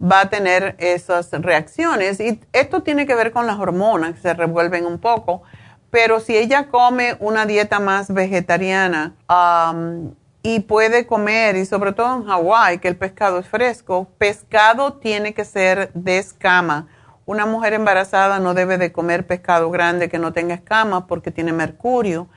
[0.00, 2.20] va a tener esas reacciones.
[2.20, 5.42] Y esto tiene que ver con las hormonas, que se revuelven un poco.
[5.90, 9.14] Pero si ella come una dieta más vegetariana
[10.44, 15.34] y puede comer, y sobre todo en Hawái, que el pescado es fresco, pescado tiene
[15.34, 16.86] que ser de escama.
[17.26, 21.52] Una mujer embarazada no debe de comer pescado grande que no tenga escamas porque tiene
[21.52, 22.28] mercurio.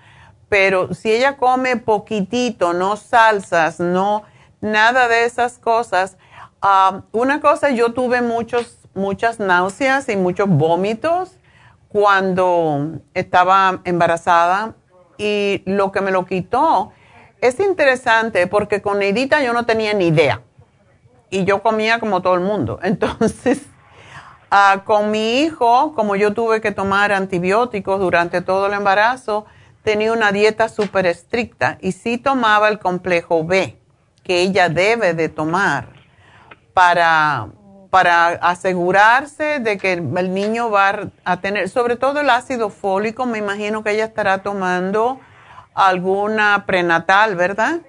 [0.50, 4.24] Pero si ella come poquitito, no salsas, no
[4.62, 6.18] nada de esas cosas,
[6.62, 11.38] Ah, una cosa, yo tuve muchos, muchas náuseas y muchos vómitos
[11.88, 14.76] cuando estaba embarazada
[15.20, 16.92] y lo que me lo quitó
[17.42, 20.42] es interesante porque con Neidita yo no tenía ni idea
[21.30, 22.80] y yo comía como todo el mundo.
[22.84, 23.62] Entonces,
[24.50, 29.46] ah, con mi hijo, como yo tuve que tomar antibióticos durante todo el embarazo,
[29.84, 33.78] tenía una dieta súper estricta y sí tomaba el complejo B
[34.24, 35.88] que ella debe de tomar
[36.74, 37.48] para,
[37.90, 43.38] para asegurarse de que el niño va a tener, sobre todo el ácido fólico, me
[43.38, 45.22] imagino que ella estará tomando
[45.78, 47.82] alguna prenatal, ¿verdad?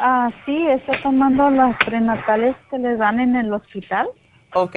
[0.00, 4.08] Ah, sí, está tomando las prenatales que le dan en el hospital.
[4.54, 4.76] Ok,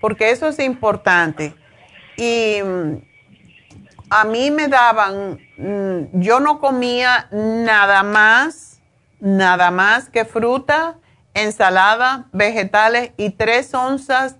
[0.00, 1.52] porque eso es importante.
[2.16, 2.98] Y mm,
[4.10, 8.80] a mí me daban, mm, yo no comía nada más,
[9.18, 10.94] nada más que fruta
[11.34, 14.36] ensalada, vegetales y tres onzas.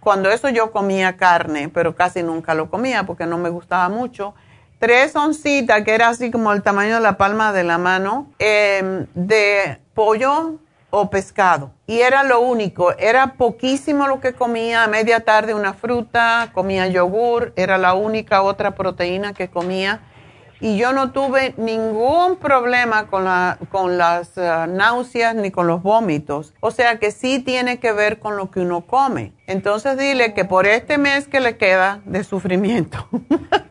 [0.00, 4.34] Cuando eso yo comía carne, pero casi nunca lo comía porque no me gustaba mucho.
[4.78, 9.06] Tres oncitas, que era así como el tamaño de la palma de la mano, em,
[9.14, 10.58] de pollo
[10.90, 11.72] o pescado.
[11.86, 14.84] Y era lo único, era poquísimo lo que comía.
[14.84, 20.00] A media tarde una fruta, comía yogur, era la única otra proteína que comía
[20.60, 25.82] y yo no tuve ningún problema con, la, con las eh, náuseas ni con los
[25.82, 26.54] vómitos.
[26.60, 29.32] O sea que sí tiene que ver con lo que uno come.
[29.46, 33.06] Entonces dile que por este mes que le queda de sufrimiento,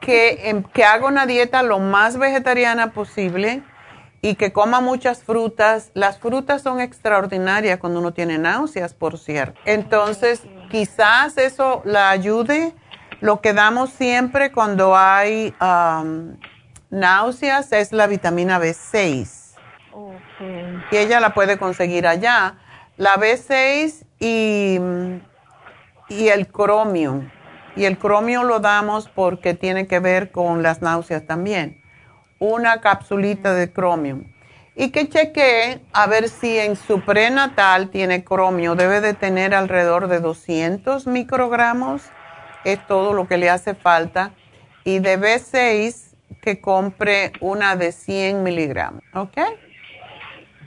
[0.00, 3.62] que, em, que haga una dieta lo más vegetariana posible
[4.22, 5.90] y que coma muchas frutas.
[5.94, 9.60] Las frutas son extraordinarias cuando uno tiene náuseas, por cierto.
[9.64, 12.74] Entonces, quizás eso la ayude
[13.20, 16.36] lo que damos siempre cuando hay um,
[16.88, 19.56] náuseas es la vitamina B6.
[20.90, 22.56] Y ella la puede conseguir allá.
[22.96, 24.78] La B6 y,
[26.08, 27.30] y el cromio.
[27.76, 31.80] Y el cromio lo damos porque tiene que ver con las náuseas también.
[32.38, 34.24] Una capsulita de cromio.
[34.74, 38.74] Y que chequee a ver si en su prenatal tiene cromio.
[38.74, 42.02] Debe de tener alrededor de 200 microgramos
[42.64, 44.32] es todo lo que le hace falta.
[44.84, 49.38] Y de B6 que compre una de 100 miligramos, ¿ok?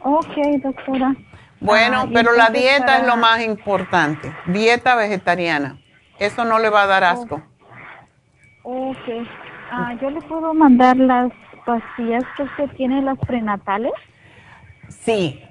[0.01, 1.15] Ok, doctora.
[1.59, 4.34] Bueno, ah, pero la dieta es lo más importante.
[4.47, 5.80] Dieta vegetariana.
[6.24, 7.41] Eso no le va a dar asco.
[8.64, 8.98] Ok.
[9.72, 11.32] Ah, ¿Yo le puedo mandar las
[11.66, 13.91] pastillas que usted tiene, las prenatales?
[14.90, 15.44] Sí.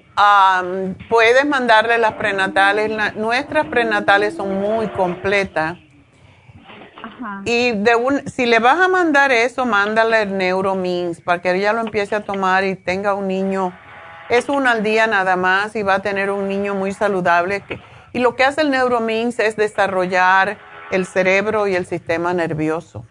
[1.08, 3.14] puedes mandarle las prenatales.
[3.16, 5.76] nuestras prenatales son muy completas
[7.44, 11.72] y de un, si le vas a mandar eso, mándale el Neuromins para que ella
[11.72, 13.72] lo empiece a tomar y tenga un niño.
[14.28, 17.62] Es uno al día nada más y va a tener un niño muy saludable.
[18.12, 20.58] Y lo que hace el Neuromins es desarrollar
[20.90, 23.04] el cerebro y el sistema nervioso.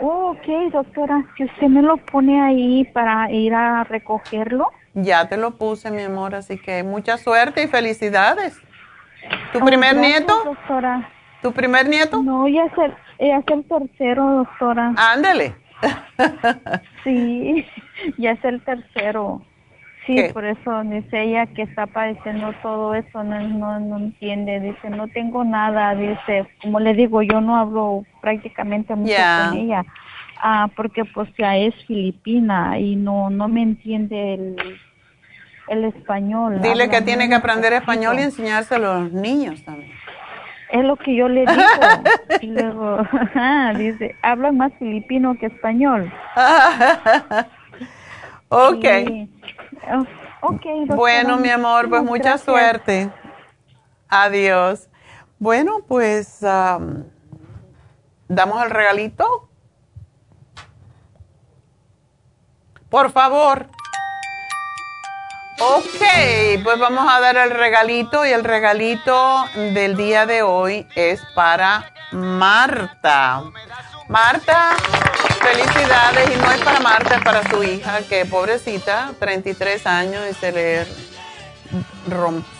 [0.00, 4.70] ok, doctora, si usted me lo pone ahí para ir a recogerlo.
[4.94, 8.60] Ya te lo puse, mi amor, así que mucha suerte y felicidades.
[9.52, 10.34] ¿Tu oh, primer nieto?
[10.44, 11.08] Doctora.
[11.40, 12.22] ¿Tu primer nieto?
[12.22, 14.92] No, ya es el, ya es el tercero, doctora.
[14.96, 15.54] Ándale.
[17.04, 17.66] sí,
[18.18, 19.42] ya es el tercero.
[20.06, 24.90] Sí, por eso dice ella que está padeciendo todo eso, no, no, no entiende, dice,
[24.90, 29.84] no tengo nada, dice, como le digo, yo no hablo prácticamente mucho con ella,
[30.42, 34.56] ah, porque pues ya es filipina y no, no me entiende el,
[35.68, 36.60] el español.
[36.60, 39.92] Dile que tiene que aprender español y enseñárselo a los niños también.
[40.70, 41.52] Es lo que yo le digo.
[42.40, 43.06] y luego,
[43.76, 46.12] dice, habla más filipino que español.
[48.52, 48.84] ok.
[50.94, 53.10] bueno, mi amor, pues mucha suerte.
[54.08, 54.88] Adiós.
[55.38, 56.40] Bueno, pues
[58.28, 59.48] damos el regalito.
[62.90, 63.68] Por favor.
[65.58, 71.22] Ok, pues vamos a dar el regalito y el regalito del día de hoy es
[71.34, 73.44] para Marta.
[74.08, 74.76] Marta,
[75.42, 80.34] felicidades y no es para Marta, es para su hija, que pobrecita, 33 años y
[80.34, 80.84] se le,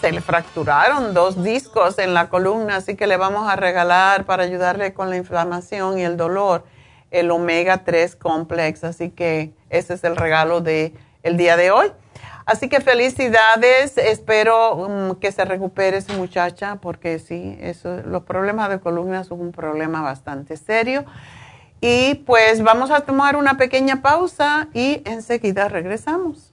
[0.00, 4.42] se le fracturaron dos discos en la columna, así que le vamos a regalar para
[4.42, 6.64] ayudarle con la inflamación y el dolor
[7.12, 11.92] el omega 3 complex, así que ese es el regalo de el día de hoy.
[12.44, 18.68] Así que felicidades, espero mm, que se recupere esa muchacha porque sí, eso, los problemas
[18.68, 21.04] de columna son un problema bastante serio.
[21.84, 26.52] Y pues vamos a tomar una pequeña pausa y enseguida regresamos.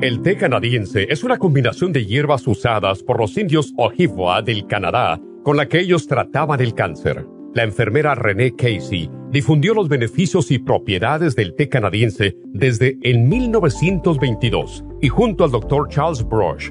[0.00, 5.20] El té canadiense es una combinación de hierbas usadas por los indios Ojibwa del Canadá
[5.42, 7.26] con la que ellos trataban el cáncer.
[7.52, 14.84] La enfermera Renee Casey difundió los beneficios y propiedades del té canadiense desde el 1922
[15.00, 16.70] y junto al doctor Charles Brush,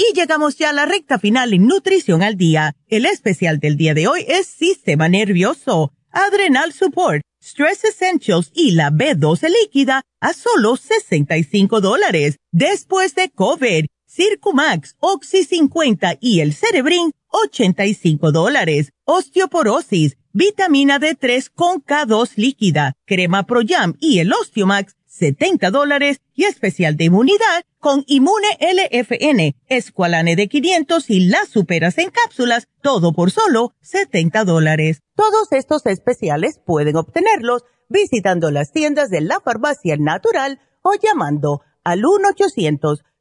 [0.00, 2.74] Y llegamos ya a la recta final en Nutrición al Día.
[2.88, 8.90] El especial del día de hoy es Sistema Nervioso, Adrenal Support, Stress Essentials y la
[8.90, 12.36] B12 líquida a solo 65 dólares.
[12.50, 18.92] Después de COVID, Circumax, Oxy 50 y el Cerebrin, 85 dólares.
[19.04, 26.44] Osteoporosis, vitamina D3 con K2 líquida, crema Pro Jam y el Osteomax, 70 dólares y
[26.44, 33.12] especial de inmunidad con Inmune LFN, Esqualane de 500 y las superas en cápsulas, todo
[33.12, 35.02] por solo 70 dólares.
[35.16, 42.02] Todos estos especiales pueden obtenerlos visitando las tiendas de la farmacia natural o llamando al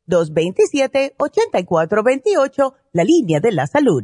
[0.07, 4.03] 1-800-227-8428, la línea de la salud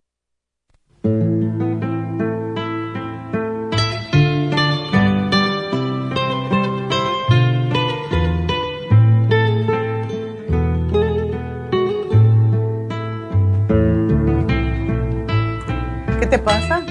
[16.31, 16.81] Te pasa?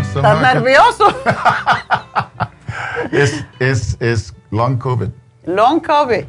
[0.00, 1.12] ¿Estás nervioso?
[3.10, 5.08] es, es, es long COVID.
[5.46, 6.24] Long COVID.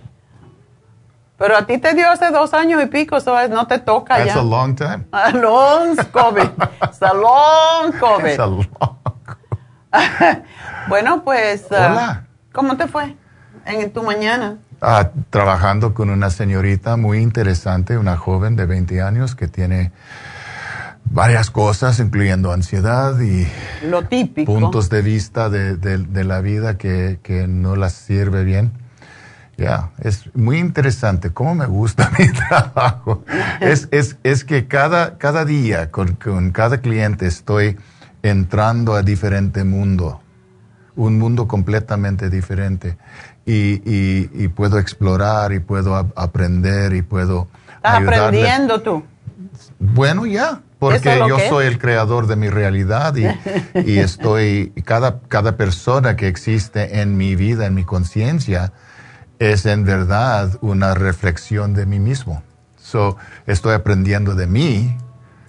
[1.37, 4.33] Pero a ti te dio hace dos años y pico, so no te toca That's
[4.33, 4.39] ya.
[4.39, 5.05] a long time.
[5.11, 6.49] A long COVID.
[6.81, 8.29] It's a long COVID.
[8.31, 8.97] It's a long
[10.89, 11.67] bueno, pues.
[11.69, 12.25] uh, Hola.
[12.51, 13.15] ¿Cómo te fue
[13.67, 14.57] en tu mañana?
[14.81, 19.91] Ah, trabajando con una señorita muy interesante, una joven de 20 años que tiene
[21.13, 23.47] varias cosas, incluyendo ansiedad y
[23.87, 24.51] Lo típico.
[24.53, 28.71] puntos de vista de, de- de la vida que, que no las sirve bien.
[29.55, 31.29] Ya, es muy interesante.
[31.31, 33.23] ¿Cómo me gusta mi trabajo?
[33.61, 37.77] es, es, es que cada, cada día con, con cada cliente estoy
[38.23, 40.21] entrando a diferente mundo,
[40.95, 42.97] un mundo completamente diferente.
[43.45, 49.03] Y, y, y puedo explorar y puedo aprender y puedo Estás aprendiendo tú.
[49.77, 53.25] Bueno, ya, Eso porque yo que soy el creador de mi realidad y,
[53.85, 58.73] y estoy, cada, cada persona que existe en mi vida, en mi conciencia,
[59.39, 62.43] es en verdad una reflexión de mí mismo.
[62.77, 64.97] So, estoy aprendiendo de mí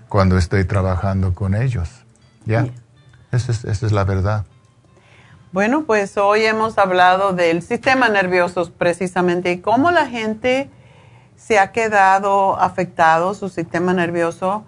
[0.09, 1.89] cuando estoy trabajando con ellos.
[2.47, 2.69] Ya,
[3.32, 4.44] esa, es, esa es la verdad.
[5.52, 10.70] Bueno, pues hoy hemos hablado del sistema nervioso precisamente y cómo la gente
[11.36, 14.65] se ha quedado afectado, su sistema nervioso,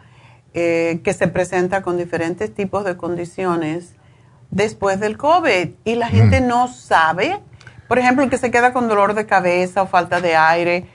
[0.58, 3.94] eh, que se presenta con diferentes tipos de condiciones
[4.50, 5.68] después del COVID.
[5.84, 6.46] Y la gente Mm.
[6.46, 7.38] no sabe,
[7.88, 10.86] por ejemplo, que se queda con dolor de cabeza o falta de aire,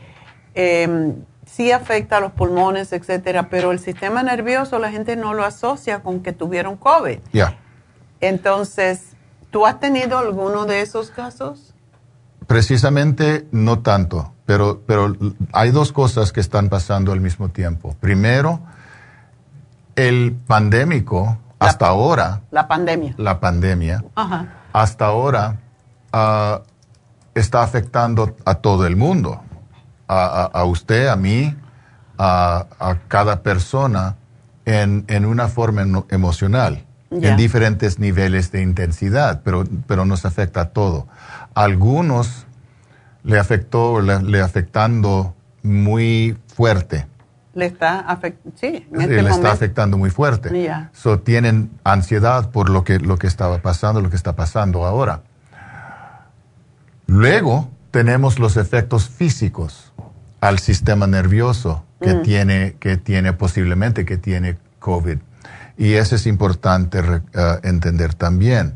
[0.55, 1.13] eh,
[1.45, 5.99] sí afecta a los pulmones, etcétera, pero el sistema nervioso la gente no lo asocia
[5.99, 7.19] con que tuvieron COVID.
[7.31, 7.55] Ya.
[8.19, 9.11] Entonces,
[9.51, 11.75] ¿tú has tenido alguno de esos casos?
[12.47, 15.15] Precisamente no tanto, pero, pero
[15.53, 17.95] hay dos cosas que están pasando al mismo tiempo.
[17.99, 18.59] Primero,
[19.95, 23.13] el pandémico, hasta ahora, La pandemia.
[23.17, 24.47] la pandemia, Ajá.
[24.73, 25.57] hasta ahora
[26.11, 26.61] ah,
[27.35, 29.41] está afectando a todo el mundo,
[30.07, 31.55] a, a- a usted, a mí,
[32.17, 34.15] a, a cada persona
[34.65, 40.65] en, en una forma emocional, en diferentes niveles de intensidad, pero, pero nos afecta a
[40.69, 41.07] todo.
[41.53, 42.45] Algunos
[43.23, 47.07] le afectó, le, le afectando muy fuerte,
[47.53, 50.63] Le está afectando, sí, en le este está afectando muy fuerte.
[50.63, 50.89] Ya.
[50.93, 55.21] So, tienen ansiedad por lo que, lo que estaba pasando, lo que está pasando ahora.
[57.07, 59.91] Luego tenemos los efectos físicos
[60.39, 62.21] al sistema nervioso que, Mm.
[62.23, 65.17] tiene, que tiene posiblemente que tiene COVID.
[65.77, 68.75] Y eso es importante eh, entender también,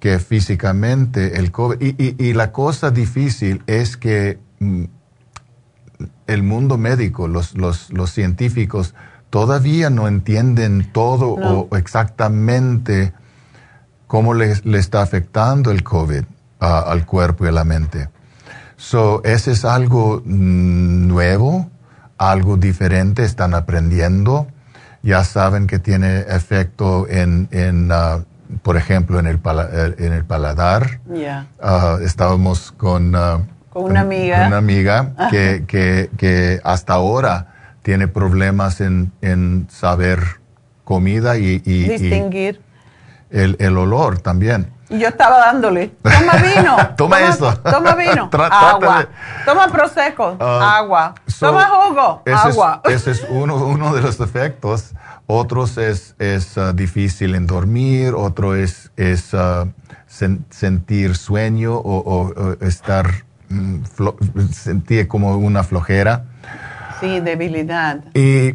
[0.00, 1.80] que físicamente el COVID...
[1.80, 4.84] Y, y- y la cosa difícil es que mm,
[6.26, 8.94] el mundo médico, los, los, los científicos,
[9.30, 11.60] todavía no entienden todo No.
[11.70, 13.12] o exactamente
[14.06, 16.22] cómo le, le está afectando el COVID
[16.60, 18.08] ah, al cuerpo y a la mente.
[18.76, 21.70] So, ese es algo mm, nuevo,
[22.18, 24.46] algo diferente, están aprendiendo.
[25.02, 28.20] Ya saben que tiene efecto en, en ah,
[28.62, 31.00] por ejemplo, en el, pala- eh, en el paladar.
[31.12, 31.46] Ya.
[31.60, 33.40] Ah, estábamos con, ah,
[33.74, 34.46] Con una amiga.
[34.46, 37.48] una amiga que, que, que hasta ahora
[37.82, 40.20] tiene problemas en, en saber
[40.84, 42.60] comida y, y- y Distinguir.
[43.30, 44.72] el, el olor también.
[44.90, 46.76] Y yo estaba dándole, toma vino.
[46.96, 47.52] Toma eso.
[47.58, 48.30] Toma vino.
[48.32, 49.08] Agua.
[49.44, 50.36] Toma prosecco.
[50.40, 51.14] Ah, agua.
[51.26, 52.22] so, toma jugo.
[52.24, 52.80] Ese agua.
[52.84, 54.92] Es, ese es uno, uno de los efectos.
[55.26, 59.66] Otros es, es ah, difícil en dormir, otro es, es ah,
[60.06, 63.78] sen- sentir sueño o, o- o estar, mm,
[64.52, 66.24] sentir como una flojera.
[67.00, 68.04] Sí, debilidad.
[68.14, 68.54] Y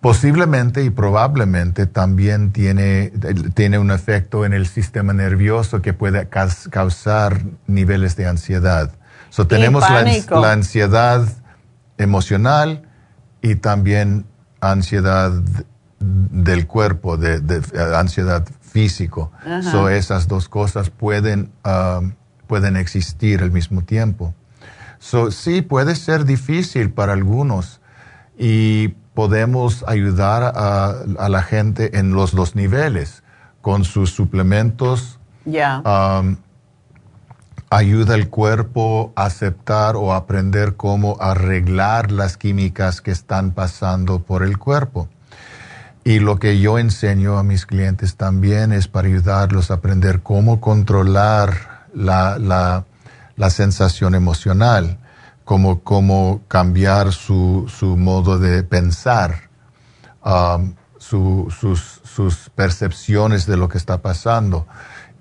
[0.00, 3.12] posiblemente y probablemente también tiene,
[3.54, 8.90] tiene un efecto en el sistema nervioso que puede causar niveles de ansiedad.
[9.30, 10.02] So, tenemos la,
[10.40, 11.26] la ansiedad
[11.98, 12.82] emocional
[13.40, 14.26] y también
[14.60, 15.32] ansiedad
[16.00, 19.32] del cuerpo, de, de- eh, ansiedad físico.
[19.40, 19.62] Ajá.
[19.62, 22.00] So, esas dos cosas pueden, ah,
[22.54, 24.32] pueden existir al mismo tiempo.
[25.00, 27.80] So, sí, puede ser difícil para algunos
[28.38, 33.24] y podemos ayudar a, a la gente en los dos niveles,
[33.60, 35.18] con sus suplementos.
[35.44, 35.82] Ya.
[35.84, 36.36] um,
[37.70, 44.44] ayuda al cuerpo a aceptar o aprender cómo arreglar las químicas que están pasando por
[44.44, 45.08] el cuerpo.
[46.04, 50.60] Y lo que yo enseño a mis clientes también es para ayudarlos a aprender cómo
[50.60, 52.84] controlar la, la-
[53.36, 54.98] la sensación emocional,
[55.44, 59.50] cómo, cómo cambiar su, su modo de pensar,
[60.24, 64.66] um, su- sus, sus percepciones de lo que está pasando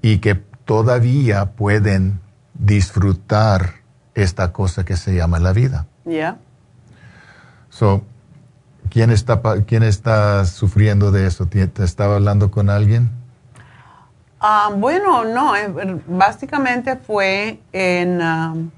[0.02, 2.22] y que todavía pueden
[2.54, 3.76] disfrutar
[4.14, 5.88] esta cosa que se llama la vida.
[6.06, 6.38] Ya.
[7.70, 8.04] So,
[8.92, 11.48] ¿quién está, quién está sufriendo de eso?
[11.48, 13.10] ¿Te te estaba hablando con alguien?
[14.46, 15.70] Ah, bueno, no, eh,
[16.06, 18.72] básicamente fue en um,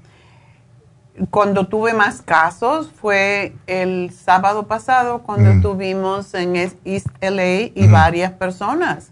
[1.30, 5.62] cuando tuve más casos, fue el sábado pasado cuando Mm.
[5.62, 9.10] tuvimos en East LA y varias personas.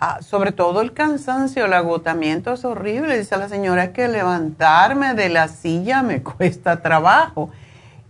[0.00, 3.18] Ah, sobre todo el cansancio, el agotamiento es horrible.
[3.18, 7.50] Dice la señora que levantarme de la silla me cuesta trabajo.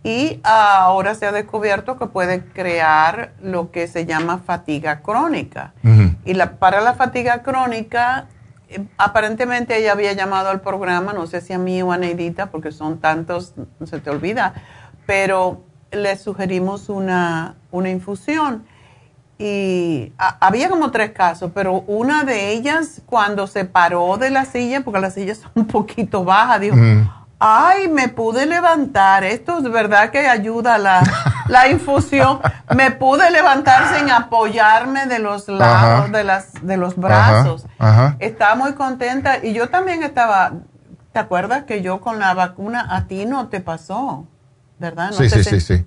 [0.05, 5.73] Y ah, ahora se ha descubierto que puede crear lo que se llama fatiga crónica.
[6.25, 8.27] Y la, para la fatiga crónica,
[8.69, 12.47] eh, aparentemente ella había llamado al programa, no sé si a mí o a Neidita,
[12.47, 14.55] porque son tantos, se te olvida,
[15.07, 18.65] pero le sugerimos una, una infusión.
[19.39, 24.45] Y a- había como tres casos, pero una de ellas, cuando se paró de la
[24.45, 26.77] silla, porque la silla es un poquito baja, dijo,
[27.41, 29.25] ay, me pude levantar.
[29.25, 31.03] Esto es verdad que ayuda a la,
[31.49, 32.41] la infusión,
[32.75, 37.66] me pude levantar sin apoyarme de los lados de las de los brazos.
[38.19, 40.53] Estaba muy contenta y yo también estaba,
[41.12, 44.27] ¿te acuerdas que yo con la vacuna a ti no te pasó?
[44.79, 45.12] ¿Verdad?
[45.12, 45.87] sí, sí, sí, sí.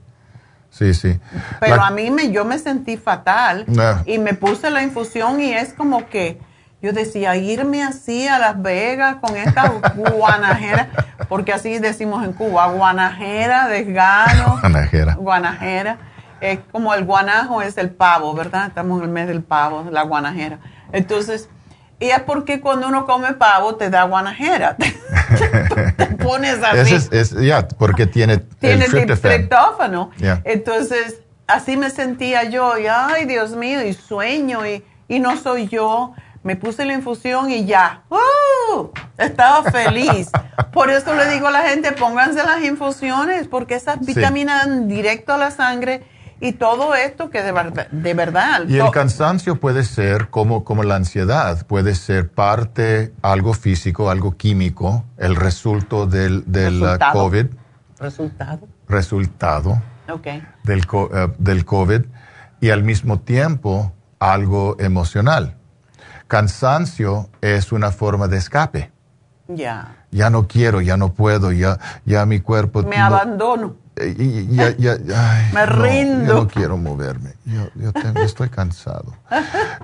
[0.69, 1.19] Sí, sí.
[1.59, 3.65] Pero a mí me, yo me sentí fatal
[4.05, 6.39] y me puse la infusión y es como que
[6.87, 10.87] yo decía, irme así a Las Vegas con esta guanajera,
[11.27, 14.57] porque así decimos en Cuba, guanajera, desgano.
[14.61, 15.15] Guanajera.
[15.15, 15.97] Guanajera.
[16.39, 18.67] Es como el guanajo es el pavo, ¿verdad?
[18.67, 20.59] Estamos en el mes del pavo, la guanajera.
[20.93, 21.49] Entonces,
[21.99, 24.77] y es porque cuando uno come pavo te da guanajera.
[25.97, 26.95] te pones así.
[27.11, 30.11] Es, ya, porque tiene, tiene el triptófano.
[30.45, 32.77] Entonces, así me sentía yo.
[32.77, 36.13] Y, ay, Dios mío, y sueño, y, y no soy yo.
[36.43, 38.03] Me puse la infusión y ya.
[38.09, 38.87] ¡Uh!
[39.17, 40.29] Estaba feliz.
[40.73, 45.33] Por eso le digo a la gente, pónganse las infusiones, porque esas vitaminas dan directo
[45.33, 46.03] a la sangre
[46.39, 47.87] y todo esto que de, verdad.
[47.89, 53.53] De verdad y el cansancio puede ser como, como la ansiedad, puede ser parte, algo
[53.53, 57.47] físico, algo químico, el resultado del, del COVID.
[57.99, 58.67] Resultado.
[58.87, 60.43] Resultado okay.
[60.63, 62.01] del, uh, del COVID
[62.61, 65.56] y al mismo tiempo algo emocional.
[66.27, 68.91] Cansancio es una forma de escape.
[69.47, 69.95] Ya.
[70.11, 72.83] Ya no quiero, ya no puedo, ya, ya mi cuerpo.
[72.83, 73.75] Me abandono.
[73.95, 76.33] Me rindo.
[76.33, 77.33] No, quiero moverme.
[77.45, 77.69] Yo,
[78.21, 79.13] estoy cansado.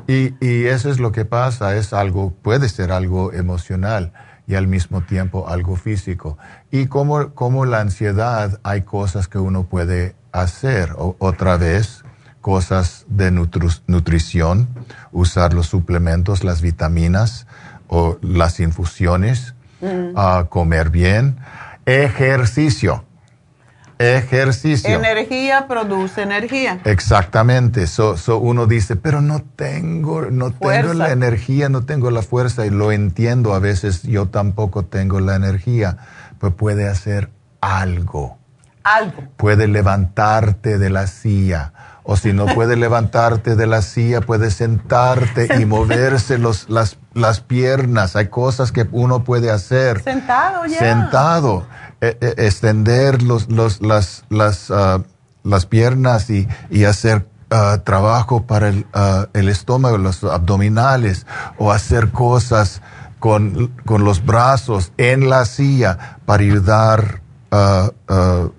[0.07, 1.75] Y, y, eso es lo que pasa.
[1.75, 4.13] Es algo, puede ser algo emocional
[4.45, 6.37] y al mismo tiempo algo físico.
[6.71, 10.95] Y como, como la ansiedad, hay cosas que uno puede hacer.
[10.97, 12.02] otra vez,
[12.43, 14.67] cosas de nutrición,
[15.13, 17.47] usar los suplementos, las vitaminas
[17.87, 20.47] o las infusiones, mm.
[20.49, 21.37] comer bien,
[21.85, 23.05] ejercicio.
[23.97, 24.93] Ejercicio.
[24.93, 26.81] Energía produce energía.
[26.83, 27.87] Exactamente.
[27.87, 32.71] So, uno dice, pero no tengo, no tengo la energía, no tengo la fuerza y
[32.71, 33.53] lo entiendo.
[33.53, 35.97] A veces yo tampoco tengo la energía,
[36.39, 37.29] pues puede hacer
[37.61, 38.37] algo.
[38.83, 39.23] Algo.
[39.37, 41.71] Puede levantarte de la silla
[42.03, 47.39] o si no puede levantarte de la silla, puede sentarte y moverse los, las, las
[47.39, 48.15] piernas.
[48.15, 50.03] Hay cosas que uno puede hacer.
[50.03, 50.79] Sentado ya.
[50.79, 51.65] Sentado.
[52.01, 54.99] E, e, extender los, los, las, las, ah,
[55.43, 61.25] las piernas y, y hacer ah, trabajo para el, uh, el, estómago, los abdominales,
[61.57, 62.81] o hacer cosas
[63.19, 67.22] con, con los brazos en la silla para ayudar
[67.53, 68.51] Uh, uh,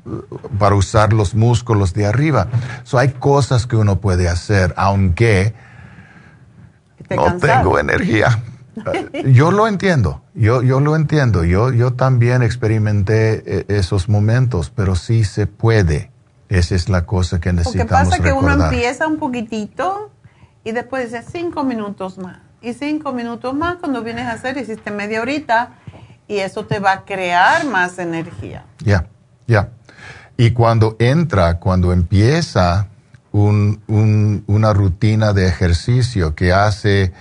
[0.56, 2.46] para usar los músculos de arriba.
[2.84, 5.52] So, hay cosas que uno puede hacer, aunque
[7.10, 8.40] no tengo energía.
[9.26, 11.44] Yo lo entiendo, yo, yo lo entiendo.
[11.44, 16.10] Yo, yo también experimenté eh, esos momentos, pero sí se puede.
[16.48, 20.10] Esa es la cosa que necesitamos Lo que pasa es que uno empieza un poquitito
[20.64, 22.38] y después dice cinco minutos más.
[22.62, 25.78] Y cinco minutos más, cuando vienes a hacer, hiciste media horita
[26.28, 28.64] y eso te va a crear más energía.
[28.84, 29.06] Ya,
[29.46, 29.70] ya.
[30.36, 32.88] Y cuando entra, cuando empieza
[33.32, 37.12] una rutina de ejercicio que hace,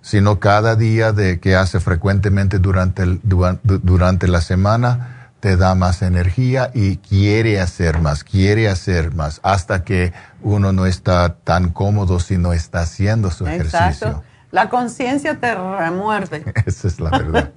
[0.00, 6.02] sino cada día de que hace frecuentemente durante, el, durante la semana, te da más
[6.02, 10.12] energía y quiere hacer más, quiere hacer más, hasta que
[10.42, 14.24] uno no está tan cómodo si no está haciendo su ejercicio.
[14.50, 16.44] La conciencia te remuerde.
[16.66, 17.52] Esa es la verdad.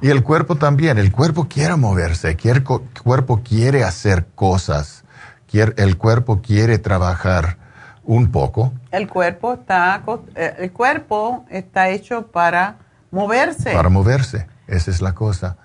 [0.00, 0.98] y el cuerpo también.
[0.98, 5.04] El cuerpo quiere moverse, el cuerpo quiere hacer cosas,
[5.52, 7.58] el cuerpo quiere trabajar
[8.04, 8.72] un poco.
[8.90, 10.02] El cuerpo está,
[10.34, 12.76] eh, el cuerpo está hecho para
[13.10, 13.72] moverse.
[13.72, 15.56] Para moverse, esa es la cosa.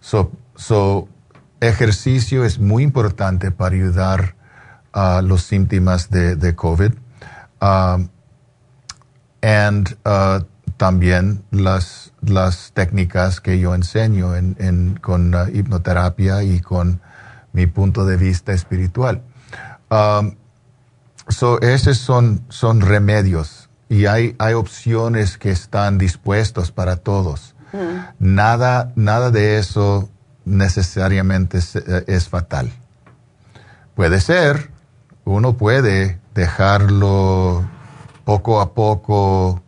[0.00, 1.08] So, so
[1.60, 4.34] ejercicio es muy importante para ayudar
[4.92, 6.92] a los síntomas de, COVID.
[7.60, 8.08] Um,
[9.46, 10.44] y uh,
[10.76, 17.00] también las, las técnicas que yo enseño en, con uh, hipnoterapia y con
[17.52, 19.22] mi punto de vista espiritual.
[19.88, 20.34] Um,
[21.28, 27.54] so esos son, son remedios y hay, hay opciones que están dispuestos para todos.
[27.72, 28.34] Mm.
[28.34, 30.10] Nada, nada de eso
[30.44, 32.72] necesariamente es, es fatal.
[33.94, 34.70] Puede ser,
[35.24, 37.64] uno puede dejarlo
[38.26, 39.62] poco a poco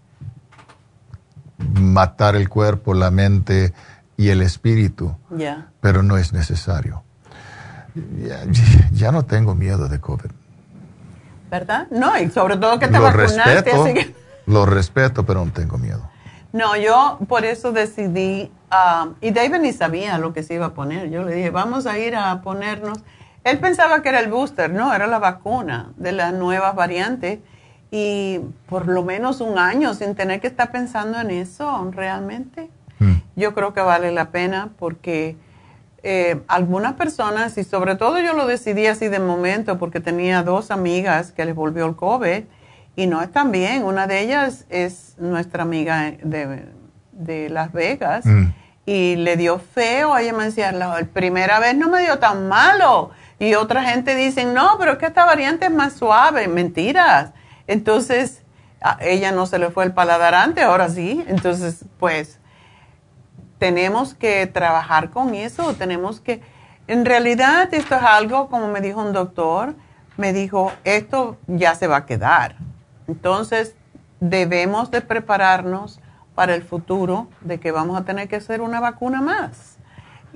[1.75, 3.73] matar el cuerpo, la mente
[4.17, 5.17] y el espíritu,
[5.81, 7.05] pero no es necesario.
[8.91, 10.31] Ya, no tengo miedo de COVID.
[11.49, 11.87] ¿Verdad?
[11.93, 13.73] No, y sobre todo que te lo vacunaste.
[13.73, 14.13] Respeto,
[14.47, 16.11] Lo respeto, pero no tengo miedo.
[16.53, 20.75] No, yo por eso decidí, ah, y David ni sabía lo que se iba a
[20.75, 21.11] poner.
[21.11, 22.99] Yo le dije, vamos a ir a ponernos
[23.45, 27.39] Él pensaba que era el booster, no, era la vacuna de las nuevas variantes
[27.91, 32.69] y por lo menos un año sin tener que estar pensando en eso realmente.
[32.99, 33.17] Mm.
[33.37, 35.37] Yo creo que vale la pena porque
[36.03, 40.71] eh, algunas personas, y sobre todo yo lo decidí así de momento porque tenía dos
[40.71, 42.45] amigas que les volvió el COVID
[42.95, 43.85] y no están bien.
[43.85, 48.45] Una de ellas es nuestra amiga de, Las Vegas mm.
[48.87, 50.17] y le dio feo.
[50.19, 53.11] Ella me decía, la primera vez no me dio tan malo.
[53.39, 56.49] Y otra gente dice, no, pero es que esta variante es más suave.
[56.49, 57.33] Mentiras.
[57.69, 58.43] Entonces,
[58.81, 61.25] a ella no se le fue el paladar antes, ahora sí.
[61.29, 62.41] Entonces, pues,
[63.59, 66.43] tenemos que trabajar con eso, tenemos que,
[66.89, 69.75] en realidad esto es algo, como me dijo un doctor,
[70.17, 72.57] me dijo, esto ya se va a quedar.
[73.07, 73.75] Entonces,
[74.21, 76.01] debemos de prepararnos
[76.35, 79.77] para el futuro de que vamos a tener que hacer una vacuna más.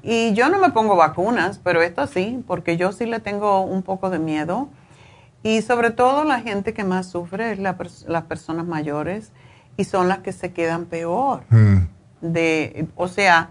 [0.02, 3.82] Y yo no me pongo vacunas, pero esto sí, porque yo sí le tengo un
[3.82, 4.68] poco de miedo
[5.42, 9.32] y sobre todo la gente que más sufre es las personas mayores
[9.76, 11.42] y son las que se quedan peor.
[11.50, 11.78] Mm.
[12.20, 13.50] De, o sea,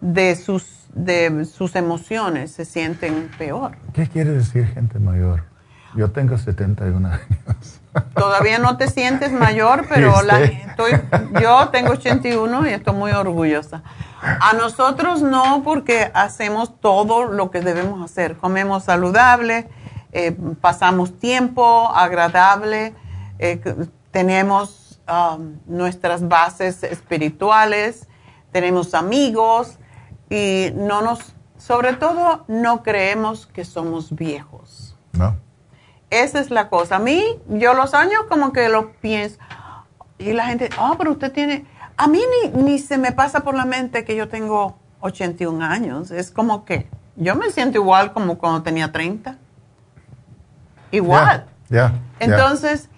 [0.00, 3.72] de sus, de sus emociones se sienten peor.
[3.92, 5.44] ¿Qué quiere decir gente mayor?
[5.94, 7.80] Yo tengo 71 años.
[8.14, 10.92] Todavía no te sientes mayor, pero la, estoy,
[11.40, 13.82] yo tengo 81 y estoy muy orgullosa.
[14.22, 18.36] A nosotros no, porque hacemos todo lo que debemos hacer.
[18.36, 19.68] Comemos saludable,
[20.12, 22.94] eh, pasamos tiempo agradable,
[23.38, 23.60] eh,
[24.10, 28.08] tenemos um, nuestras bases espirituales,
[28.50, 29.78] tenemos amigos
[30.28, 34.98] y no nos, sobre todo, no creemos que somos viejos.
[35.12, 35.36] No.
[36.10, 36.96] Esa es la cosa.
[36.96, 39.38] A mí, yo los años como que lo pienso
[40.18, 41.64] y la gente, oh, pero usted tiene,
[41.96, 42.20] a mí
[42.52, 46.10] ni, ni se me pasa por la mente que yo tengo 81 años.
[46.10, 49.38] Es como que yo me siento igual como cuando tenía 30
[50.92, 51.46] igual.
[52.20, 52.88] Entonces,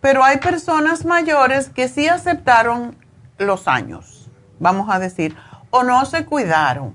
[0.00, 2.96] pero hay personas mayores que sí aceptaron
[3.38, 4.30] los años,
[4.60, 5.36] vamos a decir,
[5.70, 6.94] o no se cuidaron.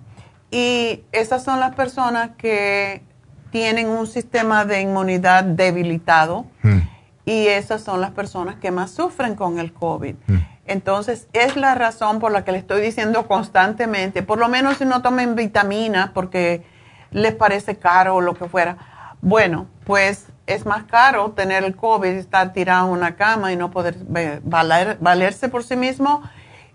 [0.51, 3.03] Y esas son las personas que
[3.51, 6.79] tienen un sistema de inmunidad debilitado hmm.
[7.25, 10.15] y esas son las personas que más sufren con el COVID.
[10.27, 10.37] Hmm.
[10.65, 14.85] Entonces, es la razón por la que le estoy diciendo constantemente, por lo menos si
[14.85, 16.65] no tomen vitamina porque
[17.11, 18.77] les parece caro o lo que fuera,
[19.21, 23.71] bueno, pues es más caro tener el COVID, estar tirado en una cama y no
[23.71, 26.23] poder valerse por sí mismo.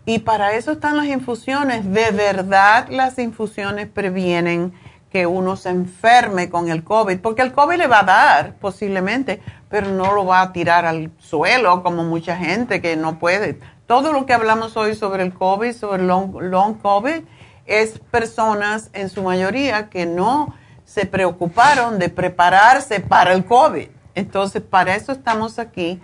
[0.04, 1.90] Y para eso están las infusiones.
[1.90, 4.72] De verdad, las infusiones previenen
[5.10, 9.42] que uno se enferme con el COVID, porque el COVID le va a dar posiblemente,
[9.68, 13.60] pero no lo va a tirar al suelo como mucha gente que no puede.
[13.86, 17.22] Todo lo que hablamos hoy sobre el COVID, sobre el long, long COVID,
[17.66, 20.54] es personas en su mayoría que no
[20.92, 23.88] se preocuparon de prepararse para el COVID.
[24.14, 26.02] Entonces, para eso estamos aquí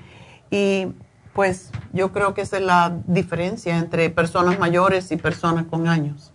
[0.51, 0.87] y
[1.35, 6.33] pues yo creo que esa es la diferencia entre personas mayores y personas con años.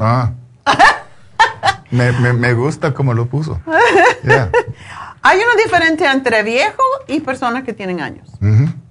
[0.00, 0.32] Ah.
[1.90, 3.60] me, gusta como lo puso.
[5.22, 8.30] Hay una diferencia entre viejo y personas que tienen años.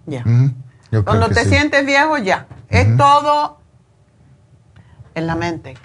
[0.06, 0.24] Ya.
[1.04, 2.46] Cuando te sientes viejo, ya.
[2.70, 3.58] Es todo
[5.16, 5.78] en la mente.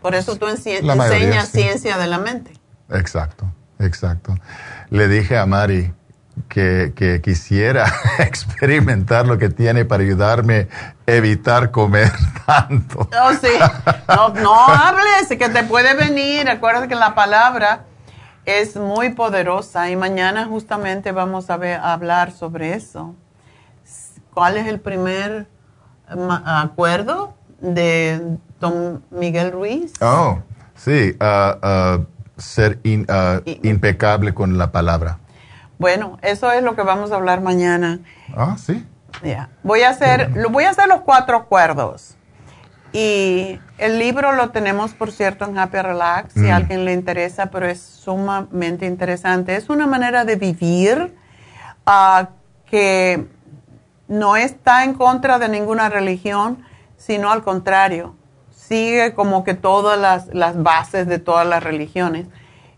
[0.00, 2.52] Por eso tú enseñas ciencia de la mente.
[2.90, 4.34] Exacto, exacto.
[4.90, 5.92] Le dije a Mari
[6.48, 10.68] que, quisiera experimentar lo que tiene para ayudarme
[11.06, 12.12] a evitar comer
[12.46, 13.08] tanto.
[13.22, 13.48] Oh, sí.
[14.08, 16.48] No, no hables, que te puede venir.
[16.48, 17.84] Acuérdate que la palabra
[18.44, 23.14] es muy poderosa y mañana justamente vamos a, ver, a hablar sobre eso.
[24.32, 25.48] ¿Cuál es el primer
[26.08, 29.92] acuerdo de don Miguel Ruiz.
[30.00, 30.38] Oh,
[30.74, 32.06] sí, uh, uh,
[32.36, 35.18] ser uh, impecable con la palabra.
[35.78, 38.00] Bueno, eso es lo que vamos a hablar mañana.
[38.36, 38.86] Ah, sí.
[39.62, 42.16] Voy a hacer, lo voy a hacer los cuatro acuerdos.
[42.92, 46.56] Y el libro lo tenemos, por cierto, en Happy Relax, si a mm.
[46.56, 49.54] alguien le interesa, pero es sumamente interesante.
[49.54, 51.14] Es una manera de vivir
[52.66, 53.26] que
[54.08, 56.64] no está en contra de ninguna religión,
[57.00, 58.14] sino al contrario
[58.54, 59.98] sigue como que todas
[60.32, 62.26] las, bases de todas las religiones.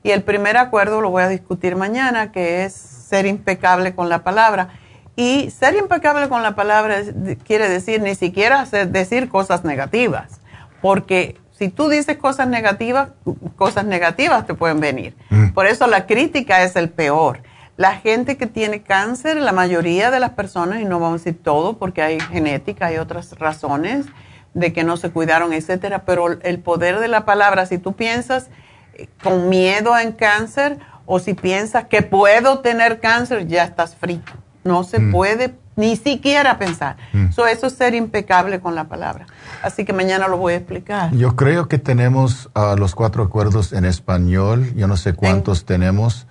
[0.02, 4.24] Y el primer acuerdo lo voy a discutir mañana, que es ser impecable con la
[4.24, 4.68] palabra.
[5.16, 7.02] Y ser impecable con la palabra
[7.44, 10.40] quiere decir ni siquiera decir cosas negativas,
[10.80, 13.10] porque si tú dices cosas negativas,
[13.56, 15.14] cosas negativas te pueden venir.
[15.28, 15.50] Mm.
[15.50, 17.42] Por eso la crítica es el peor.
[17.82, 21.42] La gente que tiene cáncer, la mayoría de las personas, y no vamos a decir
[21.42, 24.06] todo porque hay genética, hay otras razones,
[24.54, 28.50] de que no se cuidaron, etcétera, pero el poder de la palabra, si tú piensas
[28.94, 34.30] eh, con miedo en cáncer o si piensas que puedo tener cáncer, ya estás frito.
[34.62, 35.10] No se Mm.
[35.10, 36.98] puede ni siquiera pensar.
[37.12, 37.32] Mm.
[37.32, 39.26] So, eso es ser impecable con la palabra.
[39.60, 41.10] Así que mañana lo voy a explicar.
[41.16, 44.72] Yo creo que tenemos ah, los cuatro acuerdos en español.
[44.76, 46.28] Yo no sé cuántos tenemos.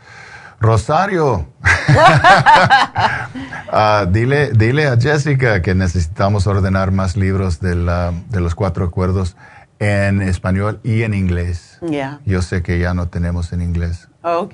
[0.61, 1.47] Rosario,
[3.71, 8.85] ah, dile, dile a Jessica que necesitamos ordenar más libros de, la- de los cuatro
[8.85, 9.35] acuerdos
[9.79, 11.79] en español y en inglés.
[11.81, 12.19] Ya.
[12.25, 14.07] Yo sé que ya no tenemos en inglés.
[14.23, 14.53] Ok.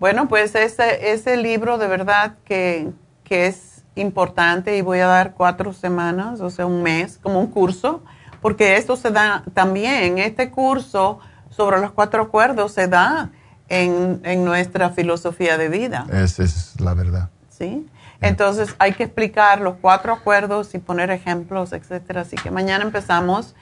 [0.00, 2.90] Bueno, pues ese, ese libro de verdad que,
[3.24, 7.48] que es importante y voy a dar cuatro semanas, o sea, un mes, como un
[7.48, 8.02] curso,
[8.40, 11.18] porque esto se da también, este curso
[11.50, 13.30] sobre los cuatro acuerdos se da
[13.68, 16.06] en, en nuestra filosofía de vida.
[16.12, 17.30] Esa es la verdad.
[17.50, 17.86] ¿sí?
[18.20, 22.22] Entonces hay que explicar los cuatro acuerdos y poner ejemplos, etcétera.
[22.22, 23.54] Así que mañana empezamos.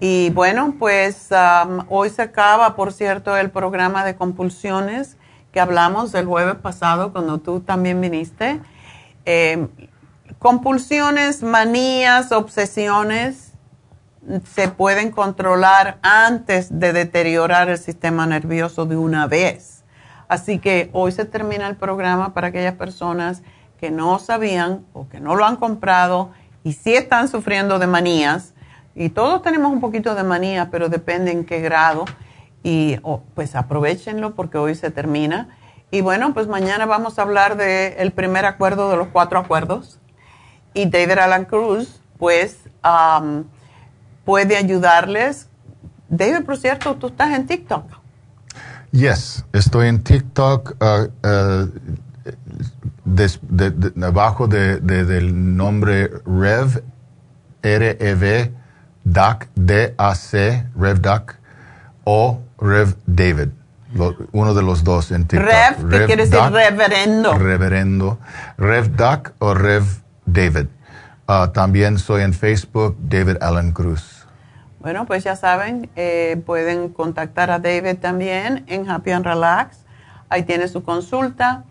[0.00, 5.16] Y bueno, pues um, hoy se acaba, por cierto, el programa de compulsiones
[5.52, 8.60] que hablamos del jueves pasado cuando tú también viniste.
[9.24, 9.68] Eh,
[10.38, 13.53] compulsiones, manías, obsesiones
[14.44, 19.84] se pueden controlar antes de deteriorar el sistema nervioso de una vez.
[20.28, 23.42] Así que hoy se termina el programa para aquellas personas
[23.78, 26.30] que no sabían o que no lo han comprado
[26.62, 28.54] y sí están sufriendo de manías.
[28.94, 32.04] Y todos tenemos un poquito de manía, pero depende en qué grado.
[32.62, 32.96] Y
[33.34, 35.48] pues aprovechenlo porque hoy se termina.
[35.90, 40.00] Y bueno, pues mañana vamos a hablar del primer acuerdo de los cuatro acuerdos.
[40.72, 43.44] Y David Alan Cruz, pues, um,
[44.24, 45.48] puede ayudarles.
[46.08, 47.84] David, por cierto, tú estás en TikTok.
[48.92, 51.70] Yes, estoy en TikTok uh, uh,
[53.04, 56.82] des- de- de- abajo de- de- del nombre Rev,
[57.62, 58.52] R-E-V,
[59.04, 61.36] DAC, D-A-C, Rev DAC,
[62.04, 63.48] o Rev David,
[64.32, 65.48] uno de los dos en TikTok.
[65.48, 67.36] Rev, que quiere decir reverendo.
[67.36, 68.18] Reverendo.
[68.58, 69.84] Rev DAC o Rev
[70.26, 70.66] David.
[71.26, 74.26] Uh, también soy en Facebook, David Allen Cruz.
[74.80, 79.78] Bueno, pues ya saben, eh, pueden contactar a David también en Happy and Relax.
[80.28, 81.64] Ahí tiene su consulta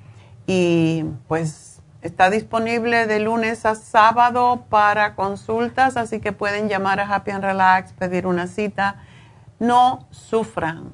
[0.47, 7.07] y pues está disponible de lunes a sábado para consultas, así que pueden llamar a
[7.07, 8.95] Happy and Relax, pedir una cita.
[9.59, 10.89] No sufran.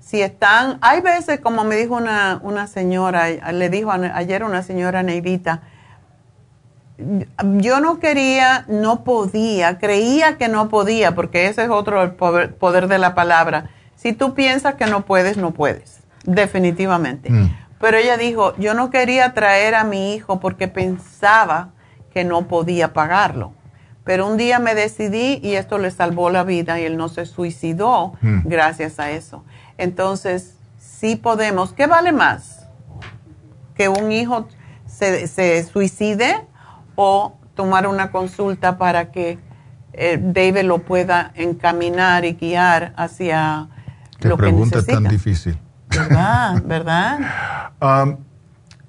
[0.00, 5.02] Si están, hay veces, como me dijo una, una señora, le dijo ayer una señora
[5.02, 5.60] Neidita,
[7.58, 12.56] yo no quería, no podía, creía que no podía, porque ese es otro el poder,
[12.56, 13.70] poder de la palabra.
[13.94, 17.30] Si tú piensas que no puedes, no puedes, definitivamente.
[17.80, 21.70] Pero ella dijo, yo no quería traer a mi hijo porque pensaba
[22.12, 23.52] que no podía pagarlo.
[24.02, 27.26] Pero un día me decidí y esto le salvó la vida y él no se
[27.26, 28.40] suicidó Mm.
[28.48, 29.44] gracias a eso.
[29.76, 31.72] Entonces, sí podemos.
[31.72, 32.66] ¿Qué vale más?
[33.76, 34.48] ¿Que un hijo
[34.86, 36.47] se, se suicide
[37.00, 39.38] o tomar una consulta para que
[39.92, 43.68] eh, David lo pueda encaminar y guiar hacia
[44.18, 45.00] Qué lo que pregunta necesita?
[45.00, 45.58] tan difícil.
[45.88, 46.62] ¿Verdad?
[46.64, 47.18] ¿Verdad?
[47.80, 48.16] Um,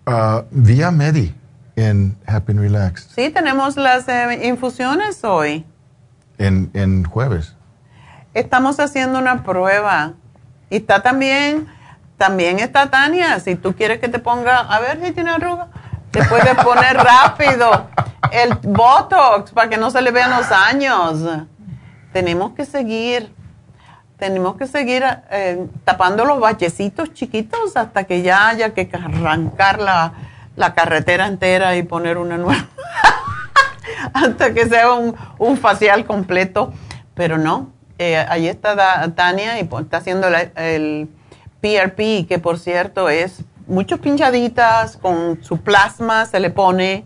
[0.07, 1.35] uh, vía Medi
[1.75, 5.63] en Happy and Relax Sí, tenemos las eh, infusiones hoy.
[6.39, 7.55] en, en jueves.
[8.33, 10.13] Estamos haciendo una prueba.
[10.71, 11.67] Y está también,
[12.17, 13.39] también está Tania.
[13.39, 15.67] Si tú quieres que te ponga, a ver si tiene arruga,
[16.09, 17.87] te puedes poner rápido
[18.31, 21.23] el Botox para que no se le vean los años.
[22.13, 23.33] Tenemos que seguir,
[24.17, 30.13] tenemos que seguir eh, tapando los bachecitos chiquitos hasta que ya haya que arrancar la,
[30.55, 32.67] la carretera entera y poner una nueva.
[34.13, 36.73] hasta que sea un, un facial completo.
[37.13, 41.09] Pero no, eh, ahí está Tania y pues, está haciendo el
[41.61, 47.05] PRP, que por cierto es muchas pinchaditas con su plasma, se le pone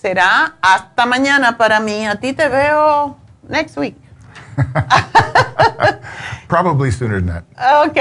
[0.00, 2.06] Será hasta mañana para mí.
[2.06, 3.96] A ti te veo next week.
[6.48, 7.44] Probably sooner than that.
[7.84, 7.98] Ok.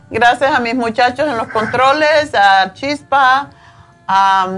[0.10, 3.50] Gracias a mis muchachos en los controles, a Chispa,
[4.08, 4.48] a,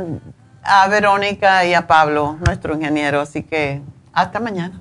[0.89, 3.21] Verónica y a Pablo, nuestro ingeniero.
[3.21, 3.83] Así que
[4.13, 4.81] hasta mañana.